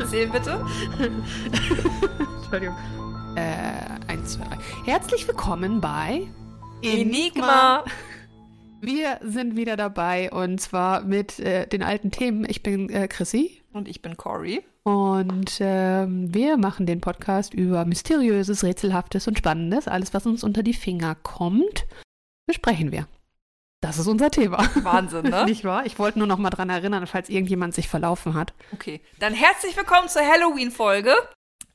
Anzählen 0.00 0.30
bitte. 0.30 0.60
Entschuldigung. 2.42 2.76
Äh, 3.34 4.10
eins, 4.12 4.34
zwei, 4.34 4.44
drei. 4.44 4.58
Herzlich 4.84 5.26
willkommen 5.26 5.80
bei 5.80 6.26
Enigma. 6.82 7.82
Wir 8.82 9.18
sind 9.22 9.56
wieder 9.56 9.76
dabei 9.76 10.30
und 10.30 10.60
zwar 10.60 11.02
mit 11.02 11.38
äh, 11.40 11.66
den 11.66 11.82
alten 11.82 12.10
Themen. 12.10 12.46
Ich 12.46 12.62
bin 12.62 12.90
äh, 12.90 13.08
Chrissy 13.08 13.62
Und 13.72 13.88
ich 13.88 14.02
bin 14.02 14.18
Cory. 14.18 14.62
und 14.82 15.56
ähm, 15.60 16.32
wir 16.32 16.58
machen 16.58 16.84
den 16.84 17.00
Podcast 17.00 17.54
über 17.54 17.86
Mysteriöses, 17.86 18.62
Rätselhaftes 18.64 19.26
und 19.28 19.38
Spannendes. 19.38 19.88
Alles, 19.88 20.12
was 20.12 20.26
uns 20.26 20.44
unter 20.44 20.62
die 20.62 20.74
Finger 20.74 21.14
kommt, 21.14 21.86
besprechen 22.46 22.92
wir. 22.92 23.06
Das 23.80 23.98
ist 23.98 24.06
unser 24.06 24.30
Thema. 24.30 24.58
Wahnsinn, 24.82 25.24
ne? 25.30 25.44
Nicht 25.44 25.64
wahr? 25.64 25.86
Ich 25.86 25.98
wollte 25.98 26.18
nur 26.18 26.28
noch 26.28 26.38
mal 26.38 26.50
dran 26.50 26.70
erinnern, 26.70 27.06
falls 27.06 27.28
irgendjemand 27.28 27.74
sich 27.74 27.88
verlaufen 27.88 28.34
hat. 28.34 28.54
Okay. 28.72 29.00
Dann 29.18 29.34
herzlich 29.34 29.76
willkommen 29.76 30.08
zur 30.08 30.22
Halloween-Folge. 30.22 31.14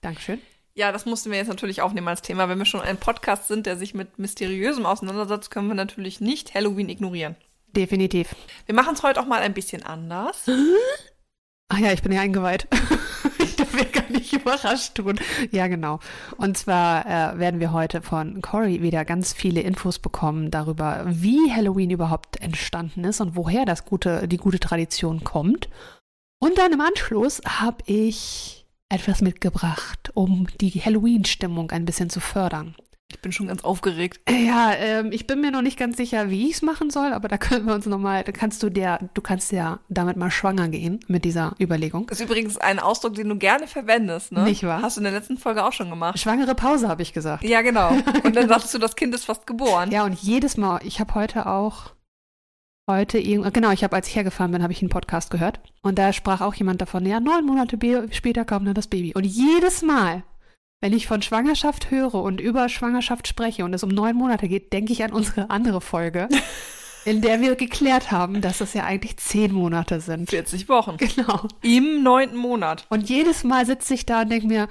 Dankeschön. 0.02 0.41
Ja, 0.74 0.91
das 0.91 1.05
mussten 1.05 1.32
wir 1.32 1.38
jetzt 1.38 1.50
natürlich 1.50 1.82
aufnehmen 1.82 2.08
als 2.08 2.22
Thema. 2.22 2.50
Wenn 2.50 2.58
wir 2.58 2.66
schon 2.66 2.82
ein 2.82 2.98
Podcast 2.98 3.48
sind, 3.48 3.66
der 3.66 3.77
sich 3.77 3.94
mit 3.94 4.18
Mysteriösem 4.18 4.86
auseinandersetzt, 4.86 5.52
können 5.52 5.68
wir 5.68 5.76
natürlich 5.76 6.22
nicht 6.22 6.54
Halloween 6.54 6.90
ignorieren. 6.90 7.36
Definitiv. 7.68 8.36
Wir 8.66 8.76
machen 8.76 8.96
es 8.96 9.04
heute 9.04 9.20
auch 9.20 9.26
mal 9.26 9.41
ein 9.41 9.54
bisschen 9.54 9.84
anders. 9.84 10.49
Ah 11.70 11.77
ja, 11.77 11.91
ich 11.94 12.02
bin 12.02 12.12
ja 12.12 12.22
eingeweiht. 12.22 12.68
mir 13.76 13.86
gar 13.86 14.10
nicht 14.10 14.34
überrascht 14.34 14.96
tun. 14.96 15.20
Ja, 15.52 15.68
genau. 15.68 16.00
Und 16.38 16.58
zwar 16.58 17.06
äh, 17.06 17.40
werden 17.40 17.60
wir 17.60 17.74
heute 17.74 18.02
von 18.02 18.42
Cory 18.42 18.82
wieder 18.82 19.06
ganz 19.06 19.34
viele 19.34 19.62
Infos 19.62 20.00
bekommen 20.00 20.52
darüber, 20.52 21.04
wie 21.08 21.52
Halloween 21.52 21.91
überhaupt 21.91 22.41
entstanden 22.41 23.04
ist 23.04 23.22
und 23.22 23.36
woher 23.36 23.66
das 23.66 23.86
gute, 23.86 24.28
die 24.28 24.38
gute 24.38 24.60
Tradition 24.60 25.24
kommt. 25.24 25.70
Und 26.40 26.58
dann 26.58 26.74
im 26.74 26.82
Anschluss 26.82 27.41
habe 27.46 27.84
ich 27.86 28.66
etwas 28.90 29.22
mitgebracht, 29.22 30.12
um 30.13 30.48
die 30.60 30.72
Halloween-Stimmung 30.72 31.72
ein 31.72 31.85
bisschen 31.85 32.10
zu 32.10 32.20
fördern. 32.20 32.76
Ich 33.13 33.20
bin 33.21 33.31
schon 33.31 33.48
ganz 33.48 33.63
aufgeregt. 33.63 34.20
Ja, 34.29 34.73
ähm, 34.73 35.12
ich 35.12 35.27
bin 35.27 35.41
mir 35.41 35.51
noch 35.51 35.62
nicht 35.62 35.77
ganz 35.77 35.98
sicher, 35.98 36.29
wie 36.29 36.48
ich 36.48 36.55
es 36.55 36.62
machen 36.62 36.90
soll, 36.90 37.12
aber 37.13 37.27
da 37.27 37.37
können 37.37 37.67
wir 37.67 37.76
uns 37.76 37.85
nochmal, 37.85 38.23
da 38.23 38.31
kannst 38.31 38.63
du 38.63 38.70
der, 38.70 39.09
du 39.13 39.21
kannst 39.21 39.51
ja 39.51 39.79
damit 39.90 40.15
mal 40.15 40.31
schwanger 40.31 40.70
gehen 40.70 41.01
mit 41.07 41.26
dieser 41.26 41.55
Überlegung. 41.59 42.07
Das 42.07 42.20
ist 42.20 42.26
übrigens 42.26 42.57
ein 42.57 42.79
Ausdruck, 42.79 43.15
den 43.15 43.27
du 43.29 43.37
gerne 43.37 43.67
verwendest, 43.67 44.32
ne? 44.32 44.43
Nicht 44.43 44.63
wahr? 44.63 44.82
Hast 44.82 44.95
du 44.98 45.01
in 45.01 45.04
der 45.04 45.13
letzten 45.13 45.37
Folge 45.37 45.63
auch 45.65 45.73
schon 45.73 45.89
gemacht. 45.89 46.17
Schwangere 46.20 46.55
Pause, 46.55 46.87
habe 46.87 47.01
ich 47.01 47.13
gesagt. 47.13 47.43
Ja, 47.43 47.62
genau. 47.62 47.89
Und 48.23 48.35
dann 48.35 48.48
sagtest 48.48 48.73
du, 48.73 48.77
das 48.77 48.95
Kind 48.95 49.13
ist 49.13 49.26
fast 49.26 49.45
geboren. 49.45 49.91
Ja, 49.91 50.04
und 50.04 50.17
jedes 50.20 50.57
Mal, 50.57 50.79
ich 50.84 50.99
habe 50.99 51.13
heute 51.15 51.48
auch, 51.48 51.91
heute 52.89 53.17
irgend, 53.20 53.54
genau, 53.54 53.71
ich 53.71 53.84
habe, 53.84 53.95
als 53.95 54.07
ich 54.07 54.15
hergefahren 54.15 54.51
bin, 54.51 54.63
habe 54.63 54.73
ich 54.73 54.82
einen 54.82 54.89
Podcast 54.89 55.32
gehört. 55.32 55.59
Und 55.82 55.99
da 55.99 56.13
sprach 56.13 56.41
auch 56.41 56.54
jemand 56.54 56.82
davon, 56.82 57.05
ja, 57.05 57.20
neun 57.20 57.45
Monate 57.45 57.77
später 58.12 58.45
kam 58.45 58.65
dann 58.65 58.73
das 58.73 58.87
Baby. 58.87 59.13
Und 59.13 59.26
jedes 59.26 59.82
Mal, 59.82 60.23
wenn 60.82 60.93
ich 60.93 61.07
von 61.07 61.21
Schwangerschaft 61.21 61.91
höre 61.91 62.15
und 62.15 62.41
über 62.41 62.68
Schwangerschaft 62.68 63.27
spreche 63.27 63.63
und 63.63 63.74
es 63.74 63.84
um 63.84 63.90
neun 63.90 64.16
Monate 64.16 64.47
geht, 64.47 64.74
denke 64.74 64.91
ich 64.91 65.03
an 65.03 65.13
unsere 65.13 65.50
andere 65.51 65.79
Folge, 65.79 66.28
in 67.06 67.22
der 67.22 67.40
wir 67.40 67.56
geklärt 67.56 68.12
haben, 68.12 68.41
dass 68.41 68.62
es 68.62 68.73
ja 68.73 68.84
eigentlich 68.84 69.18
zehn 69.18 69.53
Monate 69.53 70.01
sind. 70.01 70.29
40 70.29 70.68
Wochen. 70.69 70.97
Genau. 70.97 71.47
Im 71.62 72.01
neunten 72.03 72.38
Monat. 72.38 72.85
Und 72.90 73.09
jedes 73.09 73.44
Mal 73.44 73.66
sitze 73.66 73.94
ich 73.94 74.06
da 74.06 74.22
und 74.23 74.29
denke 74.29 74.47
mir, 74.47 74.68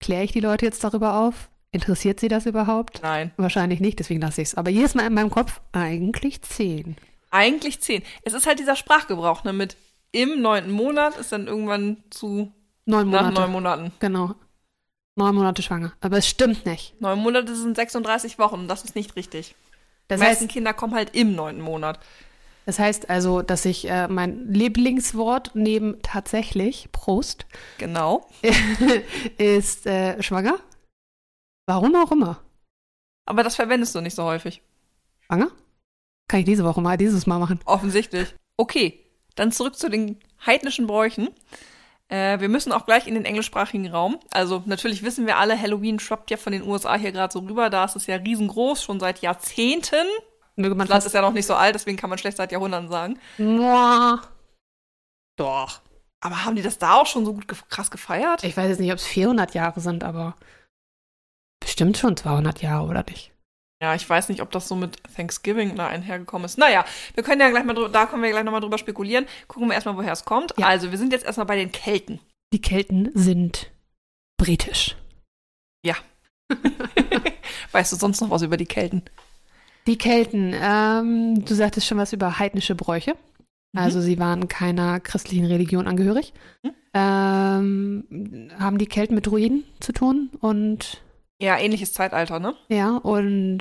kläre 0.00 0.24
ich 0.24 0.32
die 0.32 0.40
Leute 0.40 0.66
jetzt 0.66 0.82
darüber 0.82 1.20
auf? 1.20 1.48
Interessiert 1.70 2.20
sie 2.20 2.28
das 2.28 2.46
überhaupt? 2.46 3.00
Nein. 3.02 3.32
Wahrscheinlich 3.36 3.80
nicht, 3.80 3.98
deswegen 3.98 4.20
lasse 4.20 4.42
ich 4.42 4.48
es. 4.48 4.54
Aber 4.54 4.70
jedes 4.70 4.94
Mal 4.94 5.06
in 5.06 5.14
meinem 5.14 5.30
Kopf, 5.30 5.60
eigentlich 5.72 6.42
zehn. 6.42 6.96
Eigentlich 7.30 7.80
10. 7.80 8.02
Es 8.22 8.32
ist 8.32 8.46
halt 8.46 8.60
dieser 8.60 8.76
Sprachgebrauch, 8.76 9.42
ne? 9.42 9.52
Mit 9.52 9.76
im 10.12 10.40
neunten 10.40 10.70
Monat 10.70 11.16
ist 11.16 11.32
dann 11.32 11.48
irgendwann 11.48 11.96
zu 12.10 12.52
Neun 12.86 13.10
nach 13.10 13.22
Monate. 13.22 13.40
neun 13.40 13.50
Monaten. 13.52 13.92
Genau. 13.98 14.34
Neun 15.16 15.34
Monate 15.34 15.62
schwanger. 15.62 15.92
Aber 16.00 16.18
es 16.18 16.28
stimmt 16.28 16.66
nicht. 16.66 17.00
Neun 17.00 17.18
Monate 17.20 17.54
sind 17.54 17.76
36 17.76 18.38
Wochen 18.38 18.56
und 18.56 18.68
das 18.68 18.84
ist 18.84 18.94
nicht 18.96 19.14
richtig. 19.16 19.54
Das 20.08 20.18
Die 20.20 20.26
meisten 20.26 20.44
heißt, 20.44 20.52
Kinder 20.52 20.74
kommen 20.74 20.94
halt 20.94 21.14
im 21.14 21.34
neunten 21.34 21.62
Monat. 21.62 22.00
das 22.66 22.78
heißt 22.78 23.08
also, 23.10 23.40
dass 23.42 23.64
ich 23.64 23.88
äh, 23.88 24.08
mein 24.08 24.48
Lieblingswort 24.52 25.52
neben 25.54 26.02
tatsächlich, 26.02 26.88
Prost, 26.92 27.46
Genau. 27.78 28.28
ist 29.38 29.86
äh, 29.86 30.20
schwanger. 30.22 30.58
Warum 31.66 31.94
auch 31.96 32.12
immer. 32.12 32.40
Aber 33.26 33.42
das 33.42 33.56
verwendest 33.56 33.94
du 33.94 34.00
nicht 34.00 34.14
so 34.14 34.24
häufig. 34.24 34.62
Schwanger? 35.26 35.50
Kann 36.28 36.40
ich 36.40 36.46
diese 36.46 36.64
Woche 36.64 36.80
mal, 36.82 36.96
dieses 36.98 37.26
Mal 37.26 37.38
machen. 37.38 37.60
Offensichtlich. 37.64 38.34
Okay, 38.56 39.00
dann 39.36 39.52
zurück 39.52 39.76
zu 39.76 39.88
den 39.88 40.18
heidnischen 40.44 40.86
Bräuchen. 40.86 41.28
Äh, 42.14 42.38
wir 42.38 42.48
müssen 42.48 42.70
auch 42.70 42.86
gleich 42.86 43.08
in 43.08 43.14
den 43.14 43.24
englischsprachigen 43.24 43.90
Raum. 43.90 44.20
Also 44.30 44.62
natürlich 44.66 45.02
wissen 45.02 45.26
wir 45.26 45.36
alle, 45.36 45.60
Halloween 45.60 45.98
schwappt 45.98 46.30
ja 46.30 46.36
von 46.36 46.52
den 46.52 46.62
USA 46.62 46.94
hier 46.94 47.10
gerade 47.10 47.32
so 47.32 47.40
rüber. 47.40 47.70
Da 47.70 47.84
ist 47.84 47.96
es 47.96 48.06
ja 48.06 48.14
riesengroß, 48.14 48.84
schon 48.84 49.00
seit 49.00 49.20
Jahrzehnten. 49.20 50.06
Möge 50.54 50.76
man 50.76 50.86
Das 50.86 50.90
Land 50.90 51.06
ist 51.06 51.12
ja 51.12 51.22
noch 51.22 51.32
nicht 51.32 51.46
so 51.46 51.54
alt, 51.54 51.74
deswegen 51.74 51.96
kann 51.96 52.10
man 52.10 52.18
schlecht 52.20 52.36
seit 52.36 52.52
Jahrhunderten 52.52 52.88
sagen. 52.88 53.18
Mua. 53.38 54.22
Doch. 55.36 55.80
Aber 56.20 56.44
haben 56.44 56.54
die 56.54 56.62
das 56.62 56.78
da 56.78 56.94
auch 56.94 57.06
schon 57.06 57.24
so 57.24 57.34
gut 57.34 57.48
ge 57.48 57.58
krass 57.68 57.90
gefeiert? 57.90 58.44
Ich 58.44 58.56
weiß 58.56 58.68
jetzt 58.68 58.80
nicht, 58.80 58.92
ob 58.92 58.98
es 58.98 59.06
400 59.06 59.52
Jahre 59.52 59.80
sind, 59.80 60.04
aber 60.04 60.36
bestimmt 61.58 61.98
schon 61.98 62.16
200 62.16 62.62
Jahre, 62.62 62.86
oder 62.86 63.02
nicht? 63.02 63.32
Ja, 63.84 63.94
ich 63.94 64.08
weiß 64.08 64.28
nicht, 64.28 64.42
ob 64.42 64.50
das 64.50 64.68
so 64.68 64.76
mit 64.76 64.96
Thanksgiving 65.14 65.76
da 65.76 65.86
einhergekommen 65.88 66.46
ist. 66.46 66.58
Naja, 66.58 66.84
wir 67.14 67.22
können 67.22 67.40
ja 67.40 67.50
gleich 67.50 67.64
mal 67.64 67.74
da 67.90 68.06
können 68.06 68.22
wir 68.22 68.30
gleich 68.30 68.44
nochmal 68.44 68.60
drüber 68.60 68.78
spekulieren. 68.78 69.26
Gucken 69.46 69.68
wir 69.68 69.74
erstmal, 69.74 69.96
woher 69.96 70.12
es 70.12 70.24
kommt. 70.24 70.54
Ja. 70.58 70.66
Also, 70.66 70.90
wir 70.90 70.98
sind 70.98 71.12
jetzt 71.12 71.24
erstmal 71.24 71.46
bei 71.46 71.56
den 71.56 71.70
Kelten. 71.70 72.20
Die 72.52 72.60
Kelten 72.60 73.10
sind 73.14 73.70
britisch. 74.36 74.96
Weißt 77.72 77.92
du 77.92 77.96
sonst 77.96 78.20
noch 78.20 78.30
was 78.30 78.42
über 78.42 78.56
die 78.56 78.66
Kelten? 78.66 79.02
Die 79.86 79.98
Kelten, 79.98 80.54
ähm, 80.54 81.44
du 81.44 81.54
sagtest 81.54 81.86
schon 81.86 81.98
was 81.98 82.12
über 82.12 82.38
heidnische 82.38 82.74
Bräuche. 82.74 83.12
Mhm. 83.72 83.80
Also 83.80 84.00
sie 84.00 84.18
waren 84.18 84.48
keiner 84.48 85.00
christlichen 85.00 85.46
Religion 85.46 85.86
angehörig. 85.86 86.32
Mhm. 86.62 86.70
Ähm, 86.94 88.50
haben 88.58 88.78
die 88.78 88.86
Kelten 88.86 89.14
mit 89.14 89.26
Druiden 89.26 89.64
zu 89.80 89.92
tun 89.92 90.30
und 90.40 91.02
Ja, 91.40 91.58
ähnliches 91.58 91.92
Zeitalter, 91.92 92.38
ne? 92.38 92.54
ja, 92.68 92.96
und 92.98 93.58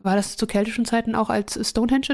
war 0.00 0.16
das 0.16 0.36
zu 0.36 0.46
keltischen 0.46 0.84
Zeiten 0.84 1.14
auch 1.14 1.30
als 1.30 1.58
Stonehenge 1.68 2.08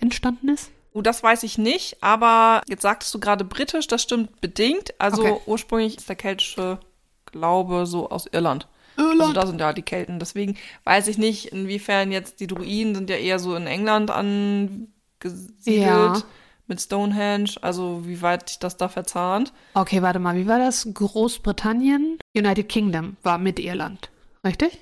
entstanden 0.00 0.48
ist? 0.48 0.70
Oh, 0.94 1.02
das 1.02 1.22
weiß 1.22 1.42
ich 1.42 1.58
nicht, 1.58 2.02
aber 2.02 2.62
jetzt 2.66 2.82
sagtest 2.82 3.14
du 3.14 3.20
gerade 3.20 3.44
britisch, 3.44 3.86
das 3.86 4.02
stimmt 4.02 4.40
bedingt. 4.40 4.94
Also 4.98 5.22
Okay. 5.22 5.36
ursprünglich 5.46 5.98
ist 5.98 6.08
der 6.08 6.16
keltische 6.16 6.80
Glaube 7.26 7.86
so 7.86 8.08
aus 8.08 8.26
Irland. 8.26 8.66
Also 8.96 9.32
da 9.32 9.46
sind 9.46 9.60
ja 9.60 9.72
die 9.72 9.82
Kelten. 9.82 10.18
Deswegen 10.18 10.56
weiß 10.84 11.06
ich 11.08 11.18
nicht, 11.18 11.46
inwiefern 11.52 12.10
jetzt 12.10 12.40
die 12.40 12.48
Druiden 12.48 12.94
sind 12.96 13.10
ja 13.10 13.16
eher 13.16 13.38
so 13.38 13.54
in 13.54 13.66
England 13.68 14.10
angesiedelt 14.10 16.16
Ja. 16.18 16.22
mit 16.66 16.80
Stonehenge. 16.80 17.50
Also 17.60 18.06
wie 18.06 18.22
weit 18.22 18.48
sich 18.48 18.58
das 18.58 18.76
da 18.76 18.88
verzahnt. 18.88 19.52
Okay, 19.74 20.02
warte 20.02 20.18
mal, 20.18 20.34
wie 20.36 20.48
war 20.48 20.58
das? 20.58 20.88
Großbritannien, 20.92 22.18
United 22.36 22.68
Kingdom 22.68 23.16
war 23.22 23.38
mit 23.38 23.60
Irland, 23.60 24.10
richtig? 24.48 24.78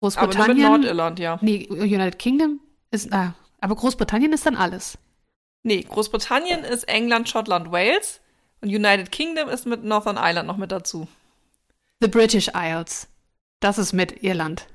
Aber 0.00 0.10
nur 0.10 0.20
mit 0.20 0.26
Großbritannien. 0.26 0.70
Nordirland, 0.70 1.18
ja. 1.18 1.38
nee, 1.42 1.66
United 1.68 2.18
Kingdom 2.18 2.60
ist, 2.90 3.12
ah, 3.12 3.34
aber 3.60 3.74
Großbritannien 3.76 4.32
ist 4.32 4.46
dann 4.46 4.56
alles. 4.56 4.98
Nee, 5.62 5.82
Großbritannien 5.82 6.64
ist 6.64 6.84
England, 6.84 7.28
Schottland, 7.28 7.72
Wales. 7.72 8.20
Und 8.60 8.70
United 8.70 9.12
Kingdom 9.12 9.48
ist 9.48 9.66
mit 9.66 9.84
Northern 9.84 10.16
Ireland 10.16 10.48
noch 10.48 10.56
mit 10.56 10.72
dazu. 10.72 11.06
The 12.00 12.08
British 12.08 12.50
Isles. 12.54 13.08
Das 13.60 13.78
ist 13.78 13.92
mit 13.92 14.22
Irland. 14.22 14.66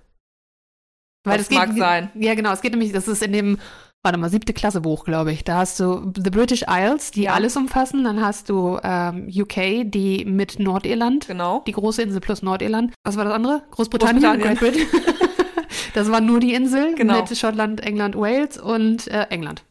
Das 1.23 1.50
mag 1.50 1.71
sein. 1.77 2.12
Ja, 2.15 2.35
genau. 2.35 2.51
Es 2.51 2.62
geht 2.62 2.71
nämlich, 2.71 2.91
das 2.91 3.07
ist 3.07 3.23
in 3.23 3.31
dem, 3.31 3.59
warte 4.03 4.17
mal, 4.19 4.29
siebte 4.29 4.53
Klasse 4.53 4.81
Buch, 4.81 5.05
glaube 5.05 5.31
ich. 5.31 5.44
Da 5.44 5.57
hast 5.59 5.79
du 5.79 6.11
The 6.15 6.29
British 6.29 6.65
Isles, 6.69 7.11
die 7.11 7.23
Ja. 7.23 7.33
alles 7.33 7.55
umfassen. 7.55 8.03
Dann 8.03 8.21
hast 8.23 8.50
du 8.50 8.77
ähm, 8.83 9.29
UK, 9.33 9.89
die 9.89 10.25
mit 10.25 10.59
Nordirland, 10.59 11.27
Genau. 11.27 11.63
die 11.65 11.71
große 11.71 12.01
Insel 12.01 12.19
plus 12.19 12.41
Nordirland. 12.41 12.94
Was 13.03 13.15
war 13.15 13.23
das 13.23 13.33
andere? 13.33 13.63
Großbritannien. 13.71 14.21
Großbritannien. 14.21 14.57
Great 14.57 14.73
Britain. 14.89 15.27
das 15.94 16.11
war 16.11 16.19
nur 16.19 16.39
die 16.41 16.53
Insel 16.53 16.95
Genau. 16.95 17.21
mit 17.21 17.35
Schottland, 17.38 17.81
England, 17.81 18.15
Wales 18.17 18.57
und 18.57 19.07
äh, 19.07 19.23
England. 19.29 19.63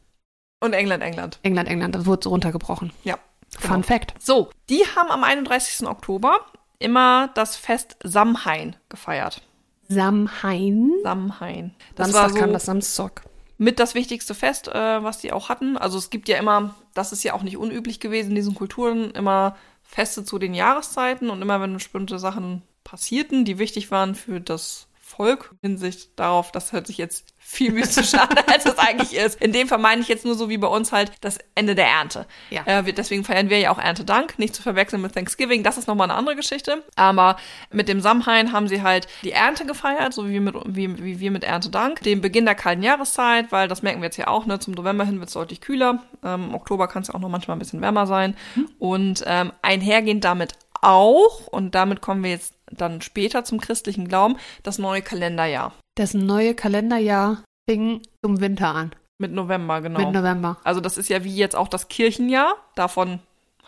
Und 0.61 0.73
England, 0.73 1.03
England. 1.03 1.39
England, 1.43 1.69
England. 1.69 1.95
Das 1.95 2.07
wurde 2.07 2.23
so 2.25 2.31
runtergebrochen. 2.31 2.93
Ja. 3.05 3.19
Fun 3.59 3.83
genau. 3.83 3.83
Fact. 3.87 4.15
So, 4.19 4.49
die 4.71 4.83
haben 4.97 5.11
am 5.11 5.25
31. 5.25 5.87
Oktober 5.87 6.37
immer 6.79 7.29
das 7.35 7.57
Fest 7.57 7.97
Samhain 8.03 8.77
gefeiert. 8.89 9.43
Samhain. 9.89 10.91
Samhain. 11.03 11.75
Das 11.97 12.07
Samstag 12.13 12.23
war 12.23 12.31
so 12.31 12.39
kam 12.39 12.53
das 12.55 12.65
Samstag. 12.65 13.25
Mit 13.59 13.79
das 13.79 13.95
wichtigste 13.95 14.35
Fest, 14.35 14.69
äh, 14.69 15.03
was 15.03 15.19
die 15.19 15.33
auch 15.33 15.49
hatten. 15.49 15.77
Also 15.77 15.99
es 15.99 16.11
gibt 16.11 16.29
ja 16.29 16.39
immer, 16.39 16.75
das 16.95 17.13
ist 17.13 17.23
ja 17.23 17.35
auch 17.35 17.43
nicht 17.43 17.57
unüblich 17.57 18.01
gewesen 18.01 18.31
in 18.31 18.37
diesen 18.37 18.55
Kulturen, 18.55 19.11
immer 19.13 19.57
Feste 19.83 20.25
zu 20.25 20.39
den 20.39 20.55
Jahreszeiten 20.55 21.31
und 21.31 21.43
immer 21.43 21.61
wenn 21.61 21.75
bestimmte 21.75 22.19
Sachen 22.19 22.63
passierten, 22.85 23.45
die 23.45 23.59
wichtig 23.59 23.91
waren 23.91 24.15
für 24.15 24.41
das 24.41 24.89
Volk. 25.13 25.55
Hinsicht 25.61 26.19
darauf, 26.19 26.53
das 26.53 26.73
hört 26.73 26.87
sich 26.87 26.99
jetzt 26.99 27.35
viel 27.39 27.73
mystischer 27.73 28.23
an, 28.23 28.37
als 28.47 28.65
es 28.65 28.79
eigentlich 28.79 29.15
ist. 29.15 29.41
In 29.41 29.53
dem 29.53 29.69
Fall 29.69 29.79
meine 29.79 30.01
ich 30.01 30.09
jetzt 30.09 30.25
nur 30.25 30.35
so 30.35 30.49
wie 30.49 30.59
bei 30.59 30.67
uns 30.67 30.93
halt 30.93 31.13
das 31.21 31.39
Ende 31.55 31.75
der 31.75 31.87
Ernte. 31.87 32.27
Ja. 32.51 32.63
Äh, 32.65 32.93
deswegen 32.93 33.25
feiern 33.25 33.51
wir 33.51 33.59
ja 33.59 33.71
auch 33.71 33.79
Erntedank, 33.79 34.39
nicht 34.39 34.55
zu 34.55 34.63
verwechseln 34.63 35.03
mit 35.03 35.15
Thanksgiving. 35.15 35.63
Das 35.63 35.77
ist 35.77 35.87
nochmal 35.87 36.11
eine 36.11 36.19
andere 36.19 36.37
Geschichte. 36.37 36.83
Aber 36.97 37.37
mit 37.71 37.89
dem 37.89 38.01
Samhain 38.01 38.53
haben 38.53 38.69
sie 38.69 38.83
halt 38.83 39.07
die 39.23 39.33
Ernte 39.33 39.67
gefeiert, 39.67 40.15
so 40.15 40.29
wie, 40.29 40.41
mit, 40.41 40.55
wie, 40.67 41.03
wie 41.03 41.21
wir 41.21 41.31
mit 41.31 41.45
Erntedank. 41.45 42.03
Den 42.03 42.21
Beginn 42.21 42.45
der 42.45 42.55
kalten 42.55 42.83
Jahreszeit, 42.83 43.53
weil 43.53 43.69
das 43.69 43.83
merken 43.83 44.01
wir 44.01 44.07
jetzt 44.07 44.17
ja 44.17 44.29
auch, 44.29 44.47
ne, 44.47 44.59
zum 44.59 44.75
November 44.75 45.05
hin 45.05 45.19
wird 45.19 45.29
es 45.29 45.35
deutlich 45.35 45.61
kühler. 45.61 46.03
Ähm, 46.25 46.45
Im 46.45 46.55
Oktober 46.55 46.89
kann 46.89 47.03
es 47.03 47.09
ja 47.09 47.15
auch 47.15 47.21
noch 47.21 47.29
manchmal 47.29 47.57
ein 47.57 47.61
bisschen 47.61 47.81
wärmer 47.81 48.07
sein. 48.07 48.37
Und 48.79 49.25
ähm, 49.27 49.53
einhergehend 49.63 50.25
damit 50.25 50.55
auch, 50.83 51.47
und 51.47 51.75
damit 51.75 52.01
kommen 52.01 52.23
wir 52.23 52.31
jetzt 52.31 52.55
dann 52.71 53.01
später 53.01 53.45
zum 53.45 53.61
christlichen 53.61 54.09
Glauben, 54.09 54.37
das 54.63 54.79
neue 54.79 55.03
Kalenderjahr. 55.03 55.73
Das 55.97 56.15
neue 56.15 56.55
Kalenderjahr 56.55 57.43
fing 57.69 58.03
zum 58.23 58.41
Winter 58.41 58.75
an. 58.75 58.95
Mit 59.19 59.33
November, 59.33 59.81
genau. 59.81 60.01
Mit 60.01 60.13
November. 60.13 60.59
Also 60.65 60.81
das 60.81 60.99
ist 60.99 61.09
ja 61.09 61.23
wie 61.23 61.37
jetzt 61.37 61.55
auch 61.55 61.69
das 61.69 61.89
Kirchenjahr. 61.89 62.57
Davon, 62.75 63.21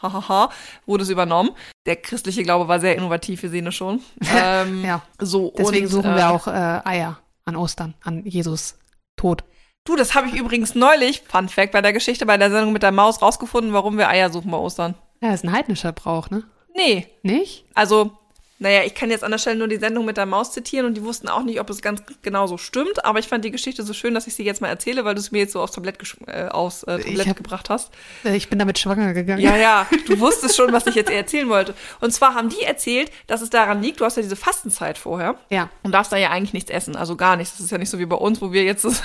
hahaha, 0.03 0.51
wurde 0.87 1.05
es 1.05 1.11
übernommen. 1.11 1.51
Der 1.87 1.97
christliche 1.97 2.43
Glaube 2.43 2.67
war 2.67 2.81
sehr 2.81 2.97
innovativ, 2.97 3.43
wir 3.43 3.51
sehen 3.51 3.67
es 3.67 3.75
schon. 3.75 4.01
Ähm, 4.35 4.85
Ja. 4.85 5.03
So, 5.21 5.53
Deswegen 5.57 5.87
und, 5.87 5.93
suchen 5.93 6.13
äh, 6.13 6.17
wir 6.17 6.31
auch 6.31 6.47
äh, 6.49 6.81
Eier 6.85 7.19
an 7.45 7.57
Ostern, 7.57 7.95
an 8.03 8.25
Jesus 8.25 8.79
Tod. 9.17 9.45
Du, 9.87 9.97
das 9.97 10.15
habe 10.15 10.29
ich 10.29 10.35
übrigens 10.35 10.75
neulich, 10.75 11.23
Fun 11.29 11.49
Fact, 11.49 11.73
bei 11.73 11.83
der 11.83 11.93
Geschichte, 11.93 12.25
bei 12.25 12.39
der 12.39 12.51
Sendung 12.51 12.73
mit 12.73 12.83
der 12.83 12.91
Maus 12.91 13.21
rausgefunden, 13.21 13.75
warum 13.75 13.99
wir 13.99 14.09
Eier 14.09 14.31
suchen 14.31 14.51
bei 14.51 14.57
Ostern. 14.57 14.95
Ja, 15.21 15.31
das 15.31 15.41
ist 15.41 15.45
ein 15.45 15.53
heidnischer 15.53 15.93
Brauch, 15.93 16.31
ne? 16.31 16.43
Nee, 16.75 17.07
Nicht? 17.23 17.65
also, 17.75 18.13
naja, 18.61 18.83
ich 18.85 18.95
kann 18.95 19.11
jetzt 19.11 19.25
an 19.25 19.31
der 19.33 19.39
Stelle 19.39 19.57
nur 19.59 19.69
die 19.69 19.77
Sendung 19.77 20.05
mit 20.05 20.17
der 20.17 20.27
Maus 20.27 20.53
zitieren 20.53 20.87
und 20.87 20.95
die 20.95 21.03
wussten 21.03 21.29
auch 21.29 21.43
nicht, 21.43 21.61
ob 21.61 21.69
es 21.71 21.83
ganz 21.83 22.03
genau 22.23 22.47
so 22.47 22.57
stimmt, 22.57 23.05
aber 23.05 23.19
ich 23.19 23.27
fand 23.29 23.45
die 23.45 23.51
Geschichte 23.51 23.83
so 23.83 23.93
schön, 23.93 24.15
dass 24.15 24.27
ich 24.27 24.35
sie 24.37 24.45
jetzt 24.45 24.61
mal 24.61 24.69
erzähle, 24.69 25.05
weil 25.05 25.15
du 25.15 25.21
es 25.21 25.33
mir 25.33 25.41
jetzt 25.41 25.53
so 25.53 25.61
aufs 25.61 25.73
Tablett, 25.73 25.99
äh, 26.29 26.47
aufs, 26.49 26.83
äh, 26.85 26.99
Tablett 26.99 27.27
hab- 27.29 27.37
gebracht 27.37 27.69
hast. 27.69 27.91
Äh, 28.25 28.37
Ich 28.37 28.49
bin 28.49 28.59
damit 28.59 28.79
schwanger 28.79 29.13
gegangen. 29.13 29.41
Ja, 29.43 29.57
ja, 29.57 29.87
du 30.07 30.19
wusstest 30.21 30.57
schon, 30.57 30.73
was 30.73 30.87
ich 30.87 30.95
jetzt 30.95 31.11
erzählen 31.11 31.49
wollte. 31.49 31.75
Und 32.01 32.13
zwar 32.13 32.35
haben 32.35 32.49
die 32.49 32.63
erzählt, 32.63 33.11
dass 33.27 33.41
es 33.43 33.51
daran 33.51 33.83
liegt, 33.83 34.01
du 34.01 34.05
hast 34.05 34.17
ja 34.17 34.23
diese 34.23 34.37
Fastenzeit 34.37 34.99
vorher 34.99 35.35
Ja. 35.51 35.69
und 35.83 35.93
darfst 35.93 36.13
da 36.13 36.17
ja 36.17 36.31
eigentlich 36.31 36.55
nichts 36.55 36.71
essen, 36.71 36.97
also 36.97 37.17
gar 37.17 37.37
nichts. 37.37 37.57
Das 37.57 37.65
ist 37.67 37.71
ja 37.73 37.79
nicht 37.79 37.91
so 37.91 37.99
wie 37.99 38.07
bei 38.07 38.17
uns, 38.17 38.41
wo 38.41 38.53
wir 38.53 38.63
jetzt 38.65 38.85
das, 38.85 39.03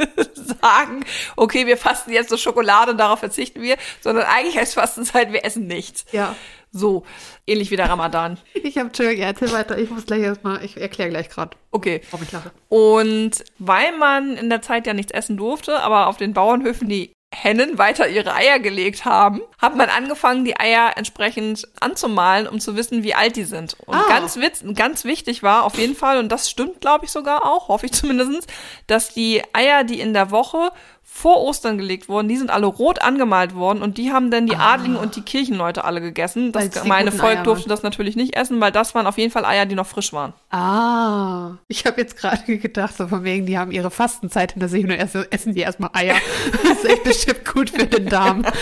sagen, 0.60 1.04
okay, 1.36 1.66
wir 1.66 1.76
fasten 1.76 2.12
jetzt 2.12 2.30
so 2.30 2.36
Schokolade 2.36 2.92
und 2.92 2.98
darauf 2.98 3.18
verzichten 3.20 3.62
wir, 3.62 3.76
sondern 4.00 4.26
eigentlich 4.26 4.56
heißt 4.58 4.74
Fastenzeit, 4.74 5.32
wir 5.32 5.44
essen 5.44 5.66
nichts. 5.66 6.04
Ja. 6.12 6.34
So, 6.72 7.04
ähnlich 7.46 7.70
wie 7.72 7.76
der 7.76 7.88
Ramadan. 7.88 8.38
Ich 8.54 8.76
habe, 8.76 8.88
Entschuldigung, 8.88 9.22
ja, 9.22 9.28
erzähl 9.28 9.50
weiter. 9.52 9.76
Ich 9.78 9.90
muss 9.90 10.06
gleich 10.06 10.22
erstmal, 10.22 10.64
ich 10.64 10.76
erkläre 10.76 11.10
gleich 11.10 11.28
gerade, 11.28 11.56
Okay. 11.72 12.00
warum 12.10 12.24
ich 12.24 12.32
lache. 12.32 12.52
Und 12.68 13.32
weil 13.58 13.96
man 13.96 14.36
in 14.36 14.48
der 14.50 14.62
Zeit 14.62 14.86
ja 14.86 14.94
nichts 14.94 15.12
essen 15.12 15.36
durfte, 15.36 15.80
aber 15.80 16.06
auf 16.06 16.16
den 16.16 16.32
Bauernhöfen 16.34 16.88
die 16.88 17.12
Hennen 17.32 17.78
weiter 17.78 18.08
ihre 18.08 18.34
Eier 18.34 18.58
gelegt 18.58 19.04
haben, 19.04 19.40
hat 19.58 19.76
man 19.76 19.88
angefangen, 19.88 20.44
die 20.44 20.58
Eier 20.58 20.92
entsprechend 20.96 21.68
anzumalen, 21.80 22.48
um 22.48 22.58
zu 22.58 22.74
wissen, 22.74 23.04
wie 23.04 23.14
alt 23.14 23.36
die 23.36 23.44
sind. 23.44 23.76
Und 23.86 23.94
Ah. 23.94 24.04
ganz, 24.08 24.36
witz, 24.36 24.64
ganz 24.74 25.04
wichtig 25.04 25.44
war 25.44 25.62
auf 25.64 25.78
jeden 25.78 25.94
Fall, 25.94 26.18
und 26.18 26.30
das 26.30 26.50
stimmt, 26.50 26.80
glaube 26.80 27.04
ich, 27.04 27.12
sogar 27.12 27.46
auch, 27.46 27.68
hoffe 27.68 27.86
ich 27.86 27.92
zumindestens, 27.92 28.46
dass 28.88 29.14
die 29.14 29.42
Eier, 29.52 29.84
die 29.84 30.00
in 30.00 30.12
der 30.12 30.32
Woche 30.32 30.72
vor 31.02 31.40
Ostern 31.42 31.76
gelegt 31.76 32.08
wurden, 32.08 32.28
die 32.28 32.36
sind 32.36 32.50
alle 32.50 32.66
rot 32.66 33.02
angemalt 33.02 33.54
worden 33.54 33.82
und 33.82 33.98
die 33.98 34.12
haben 34.12 34.30
dann 34.30 34.46
die 34.46 34.56
Adligen 34.56 34.96
und 34.96 35.16
die 35.16 35.22
Kirchenleute 35.22 35.84
alle 35.84 36.00
gegessen. 36.00 36.52
Das 36.52 36.70
gemeine 36.70 37.10
guten 37.10 37.20
Volk 37.20 37.36
Eier 37.38 37.42
durfte 37.42 37.64
waren. 37.64 37.70
das 37.70 37.82
natürlich 37.82 38.16
nicht 38.16 38.36
essen, 38.36 38.60
weil 38.60 38.72
das 38.72 38.94
waren 38.94 39.06
auf 39.06 39.18
jeden 39.18 39.30
Fall 39.32 39.44
Eier, 39.44 39.66
die 39.66 39.74
noch 39.74 39.86
frisch 39.86 40.12
waren. 40.12 40.32
Ah, 40.50 41.56
ich 41.68 41.84
habe 41.84 42.00
jetzt 42.00 42.16
gerade 42.16 42.56
gedacht, 42.58 42.96
so 42.96 43.08
von 43.08 43.24
wegen, 43.24 43.44
die 43.44 43.58
haben 43.58 43.72
ihre 43.72 43.90
Fastenzeit 43.90 44.52
hinter 44.52 44.68
sich 44.68 44.82
und 44.84 44.90
dann 44.90 44.98
erst- 44.98 45.16
essen 45.30 45.54
die 45.54 45.60
erstmal 45.60 45.90
Eier. 45.92 46.14
Das 46.62 46.72
ist 46.78 46.84
echt 46.84 47.04
bestimmt 47.04 47.44
gut 47.44 47.70
für 47.70 47.86
den 47.86 48.06
Darm. 48.06 48.44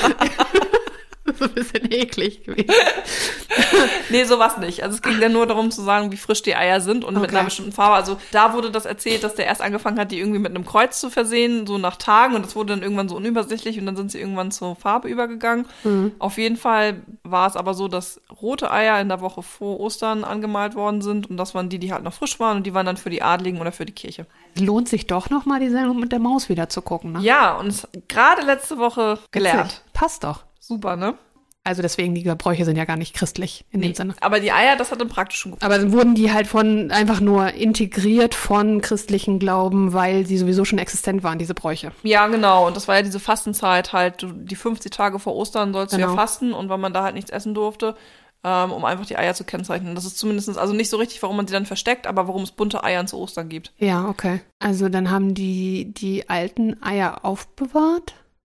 so 1.36 1.44
ein 1.46 1.52
bisschen 1.52 1.90
eklig 1.92 2.44
gewesen. 2.44 2.70
Nee, 4.10 4.24
sowas 4.24 4.56
nicht. 4.58 4.82
Also 4.82 4.96
es 4.96 5.02
ging 5.02 5.20
dann 5.20 5.32
nur 5.32 5.46
darum 5.46 5.70
zu 5.70 5.82
sagen, 5.82 6.10
wie 6.12 6.16
frisch 6.16 6.42
die 6.42 6.54
Eier 6.56 6.80
sind 6.80 7.04
und 7.04 7.14
mit 7.14 7.24
Okay. 7.24 7.36
einer 7.36 7.44
bestimmten 7.44 7.72
Farbe. 7.72 7.96
Also 7.96 8.18
da 8.32 8.54
wurde 8.54 8.70
das 8.70 8.86
erzählt, 8.86 9.22
dass 9.22 9.34
der 9.34 9.46
erst 9.46 9.60
angefangen 9.60 9.98
hat, 9.98 10.10
die 10.10 10.18
irgendwie 10.18 10.38
mit 10.38 10.54
einem 10.54 10.64
Kreuz 10.64 10.98
zu 11.00 11.10
versehen, 11.10 11.66
so 11.66 11.76
nach 11.78 11.96
Tagen. 11.96 12.34
Und 12.34 12.44
das 12.46 12.56
wurde 12.56 12.72
dann 12.72 12.82
irgendwann 12.82 13.08
so 13.08 13.16
unübersichtlich 13.16 13.78
und 13.78 13.86
dann 13.86 13.96
sind 13.96 14.10
sie 14.10 14.18
irgendwann 14.20 14.50
zur 14.50 14.76
Farbe 14.76 15.08
übergegangen. 15.08 15.66
Mhm. 15.84 16.12
Auf 16.18 16.38
jeden 16.38 16.56
Fall 16.56 17.02
war 17.22 17.46
es 17.48 17.56
aber 17.56 17.74
so, 17.74 17.88
dass 17.88 18.20
rote 18.40 18.70
Eier 18.70 19.00
in 19.00 19.08
der 19.08 19.20
Woche 19.20 19.42
vor 19.42 19.78
Ostern 19.80 20.24
angemalt 20.24 20.74
worden 20.74 21.02
sind. 21.02 21.28
Und 21.28 21.36
das 21.36 21.54
waren 21.54 21.68
die, 21.68 21.78
die 21.78 21.92
halt 21.92 22.04
noch 22.04 22.14
frisch 22.14 22.40
waren. 22.40 22.58
Und 22.58 22.66
die 22.66 22.74
waren 22.74 22.86
dann 22.86 22.96
für 22.96 23.10
die 23.10 23.22
Adligen 23.22 23.60
oder 23.60 23.72
für 23.72 23.84
die 23.84 23.92
Kirche. 23.94 24.26
Lohnt 24.58 24.88
sich 24.88 25.06
doch 25.06 25.28
noch 25.30 25.44
mal 25.44 25.60
die 25.60 25.68
Sendung 25.70 26.00
mit 26.00 26.12
der 26.12 26.18
Maus 26.20 26.48
wieder 26.48 26.68
zu 26.68 26.80
gucken, 26.80 27.12
ne? 27.12 27.20
Ja, 27.20 27.56
und 27.56 27.86
gerade 28.08 28.42
letzte 28.42 28.78
Woche 28.78 29.18
gelernt. 29.32 29.82
Passt 29.92 30.24
doch. 30.24 30.44
Super, 30.68 30.96
ne? 30.96 31.14
Also 31.64 31.82
deswegen, 31.82 32.14
die 32.14 32.22
Gebräuche 32.22 32.64
sind 32.64 32.76
ja 32.76 32.84
gar 32.86 32.96
nicht 32.96 33.14
christlich 33.14 33.66
in 33.70 33.82
dem 33.82 33.92
Sinne. 33.92 34.14
Aber 34.22 34.40
die 34.40 34.52
Eier, 34.52 34.76
das 34.76 34.90
hat 34.90 35.02
im 35.02 35.08
praktischen 35.08 35.54
Aber 35.60 35.78
dann 35.78 35.92
wurden 35.92 36.14
die 36.14 36.32
halt 36.32 36.46
von 36.46 36.90
einfach 36.90 37.20
nur 37.20 37.52
integriert 37.52 38.34
von 38.34 38.80
christlichen 38.80 39.38
Glauben, 39.38 39.92
weil 39.92 40.24
sie 40.26 40.38
sowieso 40.38 40.64
schon 40.64 40.78
existent 40.78 41.22
waren, 41.22 41.38
diese 41.38 41.52
Bräuche. 41.54 41.92
Ja, 42.04 42.26
genau. 42.28 42.66
Und 42.66 42.74
das 42.76 42.88
war 42.88 42.96
ja 42.96 43.02
diese 43.02 43.20
Fastenzeit 43.20 43.92
halt. 43.92 44.22
Du, 44.22 44.32
die 44.32 44.56
50 44.56 44.90
Tage 44.90 45.18
vor 45.18 45.34
Ostern 45.36 45.74
sollst 45.74 45.92
du 45.94 45.98
ja 45.98 46.06
Genau. 46.06 46.16
fasten 46.18 46.52
und 46.54 46.70
weil 46.70 46.78
man 46.78 46.94
da 46.94 47.02
halt 47.02 47.14
nichts 47.14 47.30
essen 47.30 47.52
durfte, 47.52 47.96
ähm, 48.44 48.72
um 48.72 48.84
einfach 48.86 49.04
die 49.04 49.18
Eier 49.18 49.34
zu 49.34 49.44
kennzeichnen. 49.44 49.94
Das 49.94 50.06
ist 50.06 50.16
zumindest, 50.16 50.56
also 50.56 50.72
nicht 50.72 50.88
so 50.88 50.96
richtig, 50.96 51.22
warum 51.22 51.36
man 51.36 51.46
sie 51.46 51.52
dann 51.52 51.66
versteckt, 51.66 52.06
aber 52.06 52.28
warum 52.28 52.44
es 52.44 52.50
bunte 52.52 52.82
Eier 52.82 53.04
zu 53.04 53.18
Ostern 53.18 53.50
gibt. 53.50 53.72
Ja, 53.76 54.08
okay. 54.08 54.40
Also 54.58 54.88
dann 54.88 55.10
haben 55.10 55.34
die 55.34 55.92
die 55.92 56.30
alten 56.30 56.82
Eier 56.82 57.26
aufbewahrt 57.26 58.14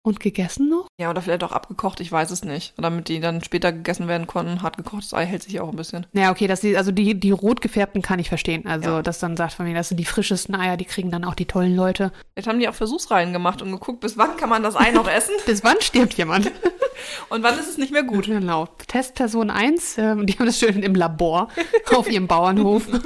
und 0.09 0.21
gegessen 0.21 0.69
noch? 0.69 0.87
Ja, 1.01 1.11
oder 1.11 1.23
vielleicht 1.23 1.45
auch 1.45 1.53
abgekocht, 1.53 2.01
ich 2.01 2.11
weiß 2.11 2.31
es 2.31 2.45
nicht. 2.45 2.75
Damit 2.77 3.09
die 3.09 3.21
dann 3.21 3.43
später 3.45 3.73
gegessen 3.73 4.09
werden 4.09 4.27
konnten. 4.27 4.63
Hart 4.63 4.77
gekochtes 4.77 5.15
Ei 5.15 5.25
hält 5.27 5.43
sich 5.45 5.61
auch 5.61 5.69
ein 5.69 5.77
bisschen. 5.77 6.07
Ja, 6.13 6.31
okay, 6.31 6.47
dass 6.47 6.61
die, 6.61 6.77
also 6.77 6.91
die, 6.91 7.19
die 7.19 7.31
rot 7.31 7.61
gefärbten 7.61 8.03
kann 8.03 8.19
ich 8.19 8.29
verstehen. 8.29 8.67
Also, 8.67 8.91
Ja. 8.91 9.03
dass 9.03 9.19
dann 9.21 9.37
sagt 9.37 9.53
von 9.55 9.67
mir, 9.67 9.75
das 9.75 9.89
sind 9.89 9.99
die 9.99 10.05
frischesten 10.05 10.55
Eier, 10.55 10.77
die 10.77 10.85
kriegen 10.85 11.11
dann 11.11 11.25
auch 11.25 11.35
die 11.35 11.47
tollen 11.47 11.77
Leute. 11.77 12.13
Vielleicht 12.35 12.49
haben 12.49 12.59
die 12.59 12.69
auch 12.69 12.75
Versuchsreihen 12.75 13.33
gemacht 13.33 13.63
und 13.63 13.71
geguckt, 13.71 14.01
bis 14.01 14.17
wann 14.19 14.37
kann 14.37 14.49
man 14.49 14.63
das 14.63 14.77
Ei 14.77 14.91
noch 14.91 15.09
essen 15.09 15.35
Bis 15.47 15.63
wann 15.63 15.81
stirbt 15.81 16.15
jemand? 16.15 16.51
und 17.29 17.43
wann 17.43 17.59
ist 17.59 17.69
es 17.69 17.79
nicht 17.79 17.93
mehr 17.93 18.03
gut. 18.03 18.27
Genau. 18.27 18.69
Testperson 18.89 19.51
1, 19.51 19.99
ähm, 19.99 20.27
die 20.27 20.35
haben 20.35 20.47
das 20.47 20.59
schön 20.59 20.83
im 20.83 20.95
Labor 20.95 21.49
auf 21.95 22.11
ihrem 22.11 22.27
Bauernhof. 22.27 22.87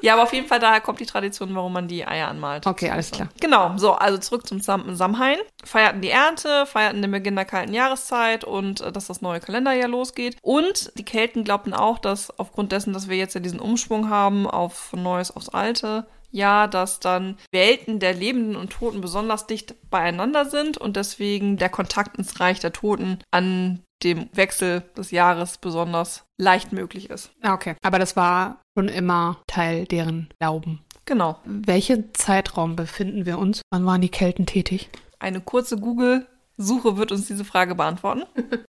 Ja, 0.00 0.12
aber 0.14 0.22
auf 0.22 0.32
jeden 0.32 0.46
Fall 0.46 0.60
daher 0.60 0.80
kommt 0.80 1.00
die 1.00 1.06
Tradition, 1.06 1.52
warum 1.56 1.72
man 1.72 1.88
die 1.88 2.06
Eier 2.06 2.28
anmalt. 2.28 2.68
Okay, 2.68 2.88
alles 2.88 3.10
klar. 3.10 3.30
Genau, 3.40 3.76
so, 3.78 3.94
also 3.94 4.16
zurück 4.18 4.46
zum 4.46 4.60
Sam 4.60 4.94
Samhain. 4.94 5.38
Feierten 5.64 6.00
die 6.02 6.10
Ernte, 6.10 6.37
feierten 6.40 7.02
den 7.02 7.10
Beginn 7.10 7.36
der 7.36 7.44
kalten 7.44 7.74
Jahreszeit 7.74 8.44
und 8.44 8.80
äh, 8.80 8.92
dass 8.92 9.06
das 9.06 9.20
neue 9.20 9.40
Kalenderjahr 9.40 9.88
losgeht. 9.88 10.36
Und 10.42 10.92
die 10.96 11.04
Kelten 11.04 11.44
glaubten 11.44 11.74
auch, 11.74 11.98
dass 11.98 12.36
aufgrund 12.38 12.72
dessen, 12.72 12.92
dass 12.92 13.08
wir 13.08 13.16
jetzt 13.16 13.34
ja 13.34 13.40
diesen 13.40 13.60
Umschwung 13.60 14.08
haben 14.08 14.46
auf 14.46 14.74
von 14.74 15.02
Neues 15.02 15.34
aufs 15.34 15.48
Alte, 15.48 16.06
ja, 16.30 16.66
dass 16.66 17.00
dann 17.00 17.38
Welten 17.50 18.00
der 18.00 18.14
Lebenden 18.14 18.56
und 18.56 18.70
Toten 18.70 19.00
besonders 19.00 19.46
dicht 19.46 19.74
beieinander 19.90 20.44
sind 20.44 20.78
und 20.78 20.96
deswegen 20.96 21.56
der 21.56 21.70
Kontakt 21.70 22.18
ins 22.18 22.38
Reich 22.40 22.60
der 22.60 22.72
Toten 22.72 23.18
an 23.30 23.82
dem 24.02 24.28
Wechsel 24.32 24.82
des 24.96 25.10
Jahres 25.10 25.58
besonders 25.58 26.24
leicht 26.38 26.72
möglich 26.72 27.10
ist. 27.10 27.30
Ah, 27.42 27.54
okay. 27.54 27.74
Aber 27.82 27.98
das 27.98 28.14
war 28.14 28.60
schon 28.76 28.88
immer 28.88 29.42
Teil 29.46 29.86
deren 29.86 30.28
Glauben. 30.38 30.84
Genau. 31.04 31.40
Welchen 31.44 32.14
Zeitraum 32.14 32.76
befinden 32.76 33.24
wir 33.24 33.38
uns? 33.38 33.62
Wann 33.70 33.86
waren 33.86 34.02
die 34.02 34.10
Kelten 34.10 34.46
tätig? 34.46 34.90
Eine 35.20 35.40
kurze 35.40 35.76
Google-Suche 35.76 36.96
wird 36.96 37.10
uns 37.10 37.26
diese 37.26 37.44
Frage 37.44 37.74
beantworten. 37.74 38.22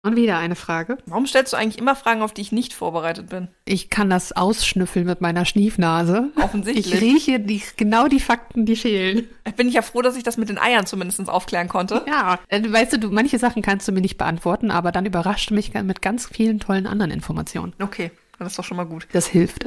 Und 0.03 0.15
wieder 0.17 0.39
eine 0.39 0.55
Frage. 0.55 0.99
Warum 1.07 1.27
stellst 1.27 1.53
du 1.53 1.57
eigentlich 1.57 1.79
immer 1.79 1.97
Fragen, 1.97 2.23
auf 2.23 2.33
die 2.33 2.43
ich 2.43 2.53
nicht 2.53 2.73
vorbereitet 2.73 3.29
bin? 3.29 3.49
Ich 3.65 3.91
kann 3.91 4.09
das 4.09 4.33
ausschnüffeln 4.33 5.07
mit 5.07 5.21
meiner 5.21 5.45
Schniefnase. 5.45 6.31
Offensichtlich. 6.41 6.95
Ich 6.95 7.01
rieche 7.01 7.41
die, 7.41 7.61
genau 7.77 8.07
die 8.07 8.21
Fakten, 8.21 8.65
die 8.65 8.77
fehlen. 8.77 9.29
Bin 9.57 9.67
ich 9.67 9.75
ja 9.75 9.83
froh, 9.83 10.03
dass 10.03 10.17
ich 10.17 10.23
das 10.23 10.37
mit 10.37 10.49
den 10.49 10.59
Eiern 10.59 10.87
zumindest 10.87 11.29
aufklären 11.29 11.69
konnte. 11.69 12.05
Ja, 12.07 12.39
äh, 12.49 12.63
weißt 12.71 12.93
du, 12.93 12.99
du, 13.01 13.11
manche 13.11 13.39
Sachen 13.39 13.63
kannst 13.63 13.89
du 13.89 13.93
mir 13.93 14.01
nicht 14.01 14.19
beantworten, 14.19 14.71
aber 14.71 14.93
dann 14.93 15.07
überrascht 15.07 15.51
du 15.51 15.55
mich 15.55 15.75
mit 15.75 16.03
ganz 16.03 16.27
vielen 16.27 16.61
tollen 16.61 16.87
anderen 16.87 17.11
Informationen. 17.11 17.73
Okay, 17.83 18.13
das 18.39 18.49
ist 18.49 18.59
doch 18.59 18.65
schon 18.65 18.77
mal 18.77 18.85
gut. 18.85 19.09
Das 19.13 19.27
hilft. 19.27 19.65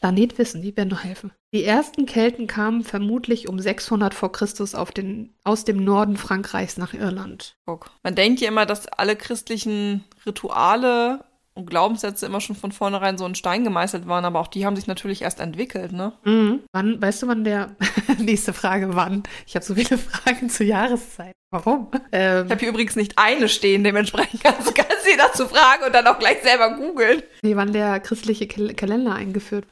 Planet 0.00 0.38
Wissen, 0.38 0.62
die 0.62 0.76
werden 0.76 0.90
noch 0.90 1.04
helfen. 1.04 1.32
Die 1.54 1.64
ersten 1.64 2.06
Kelten 2.06 2.46
kamen 2.46 2.84
vermutlich 2.84 3.48
um 3.48 3.58
600 3.58 4.12
vor 4.12 4.32
Christus 4.32 4.74
auf 4.74 4.90
den, 4.90 5.34
aus 5.42 5.64
dem 5.64 5.82
Norden 5.82 6.16
Frankreichs 6.16 6.76
nach 6.76 6.92
Irland. 6.92 7.56
Man 8.02 8.14
denkt 8.14 8.40
ja 8.40 8.48
immer, 8.48 8.66
dass 8.66 8.88
alle 8.88 9.16
christlichen 9.16 10.04
Rituale 10.26 11.24
und 11.56 11.68
Glaubenssätze 11.68 12.26
immer 12.26 12.40
schon 12.40 12.54
von 12.54 12.70
vornherein 12.70 13.18
so 13.18 13.26
in 13.26 13.34
Stein 13.34 13.64
gemeißelt 13.64 14.06
waren, 14.06 14.24
aber 14.24 14.38
auch 14.40 14.46
die 14.46 14.64
haben 14.64 14.76
sich 14.76 14.86
natürlich 14.86 15.22
erst 15.22 15.40
entwickelt, 15.40 15.92
ne? 15.92 16.12
Mhm. 16.24 16.60
Wann, 16.72 17.00
weißt 17.02 17.22
du, 17.22 17.26
wann 17.28 17.42
der, 17.44 17.74
nächste 18.18 18.52
Frage, 18.52 18.94
wann? 18.94 19.22
Ich 19.46 19.54
habe 19.56 19.64
so 19.64 19.74
viele 19.74 19.98
Fragen 19.98 20.48
zur 20.50 20.66
Jahreszeit. 20.66 21.32
Warum? 21.50 21.90
Ähm, 22.12 22.44
Ich 22.46 22.50
habe 22.52 22.60
hier 22.60 22.68
übrigens 22.68 22.96
nicht 22.96 23.18
eine 23.18 23.48
stehen, 23.48 23.82
dementsprechend 23.84 24.42
kannst, 24.44 24.68
du 24.68 24.72
sie 25.04 25.16
dazu 25.16 25.46
fragen 25.48 25.84
und 25.86 25.94
dann 25.94 26.06
auch 26.06 26.18
gleich 26.18 26.42
selber 26.42 26.76
googeln. 26.76 27.22
nee, 27.42 27.56
wann 27.56 27.72
der 27.72 28.00
christliche 28.00 28.46
Kal 28.46 28.74
Kalender 28.74 29.14
eingeführt 29.14 29.66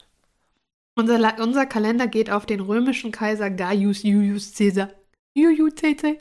Unser, 0.97 1.17
La- 1.19 1.35
unser 1.43 1.65
Kalender 1.65 2.07
geht 2.07 2.31
auf 2.31 2.45
den 2.45 2.61
römischen 2.61 3.11
Kaiser 3.11 3.49
Gaius 3.51 4.03
Julius 4.03 4.53
Caesar 4.53 4.89
Caesar 5.37 6.15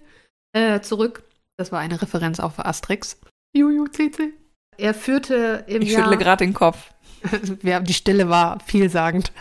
äh, 0.52 0.80
zurück. 0.80 1.22
Das 1.56 1.70
war 1.72 1.78
eine 1.78 2.02
Referenz 2.02 2.40
auf 2.40 2.58
Asterix. 2.58 3.18
Caesar. 3.56 4.26
Er 4.78 4.94
führte 4.94 5.64
im 5.66 5.82
Ich 5.82 5.92
Jahr... 5.92 6.02
schüttle 6.02 6.18
gerade 6.18 6.44
den 6.44 6.54
Kopf. 6.54 6.90
ja, 7.62 7.80
die 7.80 7.94
Stille 7.94 8.28
war 8.28 8.58
vielsagend. 8.66 9.32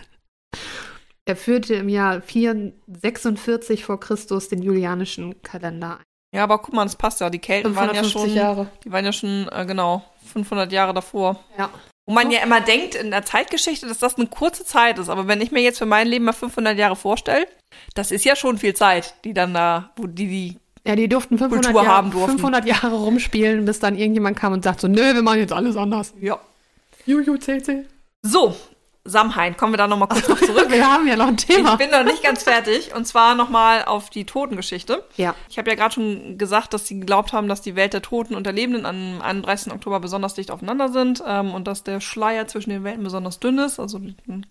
Er 1.26 1.36
führte 1.36 1.76
im 1.76 1.90
Jahr 1.90 2.22
4, 2.22 2.74
46 2.88 3.86
vor 3.86 4.00
Christus 4.00 4.50
den 4.50 4.62
julianischen 4.62 5.42
Kalender 5.42 5.98
ein. 6.00 6.04
Ja, 6.34 6.44
aber 6.44 6.58
guck 6.58 6.74
mal, 6.74 6.84
das 6.84 6.96
passt 6.96 7.22
ja. 7.22 7.30
Die 7.30 7.40
Kelten 7.40 7.76
waren 7.76 7.96
ja 7.96 8.04
schon, 8.04 8.34
Jahre. 8.34 8.68
die 8.84 8.92
waren 8.92 9.06
ja 9.06 9.14
schon, 9.14 9.48
äh, 9.52 9.66
genau, 9.68 10.04
500 10.34 10.72
Jahre 10.72 10.94
davor. 10.94 11.40
Ja. 11.58 11.70
Wo 12.06 12.14
man 12.14 12.32
ja 12.32 12.42
immer 12.42 12.60
denkt 12.60 12.96
in 12.96 13.12
der 13.12 13.24
Zeitgeschichte, 13.24 13.88
dass 13.88 14.00
das 14.00 14.16
eine 14.16 14.28
kurze 14.28 14.66
Zeit 14.66 14.98
ist. 14.98 15.10
Aber 15.10 15.28
wenn 15.28 15.40
ich 15.42 15.52
mir 15.52 15.62
jetzt 15.62 15.78
für 15.78 15.86
mein 15.86 16.08
Leben 16.08 16.26
mal 16.26 16.34
500 16.34 16.78
Jahre 16.78 16.96
vorstelle, 16.96 17.48
das 17.94 18.12
ist 18.12 18.26
ja 18.26 18.36
schon 18.36 18.58
viel 18.58 18.74
Zeit, 18.74 19.14
die 19.24 19.34
dann 19.34 19.54
da, 19.54 19.92
wo 19.96 20.08
die, 20.08 20.28
die, 20.28 20.60
Ja, 20.86 20.96
die 20.96 21.08
durften 21.08 21.38
500, 21.38 21.66
Kultur 21.66 21.84
Jahre, 21.84 21.96
haben 21.96 22.12
durften. 22.12 22.32
500 22.32 22.66
Jahre 22.66 22.96
rumspielen, 22.96 23.66
bis 23.66 23.80
dann 23.80 23.98
irgendjemand 23.98 24.38
kam 24.38 24.54
und 24.54 24.64
sagt 24.64 24.82
so, 24.82 24.88
nö, 24.88 25.14
wir 25.14 25.22
machen 25.22 25.40
jetzt 25.40 25.54
alles 25.54 25.78
anders. 25.78 26.14
ja. 26.20 26.40
Juju, 27.06 27.36
CC. 27.38 27.86
So, 28.22 28.56
Samhain, 29.06 29.58
kommen 29.58 29.74
wir 29.74 29.78
da 29.78 29.88
nochmal 29.88 30.08
kurz 30.08 30.26
drauf 30.26 30.40
zurück. 30.40 30.68
Wir 30.70 30.90
haben 30.90 31.06
ja 31.06 31.18
noch 31.18 31.28
ein 31.28 31.36
Thema. 31.36 31.74
Ich 31.74 31.78
bin 31.78 31.92
noch 31.92 32.06
nicht 32.06 32.24
ganz 32.24 32.44
fertig. 32.44 32.96
Und 32.96 33.06
zwar 33.06 33.36
nochmal 33.36 33.84
auf 33.84 34.10
die 34.10 34.24
Totengeschichte. 34.26 35.04
ja. 35.18 35.36
Ich 35.50 35.58
habe 35.58 35.70
ja 35.70 35.76
gerade 35.76 35.94
schon 35.94 36.38
gesagt, 36.38 36.74
dass 36.74 36.88
sie 36.88 37.00
geglaubt 37.02 37.34
haben, 37.34 37.50
dass 37.50 37.62
die 37.62 37.76
Welt 37.76 37.92
der 37.92 38.02
Toten 38.02 38.34
und 38.34 38.46
der 38.46 38.54
Lebenden 38.54 38.86
am 38.86 39.22
31. 39.22 39.74
Oktober 39.74 40.00
besonders 40.00 40.36
dicht 40.36 40.52
aufeinander 40.52 40.88
sind 40.88 41.22
ähm, 41.28 41.54
und 41.54 41.68
dass 41.68 41.84
der 41.84 42.00
Schleier 42.00 42.48
zwischen 42.48 42.70
den 42.70 42.86
Welten 42.86 43.04
besonders 43.04 43.40
dünn 43.40 43.58
ist, 43.58 43.78
also 43.78 44.00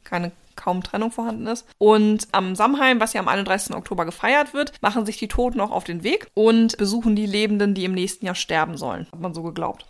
keine 0.05 0.33
kaum 0.57 0.83
Trennung 0.83 1.11
vorhanden 1.11 1.47
ist. 1.47 1.67
Und 1.79 2.29
am 2.33 2.55
Samhain, 2.55 3.01
was 3.01 3.13
ja 3.13 3.21
am 3.21 3.29
31. 3.29 3.75
Oktober 3.75 4.05
gefeiert 4.05 4.55
wird, 4.55 4.73
machen 4.81 5.07
sich 5.07 5.17
die 5.17 5.29
Toten 5.29 5.61
auch 5.61 5.71
auf 5.71 5.85
den 5.85 6.03
Weg 6.03 6.29
und 6.35 6.77
besuchen 6.77 7.17
die 7.17 7.27
Lebenden, 7.27 7.75
die 7.75 7.85
im 7.85 7.93
nächsten 7.93 8.27
Jahr 8.27 8.35
sterben 8.35 8.77
sollen. 8.77 9.07
Hat 9.13 9.21
man 9.21 9.35
so 9.35 9.43
geglaubt. 9.43 9.87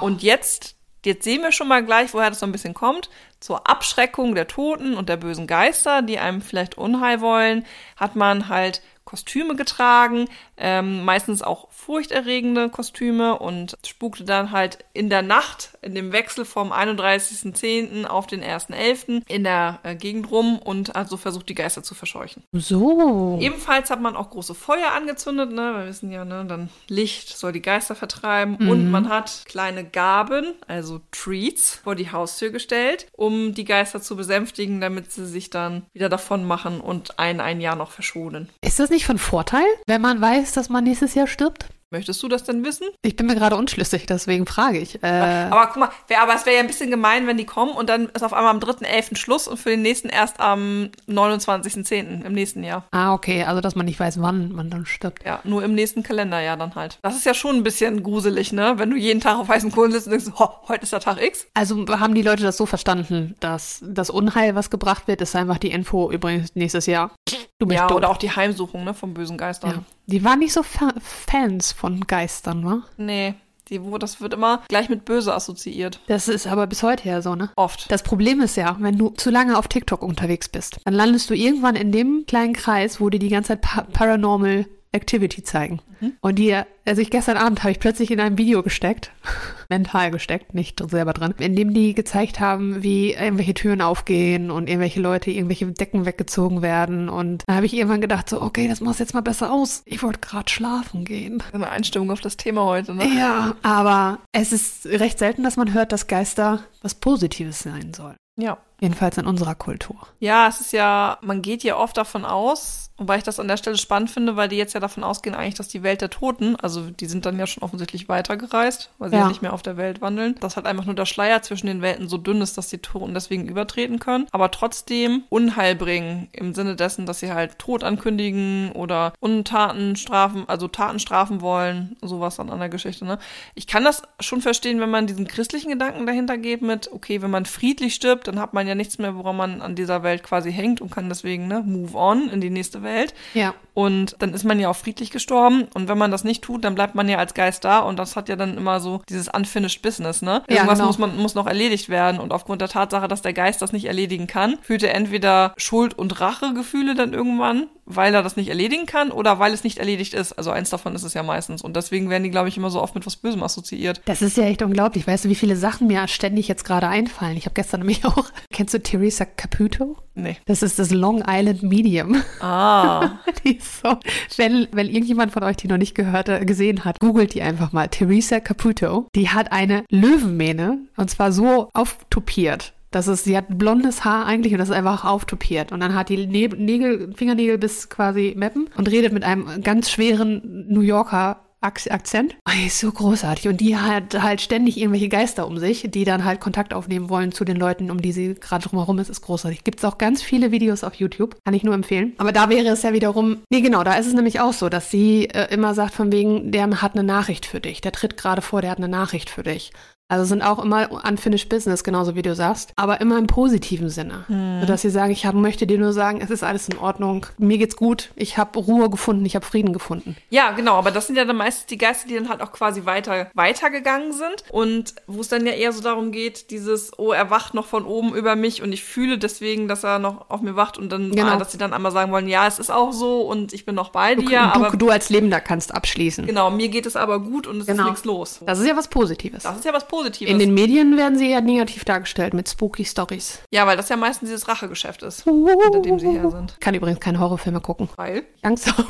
Und 0.00 0.22
jetzt, 0.22 0.76
jetzt 1.04 1.24
sehen 1.24 1.42
wir 1.42 1.52
schon 1.52 1.68
mal 1.68 1.84
gleich, 1.84 2.12
woher 2.14 2.30
das 2.30 2.40
so 2.40 2.46
ein 2.46 2.52
bisschen 2.52 2.74
kommt. 2.74 3.10
Zur 3.40 3.68
Abschreckung 3.68 4.34
der 4.34 4.48
Toten 4.48 4.94
und 4.94 5.08
der 5.08 5.16
bösen 5.16 5.46
Geister, 5.46 6.02
die 6.02 6.18
einem 6.18 6.40
vielleicht 6.40 6.78
Unheil 6.78 7.20
wollen, 7.20 7.64
hat 7.96 8.16
man 8.16 8.48
halt 8.48 8.82
Kostüme 9.04 9.54
getragen, 9.54 10.28
ähm, 10.56 11.04
meistens 11.04 11.40
auch 11.40 11.68
furchterregende 11.86 12.68
Kostüme 12.68 13.38
und 13.38 13.78
spukte 13.86 14.24
dann 14.24 14.50
halt 14.50 14.84
in 14.92 15.08
der 15.08 15.22
Nacht, 15.22 15.78
in 15.82 15.94
dem 15.94 16.10
Wechsel 16.10 16.44
vom 16.44 16.72
31.10. 16.72 18.06
auf 18.06 18.26
den 18.26 18.42
1.11. 18.42 19.22
in 19.28 19.44
der 19.44 19.78
äh, 19.84 19.94
Gegend 19.94 20.32
rum 20.32 20.58
und 20.58 20.96
also 20.96 21.16
versucht, 21.16 21.48
die 21.48 21.54
Geister 21.54 21.84
zu 21.84 21.94
verscheuchen. 21.94 22.42
So. 22.52 23.38
Ebenfalls 23.40 23.90
hat 23.90 24.00
man 24.00 24.16
auch 24.16 24.30
große 24.30 24.56
Feuer 24.56 24.90
angezündet, 24.96 25.52
ne? 25.52 25.74
Wir 25.76 25.86
wissen 25.86 26.10
ja, 26.10 26.24
ne, 26.24 26.44
dann 26.48 26.70
Licht 26.88 27.36
soll 27.36 27.52
die 27.52 27.62
Geister 27.62 27.94
vertreiben. 27.94 28.56
Und 28.68 28.90
man 28.90 29.08
hat 29.08 29.44
kleine 29.46 29.84
Gaben, 29.84 30.54
also 30.66 31.00
Treats, 31.12 31.76
vor 31.76 31.94
die 31.94 32.10
Haustür 32.10 32.50
gestellt, 32.50 33.06
um 33.12 33.54
die 33.54 33.64
Geister 33.64 34.02
zu 34.02 34.16
besänftigen, 34.16 34.80
damit 34.80 35.12
sie 35.12 35.24
sich 35.24 35.50
dann 35.50 35.86
wieder 35.92 36.08
davon 36.08 36.44
machen 36.44 36.80
und 36.80 37.20
ein, 37.20 37.40
ein 37.40 37.60
Jahr 37.60 37.76
noch 37.76 37.92
verschonen. 37.92 38.48
Ist 38.60 38.80
das 38.80 38.90
nicht 38.90 39.06
von 39.06 39.18
Vorteil, 39.18 39.66
wenn 39.86 40.00
man 40.00 40.20
weiß, 40.20 40.52
dass 40.52 40.68
man 40.68 40.82
nächstes 40.82 41.14
Jahr 41.14 41.28
stirbt? 41.28 41.66
Möchtest 41.92 42.20
du 42.22 42.28
das 42.28 42.42
denn 42.42 42.64
wissen? 42.64 42.88
Ich 43.02 43.14
bin 43.14 43.26
mir 43.26 43.36
gerade 43.36 43.54
unschlüssig, 43.56 44.06
deswegen 44.06 44.44
frage 44.46 44.78
ich. 44.78 45.02
Äh, 45.04 45.06
Aber 45.50 45.68
guck 45.68 45.76
mal, 45.76 45.90
wär, 46.08 46.20
aber 46.20 46.34
es 46.34 46.44
wäre 46.44 46.56
ja 46.56 46.60
ein 46.62 46.66
bisschen 46.66 46.90
gemein, 46.90 47.28
wenn 47.28 47.36
die 47.36 47.46
kommen 47.46 47.72
und 47.72 47.88
dann 47.88 48.06
ist 48.06 48.24
auf 48.24 48.32
einmal 48.32 48.50
am 48.52 48.58
3.11. 48.58 49.16
Schluss 49.16 49.46
und 49.46 49.56
für 49.56 49.70
den 49.70 49.82
nächsten 49.82 50.08
erst 50.08 50.40
am 50.40 50.90
29.10. 51.08 52.24
im 52.24 52.32
nächsten 52.32 52.64
Jahr. 52.64 52.84
ah, 52.90 53.12
okay, 53.14 53.44
also 53.44 53.60
dass 53.60 53.76
man 53.76 53.86
nicht 53.86 54.00
weiß, 54.00 54.20
wann 54.20 54.52
man 54.52 54.68
dann 54.68 54.84
stirbt. 54.86 55.24
Ja, 55.24 55.40
nur 55.44 55.62
im 55.62 55.74
nächsten 55.74 56.02
Kalenderjahr 56.02 56.56
dann 56.56 56.74
halt. 56.74 56.98
Das 57.02 57.14
ist 57.16 57.24
ja 57.24 57.34
schon 57.34 57.56
ein 57.56 57.62
bisschen 57.62 58.02
gruselig, 58.02 58.52
ne? 58.52 58.74
Wenn 58.78 58.90
du 58.90 58.96
jeden 58.96 59.20
Tag 59.20 59.38
auf 59.38 59.48
heißen 59.48 59.70
Kohlen 59.70 59.92
sitzt 59.92 60.06
und 60.06 60.12
denkst, 60.12 60.26
ho, 60.38 60.48
heute 60.68 60.82
ist 60.82 60.92
der 60.92 61.00
Tag 61.00 61.22
X. 61.22 61.46
Also 61.54 61.86
haben 62.00 62.14
die 62.14 62.22
Leute 62.22 62.42
das 62.42 62.56
so 62.56 62.66
verstanden, 62.66 63.36
dass 63.40 63.80
das 63.86 64.10
Unheil, 64.10 64.54
was 64.54 64.70
gebracht 64.70 65.06
wird, 65.06 65.20
ist 65.20 65.36
einfach 65.36 65.58
die 65.58 65.70
Info 65.70 66.10
übrigens 66.10 66.54
nächstes 66.56 66.86
Jahr. 66.86 67.12
Du 67.58 67.66
bist 67.66 67.78
Ja, 67.78 67.86
tot. 67.86 67.98
oder 67.98 68.10
auch 68.10 68.16
die 68.18 68.30
Heimsuchung, 68.30 68.84
ne, 68.84 68.92
von 68.92 69.14
bösen 69.14 69.38
Geistern. 69.38 69.70
ja. 69.70 69.82
Die 70.06 70.24
waren 70.24 70.38
nicht 70.38 70.52
so 70.52 70.62
Fa 70.62 70.94
Fans 71.00 71.72
von 71.72 72.06
Geistern, 72.06 72.64
wa? 72.64 72.82
Nee, 72.96 73.34
die, 73.68 73.82
wo, 73.82 73.98
das 73.98 74.20
wird 74.20 74.34
immer 74.34 74.62
gleich 74.68 74.88
mit 74.88 75.04
böse 75.04 75.34
assoziiert. 75.34 76.00
Das 76.06 76.28
ist 76.28 76.46
aber 76.46 76.68
bis 76.68 76.84
heute 76.84 77.08
ja 77.08 77.20
so, 77.20 77.34
ne? 77.34 77.50
Oft. 77.56 77.90
Das 77.90 78.04
Problem 78.04 78.40
ist 78.40 78.56
ja, 78.56 78.76
wenn 78.78 78.96
du 78.96 79.10
zu 79.10 79.30
lange 79.30 79.58
auf 79.58 79.66
TikTok 79.66 80.02
unterwegs 80.02 80.48
bist, 80.48 80.78
dann 80.84 80.94
landest 80.94 81.28
du 81.28 81.34
irgendwann 81.34 81.74
in 81.74 81.90
dem 81.90 82.24
kleinen 82.26 82.52
Kreis, 82.52 83.00
wo 83.00 83.10
die 83.10 83.18
die 83.18 83.28
ganze 83.28 83.48
Zeit 83.48 83.62
pa 83.62 83.82
Paranormal 83.82 84.66
Activity 84.96 85.42
zeigen. 85.42 85.80
Und 86.20 86.38
die, 86.38 86.54
also 86.84 87.00
ich 87.00 87.10
gestern 87.10 87.36
Abend 87.36 87.62
habe 87.62 87.70
ich 87.70 87.80
plötzlich 87.80 88.10
in 88.10 88.20
einem 88.20 88.38
Video 88.38 88.62
gesteckt, 88.62 89.12
mental 89.68 90.10
gesteckt, 90.10 90.54
nicht 90.54 90.82
selber 90.90 91.12
drin, 91.12 91.34
in 91.38 91.56
dem 91.56 91.72
die 91.72 91.94
gezeigt 91.94 92.40
haben, 92.40 92.82
wie 92.82 93.12
irgendwelche 93.12 93.54
Türen 93.54 93.80
aufgehen 93.80 94.50
und 94.50 94.68
irgendwelche 94.68 95.00
Leute, 95.00 95.30
irgendwelche 95.30 95.66
Decken 95.66 96.04
weggezogen 96.06 96.62
werden. 96.62 97.08
Und 97.08 97.44
da 97.46 97.54
habe 97.54 97.66
ich 97.66 97.74
irgendwann 97.74 98.00
gedacht, 98.00 98.28
so, 98.28 98.42
okay, 98.42 98.68
das 98.68 98.80
machst 98.80 99.00
jetzt 99.00 99.14
mal 99.14 99.22
besser 99.22 99.52
aus. 99.52 99.82
Ich 99.86 100.02
wollte 100.02 100.20
gerade 100.20 100.50
schlafen 100.50 101.04
gehen. 101.04 101.42
Eine 101.52 101.70
Einstimmung 101.70 102.10
auf 102.10 102.20
das 102.20 102.36
Thema 102.36 102.64
heute, 102.64 102.94
ne? 102.94 103.06
Ja, 103.16 103.56
aber 103.62 104.18
es 104.32 104.52
ist 104.52 104.86
recht 104.86 105.18
selten, 105.18 105.42
dass 105.42 105.56
man 105.56 105.72
hört, 105.72 105.92
dass 105.92 106.06
Geister 106.06 106.60
was 106.82 106.94
Positives 106.94 107.60
sein 107.60 107.92
sollen. 107.94 108.16
Ja. 108.36 108.58
Jedenfalls 108.78 109.16
in 109.16 109.24
unserer 109.26 109.54
Kultur. 109.54 109.96
Ja, 110.20 110.48
es 110.48 110.60
ist 110.60 110.72
ja, 110.74 111.16
man 111.22 111.40
geht 111.40 111.64
ja 111.64 111.78
oft 111.78 111.96
davon 111.96 112.26
aus, 112.26 112.90
wobei 112.98 113.16
ich 113.16 113.22
das 113.22 113.40
an 113.40 113.48
der 113.48 113.56
Stelle 113.56 113.78
spannend 113.78 114.10
finde, 114.10 114.36
weil 114.36 114.48
die 114.50 114.56
jetzt 114.58 114.74
ja 114.74 114.80
davon 114.80 115.02
ausgehen 115.02 115.34
eigentlich, 115.34 115.54
dass 115.54 115.68
die 115.68 115.82
Welt 115.82 116.02
der 116.02 116.10
Toten, 116.10 116.56
also 116.56 116.90
die 116.90 117.06
sind 117.06 117.24
dann 117.24 117.38
ja 117.38 117.46
schon 117.46 117.62
offensichtlich 117.62 118.10
weitergereist, 118.10 118.90
weil 118.98 119.08
sie 119.08 119.16
ja, 119.16 119.22
Ja. 119.22 119.28
nicht 119.28 119.40
mehr 119.40 119.54
auf 119.54 119.62
der 119.62 119.78
Welt 119.78 120.02
wandeln, 120.02 120.34
dass 120.40 120.56
halt 120.56 120.66
einfach 120.66 120.84
nur 120.84 120.94
der 120.94 121.06
Schleier 121.06 121.40
zwischen 121.40 121.68
den 121.68 121.80
Welten 121.80 122.06
so 122.06 122.18
dünn 122.18 122.42
ist, 122.42 122.58
dass 122.58 122.68
die 122.68 122.76
Toten 122.76 123.14
deswegen 123.14 123.48
übertreten 123.48 123.98
können, 123.98 124.26
aber 124.30 124.50
trotzdem 124.50 125.22
Unheil 125.30 125.74
bringen, 125.74 126.28
im 126.32 126.52
Sinne 126.54 126.76
dessen, 126.76 127.06
dass 127.06 127.20
sie 127.20 127.32
halt 127.32 127.58
Tod 127.58 127.82
ankündigen 127.82 128.72
oder 128.72 129.14
Untaten 129.20 129.96
strafen, 129.96 130.44
also 130.48 130.68
Taten 130.68 130.98
strafen 130.98 131.40
wollen, 131.40 131.96
sowas 132.02 132.38
an 132.38 132.48
der 132.58 132.68
Geschichte, 132.68 133.06
ne? 133.06 133.18
Ich 133.54 133.66
kann 133.66 133.84
das 133.84 134.02
schon 134.20 134.42
verstehen, 134.42 134.80
wenn 134.80 134.90
man 134.90 135.06
diesen 135.06 135.26
christlichen 135.26 135.70
Gedanken 135.70 136.04
dahinter 136.04 136.36
geht 136.36 136.60
mit, 136.60 136.92
okay, 136.92 137.22
wenn 137.22 137.30
man 137.30 137.46
friedlich 137.46 137.94
stirbt, 137.94 138.25
dann 138.26 138.40
hat 138.40 138.54
man 138.54 138.66
ja 138.66 138.74
nichts 138.74 138.98
mehr, 138.98 139.16
woran 139.16 139.36
man 139.36 139.62
an 139.62 139.74
dieser 139.74 140.02
Welt 140.02 140.22
quasi 140.22 140.52
hängt 140.52 140.80
und 140.80 140.90
kann 140.90 141.08
deswegen, 141.08 141.46
ne, 141.48 141.62
move 141.64 141.96
on 141.96 142.28
in 142.30 142.40
die 142.40 142.50
nächste 142.50 142.82
Welt. 142.82 143.14
Ja. 143.34 143.54
Und 143.74 144.16
dann 144.20 144.32
ist 144.32 144.44
man 144.44 144.58
ja 144.58 144.70
auch 144.70 144.76
friedlich 144.76 145.10
gestorben. 145.10 145.64
Und 145.74 145.88
wenn 145.88 145.98
man 145.98 146.10
das 146.10 146.24
nicht 146.24 146.42
tut, 146.42 146.64
dann 146.64 146.74
bleibt 146.74 146.94
man 146.94 147.08
ja 147.08 147.18
als 147.18 147.34
Geist 147.34 147.64
da. 147.64 147.80
Und 147.80 147.98
das 147.98 148.16
hat 148.16 148.28
ja 148.28 148.36
dann 148.36 148.56
immer 148.56 148.80
so 148.80 149.02
dieses 149.08 149.28
unfinished 149.28 149.82
business, 149.82 150.22
ne? 150.22 150.42
Ja, 150.48 150.56
Irgendwas 150.56 150.78
genau. 150.78 150.86
muss 150.88 150.98
man, 150.98 151.16
muss 151.16 151.34
noch 151.34 151.46
erledigt 151.46 151.88
werden. 151.88 152.18
Und 152.18 152.32
aufgrund 152.32 152.62
der 152.62 152.68
Tatsache, 152.68 153.08
dass 153.08 153.22
der 153.22 153.34
Geist 153.34 153.60
das 153.62 153.72
nicht 153.72 153.84
erledigen 153.84 154.26
kann, 154.26 154.58
fühlt 154.62 154.82
er 154.82 154.94
entweder 154.94 155.52
Schuld- 155.56 155.98
und 155.98 156.20
Rachegefühle 156.20 156.94
dann 156.94 157.12
irgendwann, 157.12 157.66
weil 157.86 158.12
er 158.14 158.22
das 158.22 158.36
nicht 158.36 158.48
erledigen 158.48 158.86
kann 158.86 159.10
oder 159.10 159.38
weil 159.38 159.52
es 159.54 159.64
nicht 159.64 159.78
erledigt 159.78 160.12
ist. 160.12 160.32
Also 160.32 160.50
eins 160.50 160.70
davon 160.70 160.94
ist 160.94 161.04
es 161.04 161.14
ja 161.14 161.22
meistens. 161.22 161.62
Und 161.62 161.76
deswegen 161.76 162.10
werden 162.10 162.24
die, 162.24 162.30
glaube 162.30 162.48
ich, 162.48 162.56
immer 162.56 162.70
so 162.70 162.82
oft 162.82 162.94
mit 162.94 163.06
was 163.06 163.16
Bösem 163.16 163.42
assoziiert. 163.42 164.02
Das 164.04 164.22
ist 164.22 164.36
ja 164.36 164.44
echt 164.44 164.62
unglaublich. 164.62 165.06
Weißt 165.06 165.24
du, 165.24 165.28
wie 165.28 165.34
viele 165.34 165.56
Sachen 165.56 165.86
mir 165.86 166.06
ständig 166.08 166.48
jetzt 166.48 166.64
gerade 166.64 166.88
einfallen? 166.88 167.36
Ich 167.36 167.46
habe 167.46 167.54
gestern 167.54 167.80
nämlich 167.80 168.04
auch. 168.04 168.26
Kennst 168.52 168.74
du 168.74 168.82
Teresa 168.82 169.24
Caputo? 169.24 169.96
Nee. 170.14 170.36
Das 170.46 170.62
ist 170.62 170.78
das 170.78 170.90
Long 170.90 171.22
Island 171.26 171.62
Medium. 171.62 172.22
Ah. 172.40 173.18
Die 173.44 173.56
ist 173.58 173.82
so, 173.82 173.96
wenn, 174.36 174.66
wenn 174.72 174.88
irgendjemand 174.88 175.32
von 175.32 175.42
euch 175.42 175.56
die 175.56 175.68
noch 175.68 175.76
nicht 175.76 175.94
gehört, 175.94 176.28
äh, 176.28 176.44
gesehen 176.44 176.84
hat, 176.84 176.98
googelt 177.00 177.34
die 177.34 177.42
einfach 177.42 177.72
mal. 177.72 177.88
Teresa 177.88 178.40
Caputo. 178.40 179.08
Die 179.14 179.28
hat 179.28 179.52
eine 179.52 179.84
Löwenmähne 179.90 180.78
und 180.96 181.10
zwar 181.10 181.32
so 181.32 181.68
auftupiert. 181.74 182.72
Das 182.90 183.08
ist, 183.08 183.24
sie 183.24 183.36
hat 183.36 183.58
blondes 183.58 184.04
Haar 184.04 184.26
eigentlich 184.26 184.52
und 184.52 184.58
das 184.58 184.68
ist 184.70 184.74
einfach 184.74 185.04
auftupiert. 185.04 185.72
Und 185.72 185.80
dann 185.80 185.94
hat 185.94 186.08
die 186.08 186.26
Ne- 186.26 186.48
Nägel, 186.56 187.12
Fingernägel 187.14 187.58
bis 187.58 187.88
quasi 187.88 188.34
Meppen 188.36 188.68
und 188.76 188.88
redet 188.90 189.12
mit 189.12 189.24
einem 189.24 189.62
ganz 189.62 189.90
schweren 189.90 190.66
New 190.68 190.80
Yorker 190.80 191.40
Ak- 191.62 191.90
Akzent. 191.90 192.36
Oh, 192.48 192.66
ist 192.66 192.78
so 192.78 192.92
großartig. 192.92 193.48
Und 193.48 193.60
die 193.60 193.76
hat 193.76 194.22
halt 194.22 194.40
ständig 194.40 194.78
irgendwelche 194.78 195.08
Geister 195.08 195.48
um 195.48 195.58
sich, 195.58 195.88
die 195.90 196.04
dann 196.04 196.24
halt 196.24 196.38
Kontakt 196.40 196.72
aufnehmen 196.74 197.08
wollen 197.08 197.32
zu 197.32 197.44
den 197.44 197.56
Leuten, 197.56 197.90
um 197.90 198.00
die 198.00 198.12
sie 198.12 198.34
gerade 198.34 198.68
drumherum 198.68 198.98
ist. 198.98 199.08
Ist 199.08 199.22
großartig. 199.22 199.64
Gibt 199.64 199.78
es 199.80 199.84
auch 199.84 199.98
ganz 199.98 200.22
viele 200.22 200.52
Videos 200.52 200.84
auf 200.84 200.94
YouTube. 200.94 201.34
Kann 201.44 201.54
ich 201.54 201.64
nur 201.64 201.74
empfehlen. 201.74 202.12
Aber 202.18 202.30
da 202.30 202.50
wäre 202.50 202.68
es 202.68 202.82
ja 202.82 202.92
wiederum. 202.92 203.38
Nee, 203.50 203.62
genau, 203.62 203.82
da 203.84 203.94
ist 203.94 204.06
es 204.06 204.12
nämlich 204.14 204.38
auch 204.38 204.52
so, 204.52 204.68
dass 204.68 204.90
sie 204.90 205.28
äh, 205.30 205.52
immer 205.52 205.74
sagt, 205.74 205.94
von 205.94 206.12
wegen, 206.12 206.52
der 206.52 206.82
hat 206.82 206.92
eine 206.94 207.02
Nachricht 207.02 207.46
für 207.46 207.60
dich. 207.60 207.80
Der 207.80 207.90
tritt 207.92 208.16
gerade 208.16 208.42
vor, 208.42 208.60
der 208.60 208.70
hat 208.70 208.78
eine 208.78 208.88
Nachricht 208.88 209.28
für 209.30 209.42
dich. 209.42 209.72
Also 210.08 210.24
sind 210.24 210.42
auch 210.42 210.62
immer 210.62 210.88
unfinished 211.08 211.48
business, 211.48 211.82
genauso 211.82 212.14
wie 212.14 212.22
du 212.22 212.32
sagst, 212.34 212.72
aber 212.76 213.00
immer 213.00 213.18
im 213.18 213.26
positiven 213.26 213.88
Sinne. 213.90 214.24
Hm. 214.28 214.60
Sodass 214.60 214.82
sie 214.82 214.90
sagen, 214.90 215.10
ich 215.10 215.26
hab, 215.26 215.34
möchte 215.34 215.66
dir 215.66 215.78
nur 215.78 215.92
sagen, 215.92 216.20
es 216.22 216.30
ist 216.30 216.44
alles 216.44 216.68
in 216.68 216.78
Ordnung, 216.78 217.26
mir 217.38 217.58
geht's 217.58 217.74
gut, 217.76 218.10
ich 218.14 218.38
habe 218.38 218.56
Ruhe 218.60 218.88
gefunden, 218.88 219.26
ich 219.26 219.34
habe 219.34 219.44
Frieden 219.44 219.72
gefunden. 219.72 220.16
Ja, 220.30 220.52
genau, 220.52 220.74
aber 220.74 220.92
das 220.92 221.08
sind 221.08 221.16
ja 221.16 221.24
dann 221.24 221.36
meistens 221.36 221.66
die 221.66 221.76
Geister, 221.76 222.06
die 222.08 222.14
dann 222.14 222.28
halt 222.28 222.40
auch 222.40 222.52
quasi 222.52 222.84
weiter 222.84 223.30
weitergegangen 223.34 224.12
sind 224.12 224.44
und 224.52 224.94
wo 225.08 225.20
es 225.20 225.28
dann 225.28 225.44
ja 225.44 225.52
eher 225.52 225.72
so 225.72 225.82
darum 225.82 226.12
geht, 226.12 226.50
dieses 226.52 226.96
oh, 226.98 227.10
er 227.10 227.30
wacht 227.30 227.54
noch 227.54 227.66
von 227.66 227.84
oben 227.84 228.14
über 228.14 228.36
mich 228.36 228.62
und 228.62 228.70
ich 228.72 228.84
fühle 228.84 229.18
deswegen, 229.18 229.66
dass 229.66 229.82
er 229.82 229.98
noch 229.98 230.30
auf 230.30 230.40
mir 230.40 230.54
wacht 230.54 230.78
und 230.78 230.90
dann 230.92 231.10
Genau. 231.10 231.32
ah, 231.32 231.36
dass 231.36 231.50
sie 231.50 231.58
dann 231.58 231.72
einmal 231.72 231.90
sagen 231.90 232.12
wollen, 232.12 232.28
ja, 232.28 232.46
es 232.46 232.60
ist 232.60 232.70
auch 232.70 232.92
so 232.92 233.22
und 233.22 233.52
ich 233.52 233.64
bin 233.66 233.74
noch 233.74 233.88
bei 233.88 234.14
Du, 234.14 234.22
dir, 234.22 234.38
du, 234.54 234.64
aber 234.64 234.76
du 234.76 234.88
als 234.88 235.08
Lebender 235.10 235.40
kannst 235.40 235.74
abschließen. 235.74 236.26
genau, 236.26 236.50
mir 236.52 236.68
geht 236.68 236.86
es 236.86 236.94
aber 236.94 237.18
gut 237.18 237.48
und 237.48 237.60
es 237.60 237.66
Genau. 237.66 237.82
ist 237.84 237.88
nichts 237.90 238.04
los. 238.04 238.40
Das 238.46 238.60
ist 238.60 238.66
ja 238.68 238.76
was 238.76 238.86
Positives. 238.86 239.42
Das 239.42 239.56
ist 239.56 239.64
ja 239.64 239.72
was 239.72 239.82
Positives. 239.82 239.95
In 240.20 240.38
den 240.38 240.54
Medien 240.54 240.96
werden 240.96 241.18
sie 241.18 241.30
ja 241.30 241.40
negativ 241.40 241.84
dargestellt 241.84 242.34
mit 242.34 242.48
spooky 242.48 242.84
Stories. 242.84 243.40
ja, 243.52 243.66
weil 243.66 243.76
das 243.76 243.88
ja 243.88 243.96
meistens 243.96 244.28
dieses 244.28 244.48
Rachegeschäft 244.48 245.02
ist, 245.02 245.24
hinter 245.24 245.80
dem 245.80 245.98
sie 245.98 246.08
her 246.10 246.30
sind. 246.30 246.52
Ich 246.52 246.60
kann 246.60 246.74
übrigens 246.74 247.00
keine 247.00 247.20
Horrorfilme 247.20 247.60
gucken. 247.60 247.88
Weil, 247.96 248.24
Ich 248.36 248.44
Angst 248.44 248.66
habe. 248.66 248.86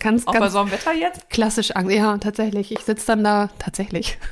ganz, 0.00 0.26
auch 0.26 0.32
bei 0.32 0.40
ganz 0.40 0.52
so 0.52 0.58
einem 0.60 0.70
Wetter 0.70 0.92
jetzt, 0.92 1.30
klassisch 1.30 1.70
Angst. 1.72 1.94
Ja, 1.94 2.18
tatsächlich. 2.18 2.72
Ich 2.72 2.80
sitze 2.80 3.06
dann 3.06 3.24
da, 3.24 3.50
tatsächlich. 3.58 4.18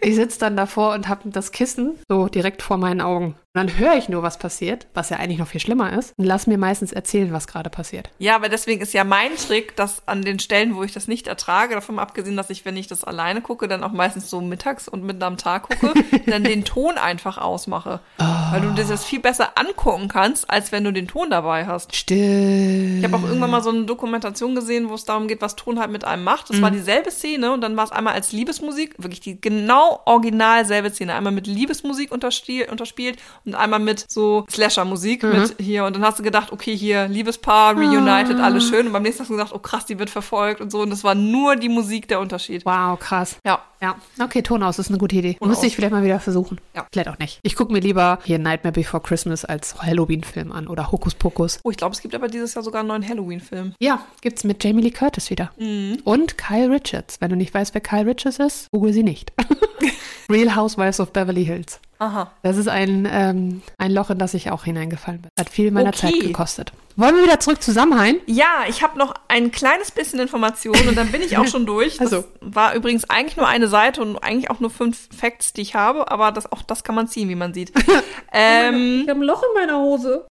Ich 0.00 0.14
sitze 0.14 0.38
dann 0.38 0.56
davor 0.56 0.94
und 0.94 1.06
habe 1.06 1.28
das 1.28 1.52
Kissen 1.52 1.98
so 2.08 2.28
direkt 2.28 2.62
vor 2.62 2.78
meinen 2.78 3.02
Augen. 3.02 3.34
Und 3.54 3.68
dann 3.68 3.78
höre 3.78 3.96
ich 3.98 4.08
nur, 4.08 4.22
was 4.22 4.38
passiert, 4.38 4.86
was 4.94 5.10
ja 5.10 5.18
eigentlich 5.18 5.38
noch 5.38 5.46
viel 5.46 5.60
schlimmer 5.60 5.92
ist, 5.92 6.14
und 6.16 6.24
lass 6.24 6.46
mir 6.46 6.56
meistens 6.56 6.90
erzählen, 6.90 7.34
was 7.34 7.46
gerade 7.46 7.68
passiert. 7.68 8.08
Ja, 8.18 8.34
aber 8.34 8.48
deswegen 8.48 8.80
ist 8.80 8.94
ja 8.94 9.04
mein 9.04 9.36
Trick, 9.36 9.76
dass 9.76 10.08
an 10.08 10.22
den 10.22 10.38
Stellen, 10.38 10.74
wo 10.74 10.82
ich 10.84 10.92
das 10.92 11.06
nicht 11.06 11.26
ertrage, 11.26 11.74
davon 11.74 11.98
abgesehen, 11.98 12.34
dass 12.34 12.48
ich, 12.48 12.64
wenn 12.64 12.78
ich 12.78 12.86
das 12.86 13.04
alleine 13.04 13.42
gucke, 13.42 13.68
dann 13.68 13.84
auch 13.84 13.92
meistens 13.92 14.30
so 14.30 14.40
mittags 14.40 14.88
und 14.88 15.04
mitten 15.04 15.22
am 15.22 15.36
Tag 15.36 15.68
gucke, 15.68 15.92
dann 16.26 16.44
den 16.44 16.64
Ton 16.64 16.96
einfach 16.96 17.36
ausmache. 17.36 18.00
Weil 18.16 18.62
du 18.62 18.70
dir 18.70 18.86
das 18.86 19.04
viel 19.04 19.20
besser 19.20 19.58
angucken 19.58 20.08
kannst, 20.08 20.48
als 20.48 20.72
wenn 20.72 20.84
du 20.84 20.90
den 20.90 21.06
Ton 21.06 21.28
dabei 21.28 21.66
hast. 21.66 21.94
Still. 21.94 23.00
Ich 23.00 23.04
habe 23.04 23.16
auch 23.18 23.22
irgendwann 23.22 23.50
mal 23.50 23.62
so 23.62 23.68
eine 23.68 23.84
Dokumentation 23.84 24.54
gesehen, 24.54 24.88
wo 24.88 24.94
es 24.94 25.04
darum 25.04 25.28
geht, 25.28 25.42
was 25.42 25.56
Ton 25.56 25.78
halt 25.78 25.90
mit 25.90 26.06
einem 26.06 26.24
macht. 26.24 26.48
Das 26.48 26.62
war 26.62 26.70
dieselbe 26.70 27.10
Szene 27.10 27.52
und 27.52 27.60
dann 27.60 27.76
war 27.76 27.84
es 27.84 27.92
einmal 27.92 28.14
als 28.14 28.32
Liebesmusik, 28.32 28.94
wirklich 28.96 29.20
die 29.20 29.38
genau 29.38 30.00
original 30.06 30.64
selbe 30.64 30.88
Szene. 30.88 31.12
Einmal 31.14 31.34
mit 31.34 31.46
Liebesmusik 31.46 32.10
unterspiel, 32.10 32.70
unterspielt 32.70 33.18
und 33.44 33.54
einmal 33.54 33.80
mit 33.80 34.10
so 34.10 34.44
Slasher-Musik 34.50 35.22
mit 35.22 35.56
hier. 35.58 35.84
Und 35.84 35.96
dann 35.96 36.04
hast 36.04 36.18
du 36.18 36.22
gedacht, 36.22 36.52
okay, 36.52 36.76
hier 36.76 37.08
Liebespaar, 37.08 37.76
reunited, 37.76 38.38
alles 38.38 38.68
schön. 38.68 38.86
Und 38.86 38.92
beim 38.92 39.02
nächsten 39.02 39.22
hast 39.22 39.28
du 39.28 39.34
gedacht, 39.34 39.52
oh 39.54 39.58
krass, 39.58 39.86
die 39.86 39.98
wird 39.98 40.10
verfolgt 40.10 40.60
und 40.60 40.70
so. 40.70 40.80
Und 40.80 40.90
das 40.90 41.04
war 41.04 41.14
nur 41.14 41.56
die 41.56 41.68
Musik 41.68 42.08
der 42.08 42.20
Unterschied. 42.20 42.64
Wow, 42.64 42.98
krass. 42.98 43.36
Ja. 43.44 43.62
Ja, 43.82 43.96
okay, 44.22 44.42
Ton 44.42 44.62
aus 44.62 44.78
ist 44.78 44.90
eine 44.90 44.98
gute 44.98 45.16
Idee. 45.16 45.36
Müsste 45.40 45.66
ich 45.66 45.74
vielleicht 45.74 45.92
mal 45.92 46.04
wieder 46.04 46.20
versuchen. 46.20 46.60
Ja. 46.74 46.86
Vielleicht 46.92 47.08
auch 47.08 47.18
nicht. 47.18 47.40
Ich 47.42 47.56
gucke 47.56 47.72
mir 47.72 47.80
lieber 47.80 48.20
hier 48.24 48.38
Nightmare 48.38 48.72
Before 48.72 49.02
Christmas 49.02 49.44
als 49.44 49.74
Halloween-Film 49.82 50.52
an 50.52 50.68
oder 50.68 50.92
Hokus 50.92 51.14
Pokus. 51.16 51.58
Oh, 51.64 51.70
ich 51.72 51.76
glaube, 51.76 51.94
es 51.94 52.00
gibt 52.00 52.14
aber 52.14 52.28
dieses 52.28 52.54
Jahr 52.54 52.62
sogar 52.62 52.80
einen 52.80 52.88
neuen 52.88 53.08
Halloween-Film. 53.08 53.74
Ja, 53.80 54.04
gibt's 54.20 54.44
mit 54.44 54.62
Jamie 54.62 54.82
Lee 54.82 54.90
Curtis 54.92 55.30
wieder. 55.30 55.50
Mhm. 55.58 55.98
Und 56.04 56.38
Kyle 56.38 56.70
Richards. 56.70 57.20
Wenn 57.20 57.30
du 57.30 57.36
nicht 57.36 57.52
weißt, 57.52 57.74
wer 57.74 57.80
Kyle 57.80 58.06
Richards 58.06 58.38
ist, 58.38 58.68
google 58.70 58.92
sie 58.92 59.02
nicht. 59.02 59.32
Real 60.30 60.54
Housewives 60.54 61.00
of 61.00 61.12
Beverly 61.12 61.44
Hills. 61.44 61.80
Aha. 61.98 62.30
Das 62.42 62.56
ist 62.56 62.68
ein, 62.68 63.06
ähm, 63.10 63.62
ein 63.78 63.92
Loch, 63.92 64.10
in 64.10 64.18
das 64.18 64.34
ich 64.34 64.50
auch 64.50 64.64
hineingefallen 64.64 65.22
bin. 65.22 65.30
Hat 65.38 65.48
viel 65.50 65.70
meiner 65.70 65.90
Okay. 65.90 66.10
Zeit 66.12 66.20
gekostet. 66.20 66.72
Wollen 66.96 67.16
wir 67.16 67.22
wieder 67.22 67.40
zurück 67.40 67.62
zu 67.62 67.72
Samhain? 67.72 68.16
Ja, 68.26 68.64
ich 68.68 68.82
habe 68.82 68.98
noch 68.98 69.14
ein 69.28 69.50
kleines 69.52 69.90
bisschen 69.92 70.18
Information 70.20 70.76
und 70.88 70.96
dann 70.96 71.10
bin 71.12 71.22
ich 71.22 71.38
auch 71.38 71.46
schon 71.48 71.64
durch. 71.64 71.98
Das 71.98 72.12
Also. 72.12 72.24
war 72.40 72.74
übrigens 72.74 73.08
eigentlich 73.08 73.36
nur 73.36 73.46
eine 73.46 73.68
Seite 73.72 74.00
und 74.00 74.16
eigentlich 74.18 74.50
auch 74.50 74.60
nur 74.60 74.70
fünf 74.70 75.08
Facts, 75.16 75.52
die 75.52 75.62
ich 75.62 75.74
habe, 75.74 76.10
aber 76.10 76.30
das, 76.30 76.50
auch 76.52 76.62
das 76.62 76.84
kann 76.84 76.94
man 76.94 77.08
ziehen, 77.08 77.28
wie 77.28 77.34
man 77.34 77.52
sieht. 77.52 77.72
ähm, 78.32 79.04
habe 79.08 79.18
ein 79.18 79.22
Loch 79.22 79.42
in 79.42 79.60
meiner 79.60 79.78
Hose. 79.78 80.26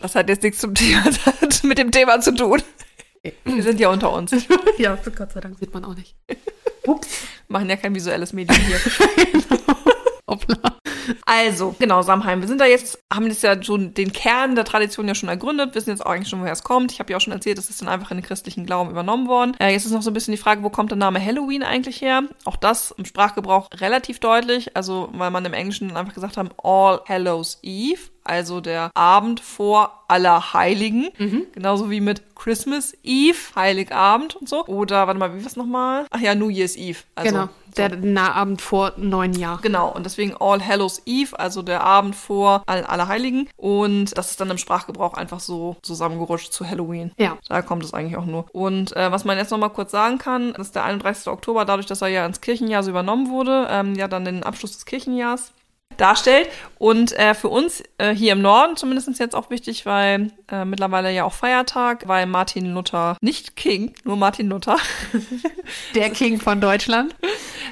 das 0.00 0.16
hat 0.16 0.28
jetzt 0.28 0.42
nichts 0.42 0.58
zum 0.58 0.74
Thema, 0.74 1.04
mit 1.62 1.78
dem 1.78 1.92
Thema 1.92 2.20
zu 2.20 2.34
tun. 2.34 2.60
Wir 3.44 3.62
sind 3.62 3.78
ja 3.78 3.90
unter 3.90 4.12
uns. 4.12 4.32
ja, 4.78 4.96
Gott 5.16 5.32
sei 5.32 5.40
Dank 5.40 5.58
sieht 5.58 5.72
man 5.72 5.84
auch 5.84 5.94
nicht. 5.94 6.16
Ups. 6.84 7.08
Machen 7.48 7.68
ja 7.68 7.76
kein 7.76 7.94
visuelles 7.94 8.32
Medium 8.32 8.58
hier. 8.58 8.80
Hoppla. 10.28 10.78
Also, 11.24 11.74
genau, 11.78 12.02
Samheim. 12.02 12.40
Wir 12.40 12.48
sind 12.48 12.60
da 12.60 12.66
jetzt, 12.66 12.98
haben 13.12 13.26
jetzt 13.26 13.42
ja 13.42 13.60
schon 13.62 13.94
den 13.94 14.12
Kern 14.12 14.54
der 14.54 14.64
Tradition 14.64 15.08
ja 15.08 15.14
schon 15.14 15.28
ergründet, 15.28 15.74
wissen 15.74 15.90
jetzt 15.90 16.04
auch 16.04 16.10
eigentlich 16.10 16.28
schon, 16.28 16.40
woher 16.40 16.52
es 16.52 16.62
kommt. 16.62 16.92
Ich 16.92 17.00
habe 17.00 17.10
ja 17.10 17.16
auch 17.16 17.20
schon 17.20 17.32
erzählt, 17.32 17.58
es 17.58 17.70
ist 17.70 17.80
dann 17.80 17.88
einfach 17.88 18.10
in 18.10 18.18
den 18.18 18.24
christlichen 18.24 18.66
Glauben 18.66 18.90
übernommen 18.90 19.28
worden. 19.28 19.54
Äh, 19.58 19.72
jetzt 19.72 19.86
ist 19.86 19.92
noch 19.92 20.02
so 20.02 20.10
ein 20.10 20.14
bisschen 20.14 20.32
die 20.32 20.38
Frage, 20.38 20.62
wo 20.62 20.70
kommt 20.70 20.90
der 20.90 20.98
Name 20.98 21.24
Halloween 21.24 21.62
eigentlich 21.62 22.00
her? 22.00 22.22
Auch 22.44 22.56
das 22.56 22.92
im 22.92 23.04
Sprachgebrauch 23.04 23.68
relativ 23.74 24.20
deutlich, 24.20 24.76
also 24.76 25.08
weil 25.12 25.30
man 25.30 25.44
im 25.44 25.52
Englischen 25.52 25.88
dann 25.88 25.96
einfach 25.96 26.14
gesagt 26.14 26.36
haben, 26.36 26.50
All 26.62 27.00
Hallows 27.08 27.58
Eve, 27.62 28.00
also 28.24 28.60
der 28.60 28.90
Abend 28.94 29.40
vor 29.40 30.04
Allerheiligen. 30.08 31.08
Genauso 31.52 31.90
wie 31.90 32.00
mit 32.00 32.34
Christmas 32.34 32.96
Eve, 33.02 33.36
Heiligabend 33.54 34.36
und 34.36 34.48
so. 34.48 34.66
Oder, 34.66 35.06
warte 35.06 35.18
mal, 35.18 35.34
wie 35.34 35.40
war 35.40 35.46
es 35.46 35.56
nochmal? 35.56 36.06
Ach 36.10 36.20
ja, 36.20 36.34
New 36.34 36.48
Year's 36.48 36.76
Eve. 36.76 36.98
Also, 37.14 37.30
genau. 37.30 37.48
Der 37.76 37.96
Nahabend 37.96 38.60
vor 38.60 38.92
neun 38.96 39.32
Jahren. 39.32 39.62
Genau, 39.62 39.90
und 39.90 40.04
deswegen 40.04 40.34
All 40.38 40.64
Hallows 40.64 41.02
Eve, 41.06 41.38
also 41.38 41.62
der 41.62 41.82
Abend 41.82 42.14
vor 42.14 42.62
All 42.66 42.84
Allerheiligen. 42.84 43.48
Und 43.56 44.16
das 44.16 44.30
ist 44.30 44.40
dann 44.40 44.50
im 44.50 44.58
Sprachgebrauch 44.58 45.14
einfach 45.14 45.40
so 45.40 45.76
zusammengerutscht 45.82 46.52
zu 46.52 46.68
Halloween. 46.68 47.12
Ja. 47.18 47.38
Da 47.48 47.62
kommt 47.62 47.84
es 47.84 47.94
eigentlich 47.94 48.16
auch 48.16 48.26
nur. 48.26 48.46
Und 48.52 48.96
äh, 48.96 49.10
was 49.10 49.24
man 49.24 49.38
jetzt 49.38 49.50
nochmal 49.50 49.70
kurz 49.70 49.90
sagen 49.90 50.18
kann, 50.18 50.54
ist 50.54 50.74
der 50.74 50.84
31. 50.84 51.28
Oktober, 51.28 51.64
dadurch, 51.64 51.86
dass 51.86 52.02
er 52.02 52.08
ja 52.08 52.26
ins 52.26 52.40
Kirchenjahr 52.40 52.82
so 52.82 52.90
übernommen 52.90 53.30
wurde, 53.30 53.66
ähm, 53.70 53.94
ja 53.94 54.08
dann 54.08 54.24
den 54.24 54.42
Abschluss 54.42 54.72
des 54.72 54.84
Kirchenjahrs 54.84 55.52
darstellt. 55.96 56.48
Und 56.78 57.12
äh, 57.12 57.34
für 57.34 57.48
uns 57.48 57.82
äh, 57.98 58.14
hier 58.14 58.32
im 58.32 58.42
Norden 58.42 58.76
zumindest 58.76 59.18
jetzt 59.18 59.34
auch 59.34 59.50
wichtig, 59.50 59.86
weil 59.86 60.30
äh, 60.50 60.64
mittlerweile 60.64 61.10
ja 61.12 61.24
auch 61.24 61.32
Feiertag, 61.32 62.06
weil 62.06 62.26
Martin 62.26 62.74
Luther, 62.74 63.16
nicht 63.20 63.56
King, 63.56 63.94
nur 64.04 64.16
Martin 64.16 64.48
Luther, 64.48 64.76
Der 65.94 66.10
King 66.10 66.40
von 66.40 66.60
Deutschland. 66.60 67.14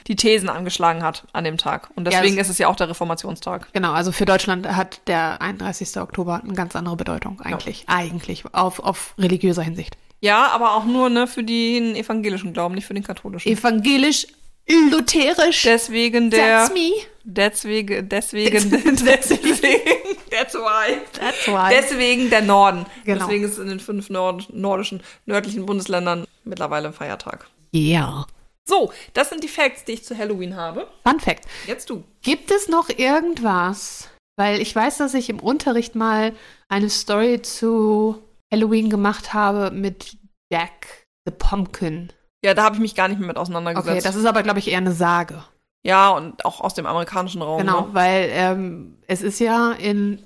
die 0.06 0.16
Thesen 0.16 0.48
angeschlagen 0.48 1.02
hat 1.02 1.24
an 1.32 1.44
dem 1.44 1.58
Tag. 1.58 1.90
Und 1.94 2.06
deswegen 2.06 2.36
Ja, 2.36 2.40
ist 2.40 2.48
es 2.48 2.58
ja 2.58 2.68
auch 2.68 2.76
der 2.76 2.88
Reformationstag. 2.88 3.72
Genau, 3.72 3.92
also 3.92 4.12
für 4.12 4.24
Deutschland 4.24 4.66
hat 4.66 5.00
der 5.06 5.40
31. 5.40 5.96
Oktober 5.98 6.40
eine 6.42 6.54
ganz 6.54 6.76
andere 6.76 6.96
Bedeutung 6.96 7.40
eigentlich. 7.40 7.84
Eigentlich, 7.86 8.44
auf, 8.52 8.80
auf 8.80 9.14
religiöser 9.18 9.62
Hinsicht. 9.62 9.96
Ja, 10.20 10.48
aber 10.48 10.74
auch 10.74 10.84
nur 10.84 11.10
ne, 11.10 11.26
für 11.26 11.44
den 11.44 11.94
evangelischen 11.96 12.54
Glauben, 12.54 12.74
nicht 12.74 12.86
für 12.86 12.94
den 12.94 13.04
katholischen. 13.04 13.52
Evangelisch, 13.52 14.26
lutherisch. 14.68 15.62
deswegen 15.62 16.30
der. 16.30 16.66
That's 16.66 16.74
me. 16.74 16.90
Deswegen, 17.26 18.08
deswegen, 18.10 18.52
deswegen, 18.52 20.16
that's 20.30 20.54
why. 20.54 20.98
That's 21.18 21.46
why. 21.48 21.70
Deswegen 21.70 22.28
der 22.28 22.42
Norden. 22.42 22.84
Genau. 23.04 23.20
Deswegen 23.20 23.44
ist 23.44 23.52
es 23.52 23.58
in 23.58 23.68
den 23.68 23.80
fünf 23.80 24.10
Nord 24.10 24.52
nordischen, 24.52 25.02
nördlichen 25.24 25.64
Bundesländern 25.64 26.26
mittlerweile 26.44 26.88
ein 26.88 26.94
Feiertag. 26.94 27.48
Ja. 27.72 28.26
So, 28.66 28.92
das 29.14 29.30
sind 29.30 29.42
die 29.42 29.48
Facts, 29.48 29.84
die 29.84 29.92
ich 29.92 30.04
zu 30.04 30.16
Halloween 30.16 30.56
habe. 30.56 30.86
Fun 31.06 31.20
Fact. 31.20 31.46
Jetzt 31.66 31.88
du. 31.88 32.04
Gibt 32.22 32.50
es 32.50 32.68
noch 32.68 32.88
irgendwas? 32.90 34.08
Weil 34.36 34.60
ich 34.60 34.74
weiß, 34.74 34.98
dass 34.98 35.14
ich 35.14 35.30
im 35.30 35.38
Unterricht 35.38 35.94
mal 35.94 36.34
eine 36.68 36.90
Story 36.90 37.40
zu 37.40 38.22
Halloween 38.52 38.90
gemacht 38.90 39.32
habe 39.32 39.70
mit 39.70 40.16
Jack 40.50 41.06
the 41.26 41.32
Pumpkin. 41.32 42.12
Ja, 42.44 42.54
da 42.54 42.62
habe 42.64 42.76
ich 42.76 42.80
mich 42.80 42.94
gar 42.94 43.08
nicht 43.08 43.18
mehr 43.18 43.26
mit 43.28 43.36
Okay, 43.36 43.42
auseinandergesetzt. 43.42 44.06
das 44.06 44.14
ist 44.16 44.26
aber, 44.26 44.42
glaube 44.42 44.58
ich, 44.58 44.70
eher 44.70 44.78
eine 44.78 44.92
Sage. 44.92 45.42
ja, 45.82 46.10
und 46.10 46.44
auch 46.44 46.60
aus 46.60 46.74
dem 46.74 46.86
amerikanischen 46.86 47.42
Raum. 47.42 47.58
Genau, 47.58 47.80
Ne? 47.82 47.88
weil 47.92 48.28
ähm, 48.32 48.98
es 49.06 49.22
ist 49.22 49.38
ja 49.40 49.72
in 49.72 50.24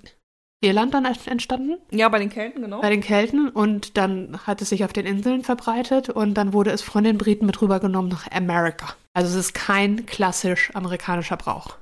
Irland 0.61 0.92
dann 0.94 1.04
entstanden, 1.04 1.78
Ja, 1.92 2.09
bei 2.09 2.18
den 2.18 2.31
Kelten, 2.31 2.62
genau. 2.62 2.81
bei 2.81 2.90
den 2.90 3.00
Kelten, 3.00 3.48
und 3.48 3.96
dann 3.96 4.38
hat 4.46 4.61
es 4.61 4.70
sich 4.70 4.85
auf 4.85 4.92
den 4.92 5.07
Inseln 5.07 5.44
verbreitet 5.44 6.11
und 6.11 6.35
dann 6.35 6.52
wurde 6.52 6.70
es 6.72 6.83
von 6.83 7.04
den 7.04 7.16
Briten 7.18 7.46
mit 7.46 7.62
rübergenommen 7.62 8.11
nach 8.11 8.28
Amerika. 8.33 8.94
Also 9.14 9.31
es 9.31 9.37
ist 9.46 9.54
kein 9.54 10.04
klassisch 10.07 10.74
amerikanischer 10.74 11.37
Brauch. 11.37 11.76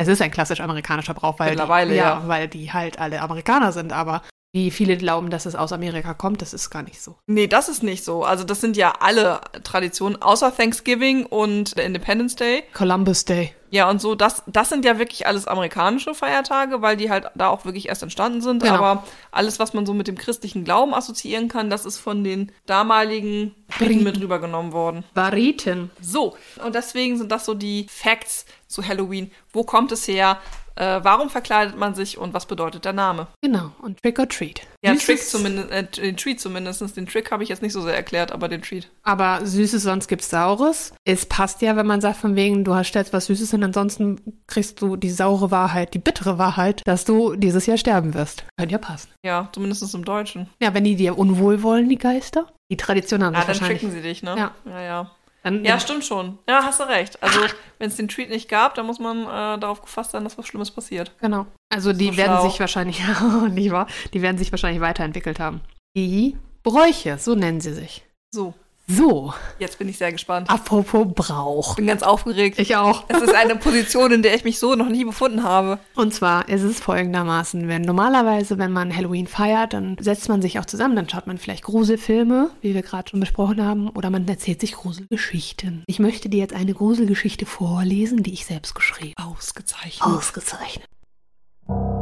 Es 0.00 0.08
ist 0.08 0.20
ein 0.22 0.30
klassisch 0.32 0.60
amerikanischer 0.60 1.14
Brauch, 1.14 1.38
weil 1.38 1.50
Mittlerweile, 1.50 1.90
die, 1.90 1.96
ja. 1.96 2.22
weil 2.26 2.48
die 2.48 2.72
halt 2.72 2.98
alle 3.00 3.20
Amerikaner 3.20 3.70
sind, 3.72 3.92
aber 3.92 4.22
wie 4.52 4.70
viele 4.70 4.96
glauben, 4.96 5.28
dass 5.28 5.44
es 5.46 5.54
aus 5.54 5.72
Amerika 5.72 6.14
kommt, 6.14 6.40
das 6.40 6.54
ist 6.54 6.70
gar 6.70 6.82
nicht 6.82 7.02
so. 7.02 7.16
Nee, 7.26 7.46
das 7.46 7.68
ist 7.68 7.82
nicht 7.82 8.02
so. 8.02 8.24
Also 8.24 8.44
das 8.44 8.60
sind 8.60 8.76
ja 8.76 8.94
alle 9.00 9.40
Traditionen, 9.62 10.20
außer 10.22 10.56
Thanksgiving 10.56 11.26
und 11.26 11.76
der 11.76 11.84
Independence 11.84 12.34
Day. 12.34 12.64
Columbus 12.72 13.26
Day. 13.26 13.54
Ja, 13.70 13.90
und 13.90 14.00
so, 14.00 14.14
das, 14.14 14.42
das 14.46 14.70
sind 14.70 14.86
ja 14.86 14.98
wirklich 14.98 15.26
alles 15.26 15.46
amerikanische 15.46 16.14
Feiertage, 16.14 16.80
weil 16.80 16.96
die 16.96 17.10
halt 17.10 17.26
da 17.34 17.48
auch 17.48 17.66
wirklich 17.66 17.88
erst 17.88 18.02
entstanden 18.02 18.40
sind. 18.40 18.62
Genau. 18.62 18.76
Aber 18.76 19.04
alles, 19.30 19.58
was 19.58 19.74
man 19.74 19.84
so 19.84 19.92
mit 19.92 20.08
dem 20.08 20.16
christlichen 20.16 20.64
Glauben 20.64 20.94
assoziieren 20.94 21.48
kann, 21.48 21.68
das 21.68 21.84
ist 21.84 21.98
von 21.98 22.24
den 22.24 22.50
damaligen 22.64 23.54
Briten 23.78 24.04
mit 24.04 24.18
rübergenommen 24.18 24.72
worden. 24.72 25.04
Bariten. 25.12 25.90
So, 26.00 26.36
und 26.64 26.74
deswegen 26.74 27.18
sind 27.18 27.30
das 27.30 27.44
so 27.44 27.52
die 27.52 27.86
Facts 27.90 28.46
zu 28.66 28.86
Halloween. 28.86 29.30
Wo 29.52 29.64
kommt 29.64 29.92
es 29.92 30.08
her? 30.08 30.38
Äh, 30.78 31.00
warum 31.02 31.28
verkleidet 31.28 31.76
man 31.76 31.94
sich 31.96 32.18
und 32.18 32.34
was 32.34 32.46
bedeutet 32.46 32.84
der 32.84 32.92
Name? 32.92 33.26
Genau, 33.42 33.72
und 33.82 34.00
Trick 34.00 34.18
or 34.20 34.28
Treat. 34.28 34.60
Ja, 34.84 34.92
Süßes- 34.92 35.06
Trick 35.06 35.22
zumindest, 35.24 35.70
äh, 35.72 35.82
den 35.84 36.16
Treat 36.16 36.38
zumindest. 36.40 36.96
Den 36.96 37.06
Trick 37.06 37.32
habe 37.32 37.42
ich 37.42 37.48
jetzt 37.48 37.62
nicht 37.62 37.72
so 37.72 37.80
sehr 37.82 37.96
erklärt, 37.96 38.30
aber 38.30 38.48
den 38.48 38.62
Treat. 38.62 38.88
Aber 39.02 39.44
Süßes, 39.44 39.82
sonst 39.82 40.06
gibt's 40.06 40.30
Saures. 40.30 40.92
Es 41.04 41.26
passt 41.26 41.62
ja, 41.62 41.74
wenn 41.74 41.86
man 41.86 42.00
sagt, 42.00 42.18
von 42.18 42.36
wegen, 42.36 42.62
du 42.62 42.74
hast 42.76 42.88
stellst 42.88 43.12
was 43.12 43.26
Süßes 43.26 43.52
und 43.54 43.64
ansonsten 43.64 44.20
kriegst 44.46 44.80
du 44.80 44.94
die 44.96 45.10
saure 45.10 45.50
Wahrheit, 45.50 45.94
die 45.94 45.98
bittere 45.98 46.38
Wahrheit, 46.38 46.82
dass 46.86 47.04
du 47.04 47.34
dieses 47.34 47.66
Jahr 47.66 47.76
sterben 47.78 48.14
wirst. 48.14 48.44
Könnte 48.56 48.72
ja 48.72 48.78
passen. 48.78 49.08
Ja, 49.24 49.48
zumindest 49.52 49.92
im 49.94 50.04
Deutschen. 50.04 50.48
Ja, 50.62 50.74
wenn 50.74 50.84
die 50.84 50.94
dir 50.94 51.18
unwohl 51.18 51.62
wollen, 51.64 51.88
die 51.88 51.98
Geister. 51.98 52.46
Die 52.70 52.76
Tradition 52.76 53.24
haben 53.24 53.32
Ja, 53.34 53.40
dann 53.40 53.48
wahrscheinlich. 53.48 53.80
tricken 53.80 53.94
sie 53.94 54.02
dich, 54.02 54.22
ne? 54.22 54.36
Ja. 54.36 54.50
Ja, 54.64 54.80
ja. 54.80 55.10
Dann, 55.56 55.64
Ja, 55.64 55.78
stimmt 55.80 56.04
schon. 56.04 56.38
Ja, 56.48 56.62
hast 56.62 56.80
du 56.80 56.84
recht. 56.84 57.22
Also, 57.22 57.40
wenn 57.78 57.88
es 57.88 57.96
den 57.96 58.08
Treat 58.08 58.28
nicht 58.30 58.48
gab, 58.48 58.74
dann 58.74 58.86
muss 58.86 58.98
man 58.98 59.22
äh, 59.22 59.58
darauf 59.60 59.80
gefasst 59.82 60.10
sein, 60.12 60.24
dass 60.24 60.36
was 60.38 60.46
Schlimmes 60.46 60.70
passiert. 60.70 61.12
Genau. 61.20 61.46
Also 61.70 61.92
die 61.92 62.06
So 62.10 62.16
werden 62.16 62.38
schlau. 62.38 62.48
sich 62.48 62.60
wahrscheinlich, 62.60 63.00
nicht 63.50 63.70
wahr? 63.70 63.86
Die 64.14 64.22
werden 64.22 64.38
sich 64.38 64.50
wahrscheinlich 64.52 64.80
weiterentwickelt 64.80 65.38
haben. 65.40 65.60
Die 65.96 66.36
Bräuche, 66.62 67.18
so 67.18 67.34
nennen 67.34 67.60
sie 67.60 67.72
sich. 67.74 68.04
So, 68.34 68.54
So, 68.90 69.34
jetzt 69.58 69.78
bin 69.78 69.86
ich 69.88 69.98
sehr 69.98 70.12
gespannt. 70.12 70.48
apropos 70.48 71.06
Brauch. 71.14 71.76
bin 71.76 71.86
ganz 71.86 72.02
aufgeregt. 72.02 72.58
Ich 72.58 72.74
auch. 72.76 73.04
Es 73.08 73.20
ist 73.20 73.34
eine 73.34 73.56
Position, 73.56 74.12
in 74.12 74.22
der 74.22 74.34
ich 74.34 74.44
mich 74.44 74.58
so 74.58 74.74
noch 74.76 74.88
nie 74.88 75.04
befunden 75.04 75.42
habe. 75.42 75.78
Und 75.94 76.14
zwar 76.14 76.48
ist 76.48 76.62
es 76.62 76.80
folgendermaßen, 76.80 77.68
wenn 77.68 77.82
normalerweise, 77.82 78.56
wenn 78.56 78.72
man 78.72 78.96
Halloween 78.96 79.26
feiert, 79.26 79.74
dann 79.74 79.98
setzt 80.00 80.30
man 80.30 80.40
sich 80.40 80.58
auch 80.58 80.64
zusammen, 80.64 80.96
dann 80.96 81.06
schaut 81.06 81.26
man 81.26 81.36
vielleicht 81.36 81.64
Gruselfilme, 81.64 82.50
wie 82.62 82.74
wir 82.74 82.80
gerade 82.80 83.10
schon 83.10 83.20
besprochen 83.20 83.62
haben, 83.62 83.90
oder 83.90 84.08
man 84.08 84.26
erzählt 84.26 84.60
sich 84.62 84.72
Gruselgeschichten. 84.72 85.84
Ich 85.86 85.98
möchte 85.98 86.30
dir 86.30 86.38
jetzt 86.38 86.54
eine 86.54 86.72
Gruselgeschichte 86.72 87.44
vorlesen, 87.44 88.22
die 88.22 88.32
ich 88.32 88.46
selbst 88.46 88.74
geschrieben 88.74 89.12
Ausgezeichnet. 89.18 90.00
Ausgezeichnet. 90.00 90.86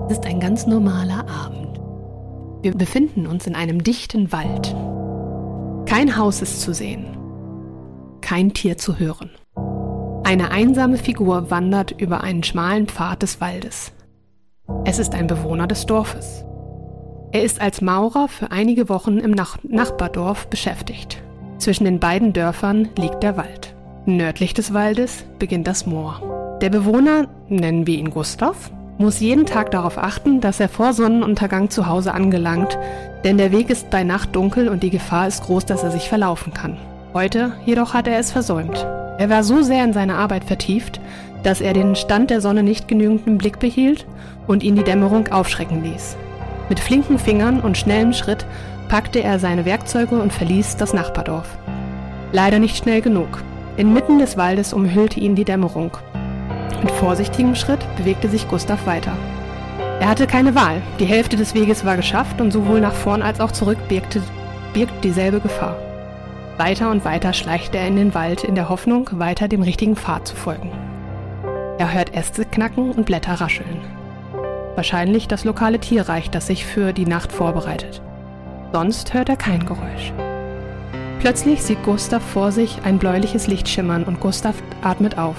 Es 0.08 0.18
ist 0.18 0.24
ein 0.24 0.38
ganz 0.38 0.66
normaler 0.66 1.28
Abend. 1.28 1.80
Wir 2.62 2.72
befinden 2.74 3.26
uns 3.26 3.48
in 3.48 3.56
einem 3.56 3.82
dichten 3.82 4.30
Wald. 4.30 4.74
Kein 5.86 6.16
Haus 6.16 6.42
ist 6.42 6.60
zu 6.60 6.74
sehen. 6.74 7.16
Kein 8.20 8.52
Tier 8.52 8.76
zu 8.76 8.98
hören. 8.98 9.30
Eine 10.24 10.50
einsame 10.50 10.96
Figur 10.96 11.50
wandert 11.50 11.92
über 11.92 12.22
einen 12.22 12.42
schmalen 12.42 12.88
Pfad 12.88 13.22
des 13.22 13.40
Waldes. 13.40 13.92
Es 14.84 14.98
ist 14.98 15.14
ein 15.14 15.28
Bewohner 15.28 15.68
des 15.68 15.86
Dorfes. 15.86 16.44
Er 17.30 17.44
ist 17.44 17.60
als 17.60 17.80
Maurer 17.80 18.26
für 18.26 18.50
einige 18.50 18.88
Wochen 18.88 19.18
im 19.18 19.30
Nach 19.30 19.58
Nachbardorf 19.62 20.48
beschäftigt. 20.48 21.22
Zwischen 21.58 21.84
den 21.84 22.00
beiden 22.00 22.32
Dörfern 22.32 22.88
liegt 22.98 23.22
der 23.22 23.36
Wald. 23.36 23.74
Nördlich 24.06 24.54
des 24.54 24.74
Waldes 24.74 25.24
beginnt 25.38 25.68
das 25.68 25.86
Moor. 25.86 26.58
Der 26.60 26.70
Bewohner, 26.70 27.28
nennen 27.48 27.86
wir 27.86 27.96
ihn 27.96 28.10
Gustav, 28.10 28.72
muss 28.98 29.20
jeden 29.20 29.46
Tag 29.46 29.70
darauf 29.70 29.98
achten, 29.98 30.40
dass 30.40 30.60
er 30.60 30.68
vor 30.68 30.92
Sonnenuntergang 30.92 31.70
zu 31.70 31.86
Hause 31.86 32.14
angelangt, 32.14 32.78
denn 33.24 33.38
der 33.38 33.52
Weg 33.52 33.70
ist 33.70 33.90
bei 33.90 34.04
Nacht 34.04 34.34
dunkel 34.34 34.68
und 34.68 34.82
die 34.82 34.90
Gefahr 34.90 35.26
ist 35.26 35.44
groß, 35.44 35.66
dass 35.66 35.82
er 35.82 35.90
sich 35.90 36.08
verlaufen 36.08 36.54
kann. 36.54 36.76
Heute 37.12 37.52
jedoch 37.64 37.94
hat 37.94 38.08
er 38.08 38.18
es 38.18 38.32
versäumt. 38.32 38.86
Er 39.18 39.30
war 39.30 39.42
so 39.42 39.62
sehr 39.62 39.84
in 39.84 39.92
seine 39.92 40.16
Arbeit 40.16 40.44
vertieft, 40.44 41.00
dass 41.42 41.60
er 41.60 41.72
den 41.72 41.96
Stand 41.96 42.30
der 42.30 42.40
Sonne 42.40 42.62
nicht 42.62 42.88
genügend 42.88 43.26
im 43.26 43.38
Blick 43.38 43.58
behielt 43.58 44.06
und 44.46 44.62
ihn 44.62 44.76
die 44.76 44.84
Dämmerung 44.84 45.28
aufschrecken 45.28 45.82
ließ. 45.82 46.16
Mit 46.68 46.80
flinken 46.80 47.18
Fingern 47.18 47.60
und 47.60 47.78
schnellem 47.78 48.12
Schritt 48.12 48.44
packte 48.88 49.22
er 49.22 49.38
seine 49.38 49.64
Werkzeuge 49.64 50.16
und 50.16 50.32
verließ 50.32 50.76
das 50.76 50.92
Nachbardorf. 50.92 51.48
Leider 52.32 52.58
nicht 52.58 52.76
schnell 52.76 53.00
genug. 53.00 53.42
Inmitten 53.76 54.18
des 54.18 54.36
Waldes 54.36 54.72
umhüllte 54.72 55.20
ihn 55.20 55.34
die 55.34 55.44
Dämmerung. 55.44 55.92
Mit 56.82 56.90
vorsichtigem 56.92 57.54
Schritt 57.54 57.80
bewegte 57.96 58.28
sich 58.28 58.48
Gustav 58.48 58.86
weiter. 58.86 59.12
Er 60.00 60.08
hatte 60.08 60.26
keine 60.26 60.54
Wahl. 60.54 60.82
Die 60.98 61.06
Hälfte 61.06 61.36
des 61.36 61.54
Weges 61.54 61.84
war 61.84 61.96
geschafft 61.96 62.40
und 62.40 62.52
sowohl 62.52 62.80
nach 62.80 62.94
vorn 62.94 63.22
als 63.22 63.40
auch 63.40 63.52
zurück 63.52 63.78
birgte, 63.88 64.22
birgt 64.72 65.02
dieselbe 65.02 65.40
Gefahr. 65.40 65.76
Weiter 66.58 66.90
und 66.90 67.04
weiter 67.04 67.32
schleichte 67.32 67.78
er 67.78 67.86
in 67.86 67.96
den 67.96 68.14
Wald 68.14 68.44
in 68.44 68.54
der 68.54 68.68
Hoffnung, 68.68 69.08
weiter 69.12 69.48
dem 69.48 69.62
richtigen 69.62 69.96
Pfad 69.96 70.28
zu 70.28 70.36
folgen. 70.36 70.70
Er 71.78 71.92
hört 71.92 72.14
Äste 72.14 72.44
knacken 72.44 72.92
und 72.92 73.04
Blätter 73.04 73.34
rascheln. 73.34 73.80
Wahrscheinlich 74.74 75.28
das 75.28 75.44
lokale 75.44 75.78
Tierreich, 75.78 76.30
das 76.30 76.46
sich 76.46 76.64
für 76.64 76.92
die 76.92 77.06
Nacht 77.06 77.32
vorbereitet. 77.32 78.00
Sonst 78.72 79.14
hört 79.14 79.28
er 79.28 79.36
kein 79.36 79.64
Geräusch. 79.64 80.12
Plötzlich 81.20 81.62
sieht 81.62 81.82
Gustav 81.82 82.22
vor 82.22 82.52
sich 82.52 82.78
ein 82.84 82.98
bläuliches 82.98 83.46
Licht 83.46 83.68
schimmern 83.68 84.04
und 84.04 84.20
Gustav 84.20 84.54
atmet 84.82 85.18
auf. 85.18 85.36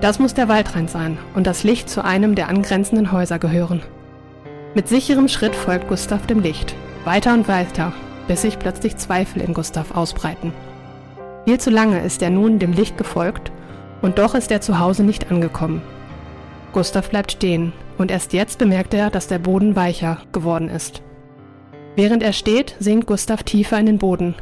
Das 0.00 0.18
muss 0.18 0.32
der 0.32 0.48
Waldrand 0.48 0.88
sein 0.88 1.18
und 1.34 1.46
das 1.46 1.62
Licht 1.62 1.90
zu 1.90 2.02
einem 2.02 2.34
der 2.34 2.48
angrenzenden 2.48 3.12
Häuser 3.12 3.38
gehören. 3.38 3.82
Mit 4.74 4.88
sicherem 4.88 5.28
Schritt 5.28 5.54
folgt 5.54 5.88
Gustav 5.88 6.26
dem 6.26 6.40
Licht, 6.40 6.74
weiter 7.04 7.34
und 7.34 7.48
weiter, 7.48 7.92
bis 8.26 8.42
sich 8.42 8.58
plötzlich 8.58 8.96
Zweifel 8.96 9.42
in 9.42 9.52
Gustav 9.52 9.94
ausbreiten. 9.94 10.54
Viel 11.44 11.58
zu 11.58 11.70
lange 11.70 12.00
ist 12.00 12.22
er 12.22 12.30
nun 12.30 12.58
dem 12.58 12.72
Licht 12.72 12.96
gefolgt 12.96 13.52
und 14.00 14.18
doch 14.18 14.34
ist 14.34 14.50
er 14.50 14.62
zu 14.62 14.78
Hause 14.78 15.02
nicht 15.02 15.30
angekommen. 15.30 15.82
Gustav 16.72 17.10
bleibt 17.10 17.32
stehen 17.32 17.72
und 17.98 18.10
erst 18.10 18.32
jetzt 18.32 18.58
bemerkt 18.58 18.94
er, 18.94 19.10
dass 19.10 19.26
der 19.26 19.38
Boden 19.38 19.76
weicher 19.76 20.22
geworden 20.32 20.70
ist. 20.70 21.02
Während 21.96 22.22
er 22.22 22.32
steht, 22.32 22.74
sinkt 22.78 23.06
Gustav 23.06 23.42
tiefer 23.42 23.78
in 23.78 23.86
den 23.86 23.98
Boden. 23.98 24.34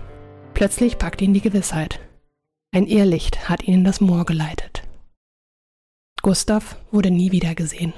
Plötzlich 0.54 0.98
packt 0.98 1.20
ihn 1.20 1.34
die 1.34 1.40
Gewissheit. 1.40 1.98
Ein 2.72 2.86
Irrlicht 2.86 3.48
hat 3.48 3.62
ihn 3.64 3.74
in 3.74 3.84
das 3.84 4.00
Moor 4.00 4.24
geleitet. 4.24 4.87
Gustav 6.22 6.76
wurde 6.90 7.10
nie 7.10 7.32
wieder 7.32 7.54
gesehen. 7.54 7.92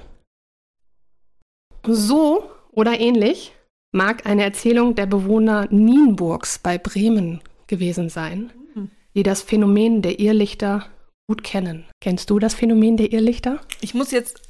So 1.86 2.50
oder 2.70 3.00
ähnlich 3.00 3.52
mag 3.92 4.26
eine 4.26 4.44
Erzählung 4.44 4.94
der 4.94 5.06
Bewohner 5.06 5.66
Nienburgs 5.70 6.58
bei 6.58 6.78
Bremen 6.78 7.40
gewesen 7.66 8.08
sein, 8.08 8.52
die 9.14 9.22
das 9.22 9.42
Phänomen 9.42 10.02
der 10.02 10.20
Irrlichter 10.20 10.86
gut 11.28 11.42
kennen. 11.44 11.86
Kennst 12.00 12.30
du 12.30 12.38
das 12.38 12.54
Phänomen 12.54 12.96
der 12.96 13.12
Irrlichter? 13.12 13.60
Ich 13.80 13.94
muss 13.94 14.10
jetzt 14.10 14.42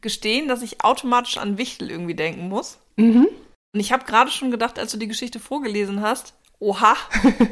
gestehen, 0.00 0.48
dass 0.48 0.62
ich 0.62 0.82
automatisch 0.82 1.38
an 1.38 1.58
Wichtel 1.58 1.90
irgendwie 1.90 2.14
denken 2.14 2.48
muss. 2.48 2.78
Mhm. 2.96 3.28
Und 3.74 3.80
ich 3.80 3.92
habe 3.92 4.04
gerade 4.04 4.30
schon 4.30 4.50
gedacht, 4.50 4.78
als 4.78 4.92
du 4.92 4.98
die 4.98 5.08
Geschichte 5.08 5.40
vorgelesen 5.40 6.02
hast, 6.02 6.34
oha, 6.58 6.96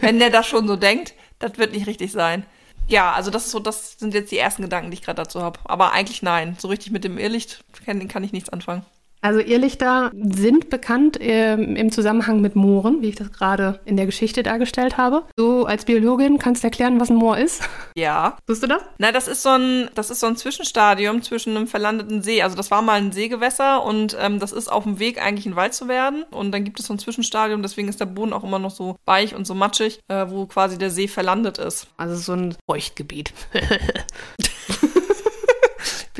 wenn 0.00 0.18
der 0.18 0.30
das 0.30 0.46
schon 0.46 0.66
so 0.66 0.76
denkt, 0.76 1.14
das 1.38 1.59
wird 1.59 1.72
nicht 1.72 1.87
richtig 1.87 2.12
sein. 2.12 2.44
Ja, 2.90 3.12
also 3.12 3.31
das 3.31 3.46
ist 3.46 3.53
so, 3.53 3.61
das 3.61 3.98
sind 3.98 4.14
jetzt 4.14 4.33
die 4.33 4.38
ersten 4.38 4.62
Gedanken, 4.62 4.90
die 4.90 4.96
ich 4.96 5.03
gerade 5.03 5.22
dazu 5.22 5.42
habe. 5.42 5.61
Aber 5.64 5.92
eigentlich 5.92 6.22
nein. 6.22 6.57
So 6.59 6.66
richtig 6.68 6.90
mit 6.90 7.05
dem 7.05 7.18
Irrlicht 7.18 7.64
kann, 7.87 8.09
kann 8.09 8.24
ich 8.24 8.33
nichts 8.33 8.48
anfangen. 8.48 8.85
Also 9.22 9.40
Irrlichter 9.40 10.11
sind 10.14 10.70
bekannt 10.70 11.18
ähm, 11.20 11.76
im 11.76 11.92
Zusammenhang 11.92 12.40
mit 12.40 12.56
Mooren, 12.56 13.02
wie 13.02 13.11
ich 13.11 13.16
das 13.16 13.33
gerade 13.33 13.80
in 13.85 13.96
der 13.96 14.06
Geschichte 14.06 14.42
dargestellt 14.42 14.96
habe. 14.96 15.24
Du 15.37 15.64
als 15.64 15.85
Biologin 15.85 16.38
kannst 16.38 16.64
erklären, 16.64 17.00
was 17.00 17.11
ein 17.11 17.16
Moor 17.16 17.38
ist. 17.38 17.62
Ja. 17.96 18.38
Tust 18.46 18.62
du 18.62 18.66
das? 18.66 18.83
Na, 18.98 19.12
das 19.12 19.28
ist 19.28 19.42
so 19.42 19.50
ein, 19.50 19.90
das 19.94 20.11
ist 20.11 20.20
so 20.20 20.26
ein 20.26 20.37
Zwischenstadium 20.37 21.22
zwischen 21.22 21.56
einem 21.56 21.66
verlandeten 21.66 22.22
See. 22.22 22.40
Also 22.40 22.56
das 22.56 22.70
war 22.70 22.80
mal 22.80 22.94
ein 22.94 23.12
Seegewässer 23.12 23.85
und 23.85 24.16
ähm, 24.18 24.38
das 24.38 24.52
ist 24.52 24.68
auf 24.68 24.85
dem 24.85 24.98
Weg 24.98 25.20
eigentlich 25.22 25.44
ein 25.44 25.56
Wald 25.56 25.74
zu 25.74 25.87
werden. 25.87 26.24
Und 26.30 26.52
dann 26.52 26.64
gibt 26.64 26.80
es 26.80 26.87
so 26.87 26.94
ein 26.94 26.98
Zwischenstadium, 26.98 27.62
deswegen 27.62 27.88
ist 27.88 28.00
der 28.00 28.06
Boden 28.06 28.33
auch 28.33 28.44
immer 28.44 28.59
noch 28.59 28.70
so 28.70 28.96
weich 29.04 29.35
und 29.35 29.46
so 29.46 29.54
matschig, 29.54 30.00
äh, 30.09 30.26
wo 30.28 30.46
quasi 30.46 30.78
der 30.78 30.90
See 30.90 31.09
verlandet 31.09 31.59
ist. 31.59 31.88
Also 31.98 32.16
so 32.16 32.33
ein 32.33 32.56
Feuchtgebiet. 32.66 33.33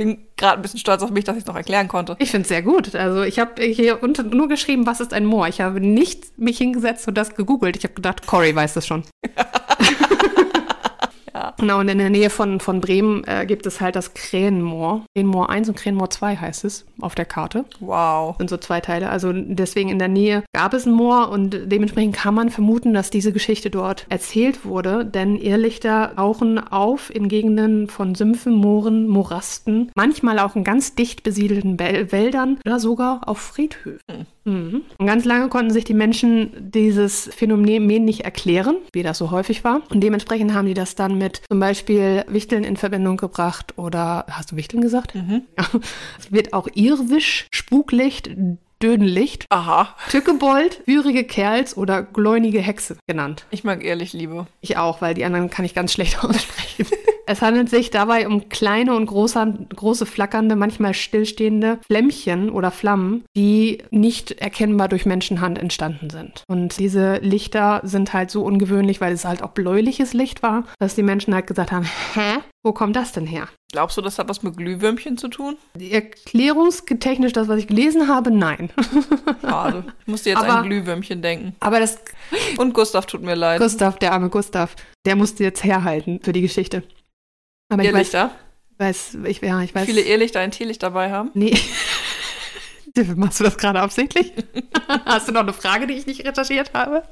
Ich 0.01 0.07
bin 0.07 0.17
gerade 0.39 0.59
ein 0.59 0.63
bisschen 0.63 0.81
stolz 0.81 1.03
auf 1.03 1.11
mich, 1.11 1.25
dass 1.25 1.37
ich 1.37 1.43
es 1.43 1.47
noch 1.47 1.57
erklären 1.57 1.87
konnte. 1.87 2.17
Ich 2.21 2.31
finde 2.31 2.45
es 2.45 2.49
sehr 2.49 2.63
gut. 2.63 2.95
Also 2.95 3.23
ich 3.23 3.39
habe 3.39 3.63
hier 3.63 4.03
unten 4.03 4.31
nur 4.31 4.49
geschrieben, 4.49 4.87
was 4.87 4.99
ist 4.99 5.13
ein 5.13 5.27
Moor. 5.27 5.47
Ich 5.47 5.61
habe 5.61 5.79
nicht 5.79 6.39
mich 6.39 6.57
hingesetzt 6.57 7.07
und 7.07 7.19
das 7.19 7.35
gegoogelt. 7.35 7.77
Ich 7.77 7.85
habe 7.85 7.93
gedacht, 7.93 8.27
Cory 8.27 8.57
weiß 8.57 8.73
das 8.73 8.87
schon. 8.87 9.05
Genau, 11.61 11.79
und 11.79 11.89
in 11.89 11.99
der 11.99 12.09
Nähe 12.09 12.31
von, 12.31 12.59
von 12.59 12.81
Bremen 12.81 13.23
äh, 13.27 13.45
gibt 13.45 13.67
es 13.67 13.83
halt 13.83 13.95
das 13.95 14.15
Krähenmoor. 14.15 15.05
Krähenmoor 15.15 15.51
1 15.51 15.69
und 15.69 15.77
Krähenmoor 15.77 16.09
2 16.09 16.37
heißt 16.37 16.65
es 16.65 16.87
auf 17.01 17.15
der 17.15 17.27
Karte. 17.27 17.67
Wow. 17.81 18.37
sind 18.39 18.49
so 18.49 18.57
zwei 18.57 18.81
Teile. 18.81 19.11
Also 19.11 19.31
deswegen 19.33 19.91
in 19.91 19.99
der 19.99 20.09
Nähe 20.09 20.43
gab 20.55 20.73
es 20.73 20.87
ein 20.87 20.93
Moor 20.93 21.29
und 21.29 21.71
dementsprechend 21.71 22.17
kann 22.17 22.35
man 22.35 22.49
vermuten, 22.49 22.95
dass 22.95 23.11
diese 23.11 23.33
Geschichte 23.33 23.69
dort 23.69 24.07
erzählt 24.09 24.65
wurde, 24.65 25.05
denn 25.05 25.37
Irrlichter 25.37 26.13
tauchen 26.17 26.59
auf 26.59 27.15
in 27.15 27.29
Gegenden 27.29 27.89
von 27.89 28.15
Sümpfen, 28.15 28.55
Mooren, 28.55 29.07
Morasten, 29.07 29.91
manchmal 29.95 30.39
auch 30.39 30.57
in 30.57 30.65
ganz 30.65 30.95
dicht 30.95 31.23
besiedelten 31.23 31.79
Wäldern 31.79 32.59
oder 32.65 32.81
sogar 32.81 33.29
auf 33.29 33.39
Friedhöfen. 33.39 34.27
Mhm. 34.45 34.83
Und 34.99 35.07
ganz 35.07 35.25
lange 35.25 35.49
konnten 35.49 35.73
sich 35.73 35.85
die 35.85 35.95
Menschen 35.95 36.71
dieses 36.71 37.31
Phänomen 37.35 38.05
nicht 38.05 38.23
erklären, 38.23 38.77
wie 38.93 39.03
das 39.03 39.19
so 39.19 39.31
häufig 39.31 39.65
war. 39.65 39.83
Und 39.91 40.01
dementsprechend 40.01 40.55
haben 40.55 40.67
die 40.67 40.75
das 40.75 40.95
dann 40.95 41.19
mit 41.19 41.43
zum 41.49 41.61
Beispiel 41.61 42.25
Wichteln 42.29 42.65
in 42.65 42.77
Verbindung 42.77 43.17
gebracht 43.17 43.75
oder, 43.77 44.27
hast 44.31 44.53
du 44.53 44.57
Wichteln 44.57 44.83
gesagt? 44.83 45.15
Mhm. 45.15 45.43
Ja. 45.59 45.67
Es 46.19 46.33
wird 46.33 46.53
auch 46.53 46.69
Irrwisch, 46.75 47.47
Spuklicht, 47.53 48.31
Dödenlicht, 48.83 49.45
Aha. 49.51 49.95
Tückebold, 50.09 50.83
wührige 50.87 51.25
Kerls 51.25 51.77
oder 51.77 52.03
gläunige 52.03 52.61
Hexe 52.61 52.97
genannt. 53.07 53.45
Ich 53.51 53.63
mag 53.63 53.85
ehrlich 53.85 54.15
Liebe. 54.15 54.47
Ich 54.63 54.79
auch, 54.79 55.03
weil 55.03 55.13
die 55.13 55.25
anderen 55.25 55.51
kann 55.51 55.67
ich 55.67 55.75
ganz 55.75 55.93
schlecht 55.93 56.25
aussprechen. 56.25 56.87
Es 57.31 57.43
handelt 57.43 57.71
sich 57.71 57.91
dabei 57.91 58.27
um 58.27 58.49
kleine 58.49 58.97
und 58.97 59.07
große, 59.07 59.69
große 59.77 60.05
flackernde, 60.05 60.57
manchmal 60.57 60.95
stillstehende 60.95 61.79
Flämmchen 61.87 62.51
oder 62.51 62.73
Flammen, 62.73 63.23
die 63.37 63.85
nicht 63.93 64.33
erkennbar 64.33 64.89
durch 64.89 65.07
Menschenhand 65.07 65.57
entstanden 65.57 66.11
sind. 66.11 66.43
Und 66.49 66.81
diese 66.81 67.19
Lichter 67.19 67.83
sind 67.85 68.13
halt 68.13 68.33
so 68.33 68.43
ungewöhnlich, 68.43 69.01
weil 69.01 69.13
es 69.13 69.25
halt 69.25 69.45
auch 69.45 69.51
bläuliches 69.51 70.13
Licht 70.13 70.43
war, 70.43 70.65
dass 70.81 70.97
die 70.97 71.05
Menschen 71.05 71.33
halt 71.33 71.47
gesagt 71.47 71.71
haben, 71.71 71.87
hä? 72.15 72.39
Wo 72.65 72.73
kommt 72.73 72.97
das 72.97 73.13
denn 73.13 73.27
her? 73.29 73.47
Glaubst 73.73 73.97
du, 73.97 74.03
das 74.03 74.19
hat 74.19 74.29
was 74.29 74.43
mit 74.43 74.57
Glühwürmchen 74.57 75.17
zu 75.17 75.29
tun? 75.29 75.57
Erklärungstechnisch, 75.79 77.33
das, 77.33 77.47
was 77.47 77.59
ich 77.61 77.69
gelesen 77.69 78.09
habe, 78.09 78.33
nein. 78.33 78.71
Schade. 79.41 79.85
Ich 80.01 80.07
musste 80.09 80.31
jetzt 80.31 80.39
Aber- 80.43 80.57
an 80.59 80.67
Glühwürmchen 80.67 81.23
denken. 81.23 81.55
Aber 81.61 81.79
das 81.79 82.01
Und 82.59 82.75
Gustav 82.75 83.07
tut 83.07 83.23
mir 83.23 83.37
leid. 83.37 83.61
Gustav, 83.61 83.99
der 84.01 84.13
arme 84.13 84.31
Gustav, 84.31 84.75
der 85.07 85.15
musste 85.15 85.45
jetzt 85.45 85.63
herhalten 85.63 86.19
für 86.23 86.33
die 86.33 86.43
Geschichte. 86.43 86.83
Aber 87.71 87.83
ich 87.83 87.89
weiß, 87.89 87.95
Irrlichter. 87.95 88.31
weiß, 88.79 89.17
ich, 89.25 89.41
ja, 89.41 89.61
ich 89.63 89.75
weiß. 89.75 89.87
Viele 89.87 90.03
Irrlichter 90.03 90.41
ein 90.41 90.51
Teelicht 90.51 90.83
dabei 90.83 91.11
haben. 91.11 91.31
Nee. 91.35 91.59
Machst 93.17 93.41
du 93.41 93.45
das 93.45 93.57
gerade 93.57 93.81
absichtlich? 93.81 94.33
Hast 95.07 95.29
du 95.29 95.33
noch 95.33 95.43
eine 95.43 95.53
Frage, 95.53 95.87
die 95.87 95.95
ich 95.95 96.07
nicht 96.07 96.27
recherchiert 96.27 96.73
habe? 96.75 97.05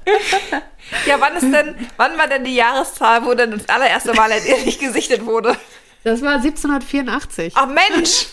Ja, 1.06 1.20
wann 1.20 1.36
ist 1.36 1.50
denn, 1.52 1.74
wann 1.96 2.18
war 2.18 2.26
denn 2.26 2.44
die 2.44 2.56
Jahreszahl, 2.56 3.24
wo 3.24 3.32
denn 3.34 3.52
das 3.52 3.68
allererste 3.68 4.12
Mal 4.14 4.32
ein 4.32 4.44
Irrlicht 4.44 4.80
gesichtet 4.80 5.24
wurde? 5.24 5.56
Das 6.04 6.20
war 6.20 6.34
1784. 6.34 7.52
Ach 7.56 7.68
Mensch! 7.68 8.26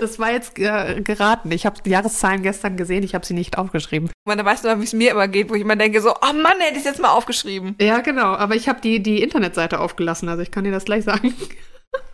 Das 0.00 0.18
war 0.18 0.32
jetzt 0.32 0.58
äh, 0.58 1.02
geraten. 1.02 1.52
Ich 1.52 1.66
habe 1.66 1.82
die 1.82 1.90
Jahreszahlen 1.90 2.42
gestern 2.42 2.78
gesehen, 2.78 3.02
ich 3.02 3.14
habe 3.14 3.26
sie 3.26 3.34
nicht 3.34 3.58
aufgeschrieben. 3.58 4.10
Man, 4.24 4.38
da 4.38 4.44
weißt 4.46 4.64
du 4.64 4.80
wie 4.80 4.84
es 4.84 4.94
mir 4.94 5.10
immer 5.10 5.28
geht, 5.28 5.50
wo 5.50 5.54
ich 5.54 5.60
immer 5.60 5.76
denke 5.76 6.00
so, 6.00 6.14
oh 6.14 6.32
Mann, 6.32 6.58
hätte 6.58 6.78
ich 6.78 6.84
jetzt 6.84 7.02
mal 7.02 7.10
aufgeschrieben. 7.10 7.76
Ja, 7.78 8.00
genau. 8.00 8.34
Aber 8.34 8.54
ich 8.54 8.66
habe 8.66 8.80
die, 8.80 9.02
die 9.02 9.22
Internetseite 9.22 9.78
aufgelassen, 9.78 10.30
also 10.30 10.42
ich 10.42 10.50
kann 10.50 10.64
dir 10.64 10.72
das 10.72 10.86
gleich 10.86 11.04
sagen. 11.04 11.34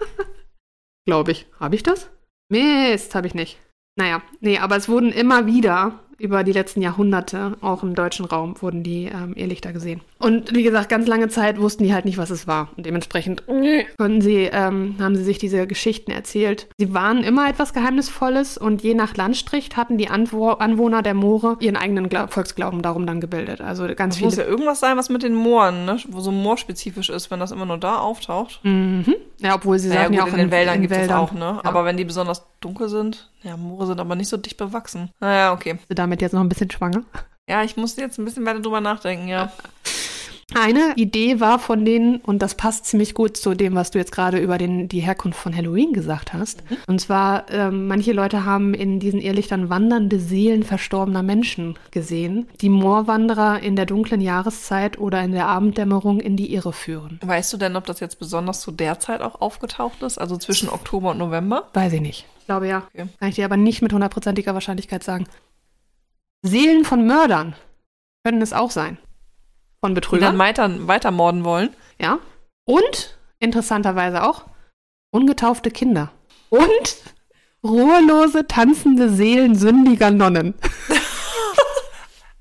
Glaube 1.07 1.31
ich. 1.31 1.47
Habe 1.61 1.77
ich 1.77 1.85
das? 1.85 2.11
Mist, 2.49 3.15
habe 3.15 3.29
ich 3.29 3.35
nicht. 3.35 3.61
Naja, 3.97 4.21
nee, 4.41 4.59
aber 4.59 4.77
es 4.77 4.89
wurden 4.89 5.13
immer 5.13 5.47
wieder 5.47 6.06
über 6.19 6.45
die 6.45 6.53
letzten 6.53 6.83
Jahrhunderte, 6.83 7.57
auch 7.61 7.83
im 7.83 7.95
deutschen 7.95 8.27
Raum, 8.27 8.55
wurden 8.61 8.83
die 8.83 9.05
ähm, 9.05 9.35
Irrlichter 9.35 9.73
gesehen. 9.73 10.01
Und 10.19 10.55
wie 10.55 10.63
gesagt, 10.63 10.89
ganz 10.89 11.07
lange 11.07 11.29
Zeit 11.29 11.61
wussten 11.61 11.85
die 11.85 11.93
halt 11.93 12.05
nicht, 12.05 12.17
was 12.17 12.31
es 12.31 12.47
war. 12.47 12.71
Und 12.77 12.87
dementsprechend 12.87 13.43
konnten 13.47 14.21
sie, 14.21 14.49
ähm, 14.51 14.97
haben 14.99 15.15
sie 15.17 15.25
sich 15.25 15.39
diese 15.39 15.67
Geschichten 15.67 16.11
erzählt. 16.11 16.69
Sie 16.79 16.95
waren 16.95 17.23
immer 17.23 17.49
etwas 17.49 17.75
Geheimnisvolles 17.75 18.57
und 18.57 18.83
je 18.83 18.95
nach 18.95 19.17
Landstrich 19.17 19.71
hatten 19.77 19.99
die 19.99 20.09
Anwo 20.09 20.51
Anwohner 20.51 21.03
der 21.03 21.15
Moore 21.15 21.57
ihren 21.61 21.77
eigenen 21.77 22.09
Gla 22.09 22.29
Volksglauben 22.29 22.83
darum 22.83 23.07
dann 23.07 23.21
gebildet. 23.21 23.61
Also 23.61 23.87
ganz 23.95 24.17
Das 24.17 24.25
muss 24.25 24.37
ja 24.37 24.45
irgendwas 24.45 24.81
sein, 24.81 24.97
was 24.97 25.11
mit 25.11 25.23
den 25.23 25.35
Mooren, 25.35 25.85
ne? 25.85 25.99
wo 26.09 26.21
so 26.21 26.33
moorspezifisch 26.33 27.11
ist, 27.11 27.31
wenn 27.31 27.41
das 27.41 27.53
immer 27.53 27.67
nur 27.67 27.79
da 27.79 27.99
auftaucht. 27.99 28.61
Mhm. 28.63 29.15
Ja, 29.39 29.55
obwohl 29.55 29.79
sie 29.79 29.89
sagen 29.89 30.09
gut, 30.09 30.17
ja 30.17 30.23
auch 30.25 30.33
in 30.33 30.39
den 30.39 30.51
Wäldern 30.51 30.77
in 30.77 30.83
gibt 30.83 30.95
es 30.95 31.11
auch, 31.11 31.33
ne? 31.33 31.41
Ja. 31.41 31.61
Aber 31.65 31.85
wenn 31.85 31.97
die 31.97 32.05
besonders 32.05 32.47
dunkel 32.61 32.89
sind, 32.89 33.31
ja, 33.43 33.57
Moore 33.57 33.87
sind 33.87 34.01
aber 34.01 34.17
nicht 34.17 34.29
so 34.29 34.37
dicht 34.37 34.57
bewachsen. 34.57 35.11
Naja, 35.21 35.53
okay. 35.53 35.79
Du 35.89 35.95
damit 36.07 36.23
jetzt 36.23 36.33
noch 36.33 36.41
ein 36.41 36.49
bisschen 36.49 36.71
schwanger? 36.71 37.03
Ja, 37.49 37.63
ich 37.63 37.77
musste 37.77 38.01
jetzt 38.01 38.19
ein 38.19 38.25
bisschen 38.25 38.47
weiter 38.47 38.61
drüber 38.61 38.81
nachdenken, 38.81 39.29
ja. 39.29 39.53
Eine 40.55 40.95
Idee 40.95 41.41
war 41.41 41.59
von 41.59 41.85
denen, 41.85 42.19
und 42.19 42.41
das 42.41 42.55
passt 42.55 42.87
ziemlich 42.87 43.15
gut 43.15 43.37
zu 43.37 43.55
dem, 43.55 43.75
was 43.75 43.91
du 43.91 43.99
jetzt 43.99 44.13
gerade 44.13 44.39
über 44.39 44.59
den, 44.59 44.89
die 44.89 45.01
Herkunft 45.01 45.39
von 45.39 45.55
Halloween 45.55 45.93
gesagt 45.93 46.33
hast. 46.33 46.63
Und 46.87 47.01
zwar, 47.01 47.51
ähm, 47.51 47.89
manche 47.89 48.13
Leute 48.13 48.45
haben 48.45 48.73
in 48.73 49.01
diesen 49.01 49.21
Irrlichtern 49.21 49.69
wandernde 49.69 50.21
Seelen 50.21 50.63
verstorbener 50.63 51.25
Menschen 51.25 51.77
gesehen, 51.91 52.49
die 52.61 52.69
Moorwanderer 52.69 53.61
in 53.61 53.75
der 53.75 53.87
dunklen 53.87 54.21
Jahreszeit 54.21 54.99
oder 54.99 55.21
in 55.23 55.33
der 55.33 55.49
Abenddämmerung 55.49 56.21
in 56.21 56.37
die 56.37 56.55
Irre 56.55 56.73
führen. 56.73 57.19
Weißt 57.25 57.53
du 57.53 57.57
denn, 57.57 57.75
ob 57.75 57.85
das 57.87 57.99
jetzt 57.99 58.21
besonders 58.21 58.61
zu 58.61 58.71
der 58.71 59.01
Zeit 59.01 59.23
auch 59.23 59.41
aufgetaucht 59.41 60.03
ist? 60.03 60.17
Also 60.17 60.37
zwischen 60.37 60.69
Oktober 60.69 61.11
und 61.11 61.19
November? 61.19 61.69
Weiß 61.75 61.93
ich 61.93 62.01
nicht. 62.01 62.25
Ich 62.39 62.47
glaube 62.47 62.69
ja. 62.69 62.85
Okay. 62.95 63.09
Kann 63.19 63.29
ich 63.29 63.35
dir 63.35 63.45
aber 63.45 63.57
nicht 63.57 63.83
mit 63.83 63.93
hundertprozentiger 63.93 64.55
Wahrscheinlichkeit 64.55 65.03
sagen. 65.03 65.27
Seelen 66.47 66.85
von 66.85 67.07
Mördern 67.07 67.55
können 68.25 68.43
es 68.43 68.53
auch 68.53 68.71
sein. 68.71 68.99
Von 69.81 69.95
Betrügern. 69.95 70.31
dann 70.31 70.39
weiter, 70.39 70.89
weiter 70.89 71.11
morden 71.11 71.45
wollen? 71.45 71.71
Ja. 72.01 72.19
Und 72.65 73.17
interessanterweise 73.39 74.25
auch 74.25 74.45
ungetaufte 75.11 75.71
Kinder. 75.71 76.11
Und 76.51 76.97
ruhelose, 77.63 78.47
tanzende 78.47 79.11
Seelen 79.11 79.55
sündiger 79.55 80.11
Nonnen. 80.11 80.55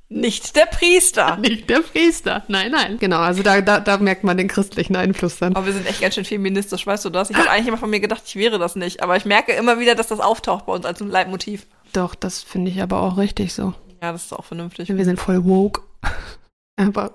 Nicht 0.07 0.55
der 0.55 0.67
Priester. 0.67 1.37
Nicht 1.41 1.69
der 1.69 1.79
Priester. 1.79 2.43
Nein, 2.47 2.71
nein. 2.71 2.97
Genau, 2.99 3.19
also 3.19 3.43
da, 3.43 3.61
da, 3.61 3.79
da 3.79 3.97
merkt 3.97 4.23
man 4.23 4.37
den 4.37 4.47
christlichen 4.47 4.95
Einfluss 4.95 5.39
dann. 5.39 5.55
Aber 5.55 5.65
wir 5.65 5.73
sind 5.73 5.87
echt 5.87 6.01
ganz 6.01 6.15
schön 6.15 6.25
feministisch, 6.25 6.85
weißt 6.85 7.05
du 7.05 7.09
das? 7.09 7.31
Ich 7.31 7.35
habe 7.35 7.49
eigentlich 7.49 7.67
immer 7.67 7.77
von 7.77 7.89
mir 7.89 7.99
gedacht, 7.99 8.21
ich 8.25 8.35
wäre 8.35 8.59
das 8.59 8.75
nicht. 8.75 9.01
Aber 9.01 9.17
ich 9.17 9.25
merke 9.25 9.53
immer 9.53 9.79
wieder, 9.79 9.95
dass 9.95 10.07
das 10.07 10.19
auftaucht 10.19 10.67
bei 10.67 10.73
uns 10.73 10.85
als 10.85 11.01
ein 11.01 11.09
Leitmotiv. 11.09 11.65
Doch, 11.91 12.13
das 12.13 12.43
finde 12.43 12.71
ich 12.71 12.81
aber 12.81 13.01
auch 13.01 13.17
richtig 13.17 13.53
so. 13.53 13.73
Ja, 14.01 14.11
das 14.11 14.25
ist 14.25 14.33
auch 14.33 14.45
vernünftig. 14.45 14.89
Wir 14.89 15.05
sind 15.05 15.19
voll 15.19 15.45
woke. 15.45 15.81
Aber, 16.77 17.13